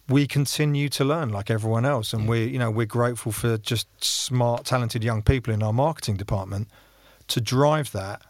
we 0.09 0.27
continue 0.27 0.89
to 0.89 1.05
learn 1.05 1.31
like 1.31 1.51
everyone 1.51 1.85
else. 1.85 2.13
And 2.13 2.25
Yeah. 2.25 2.31
we 2.31 2.45
you 2.47 2.59
know 2.59 2.71
we're 2.71 2.87
grateful 2.87 3.33
for 3.33 3.59
just 3.59 3.87
smart, 4.05 4.65
talented 4.65 5.03
young 5.05 5.23
people 5.23 5.53
in 5.55 5.63
our 5.63 5.73
marketing 5.73 6.17
department 6.17 6.69
to 7.29 7.41
drive 7.41 7.91
that. 7.93 8.23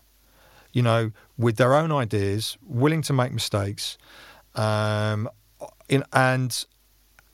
You 0.73 0.83
know, 0.83 1.11
with 1.39 1.57
their 1.57 1.73
own 1.75 1.91
ideas, 1.91 2.59
willing 2.63 3.01
to 3.03 3.15
make 3.15 3.33
mistakes, 3.33 3.97
um, 4.55 5.27
in, 5.89 6.05
and 6.13 6.65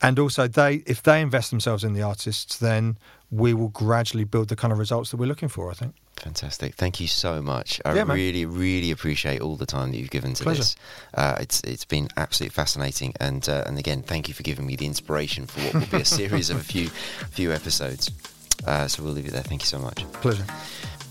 and 0.03 0.19
also 0.19 0.47
they 0.47 0.83
if 0.85 1.01
they 1.01 1.21
invest 1.21 1.49
themselves 1.49 1.83
in 1.83 1.93
the 1.93 2.03
artists, 2.03 2.57
then 2.59 2.97
we 3.31 3.53
will 3.55 3.69
gradually 3.69 4.25
build 4.25 4.49
the 4.49 4.55
kind 4.55 4.71
of 4.71 4.77
results 4.77 5.09
that 5.09 5.17
we're 5.17 5.25
looking 5.25 5.49
for. 5.49 5.71
I 5.71 5.73
think. 5.73 5.95
Fantastic. 6.17 6.75
Thank 6.75 6.99
you 6.99 7.07
so 7.07 7.41
much. 7.41 7.81
I 7.83 7.95
Yeah, 7.95 8.03
really, 8.03 8.45
really 8.45 8.91
appreciate 8.91 9.41
all 9.41 9.57
the 9.57 9.65
time 9.65 9.91
that 9.91 9.97
you've 9.97 10.11
given 10.11 10.33
to 10.35 10.43
Pleasure. 10.43 10.59
this. 10.59 10.75
Uh, 11.13 11.37
it's 11.39 11.61
it's 11.61 11.85
been 11.85 12.07
absolutely 12.17 12.53
fascinating, 12.53 13.13
and 13.19 13.47
uh, 13.49 13.63
and 13.65 13.79
again, 13.79 14.03
thank 14.03 14.27
you 14.27 14.33
for 14.33 14.43
giving 14.43 14.65
me 14.65 14.75
the 14.75 14.85
inspiration 14.85 15.47
for 15.47 15.59
what 15.61 15.73
will 15.73 15.97
be 15.97 16.01
a 16.03 16.05
series 16.19 16.49
of 16.49 16.57
a 16.57 16.63
few 16.63 16.89
few 17.31 17.51
episodes. 17.51 18.11
Uh, 18.67 18.87
so 18.87 19.03
we'll 19.03 19.13
leave 19.13 19.25
it 19.25 19.31
there. 19.31 19.41
Thank 19.41 19.63
you 19.63 19.67
so 19.67 19.79
much. 19.79 20.05
Pleasure. 20.21 20.45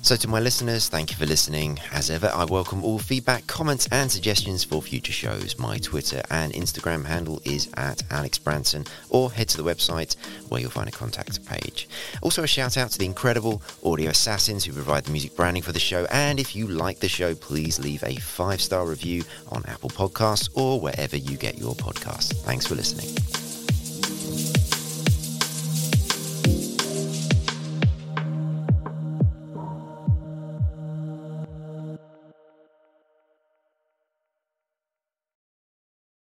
So, 0.05 0.17
to 0.17 0.27
my 0.27 0.41
listeners, 0.41 0.89
thank 0.89 1.13
you 1.13 1.17
for 1.17 1.27
listening. 1.27 1.79
As 1.93 2.11
ever, 2.11 2.29
I 2.35 2.45
welcome 2.45 2.83
all 2.83 2.99
feedback, 2.99 3.47
comments, 3.47 3.87
and 3.93 4.11
suggestions 4.11 4.65
for 4.65 4.83
future 4.83 5.13
shows. 5.13 5.57
My 5.61 5.79
Twitter 5.79 6.21
and 6.29 6.53
Instagram 6.55 7.05
handle 7.05 7.41
is 7.45 7.71
at 7.77 8.03
Alex 8.11 8.37
Branson, 8.37 8.85
or 9.11 9.31
head 9.31 9.49
to 9.51 9.57
the 9.57 9.63
website 9.63 10.17
where 10.49 10.61
you'll 10.61 10.73
find 10.73 10.89
a 10.89 10.93
contact 10.93 11.47
page. 11.47 11.89
Also, 12.21 12.43
a 12.43 12.49
shout 12.49 12.77
out 12.77 12.91
to 12.91 12.99
the 12.99 13.07
incredible 13.07 13.63
audio 13.85 14.11
assassins 14.11 14.65
who 14.65 14.73
provide 14.73 15.05
the 15.05 15.13
music 15.13 15.37
branding 15.37 15.63
for 15.63 15.71
the 15.71 15.79
show. 15.79 16.05
And 16.11 16.41
if 16.41 16.57
you 16.57 16.67
like 16.67 16.99
the 16.99 17.09
show, 17.09 17.37
please 17.37 17.79
leave 17.79 18.03
a 18.03 18.17
five 18.17 18.61
star 18.61 18.85
review 18.85 19.23
on 19.53 19.65
Apple 19.67 19.91
Podcasts 19.91 20.49
or 20.55 20.81
wherever 20.81 21.17
you 21.17 21.37
get 21.37 21.59
your 21.59 21.75
podcasts. 21.77 22.35
Thanks 22.43 22.67
for 22.67 22.75
listening. 22.75 23.07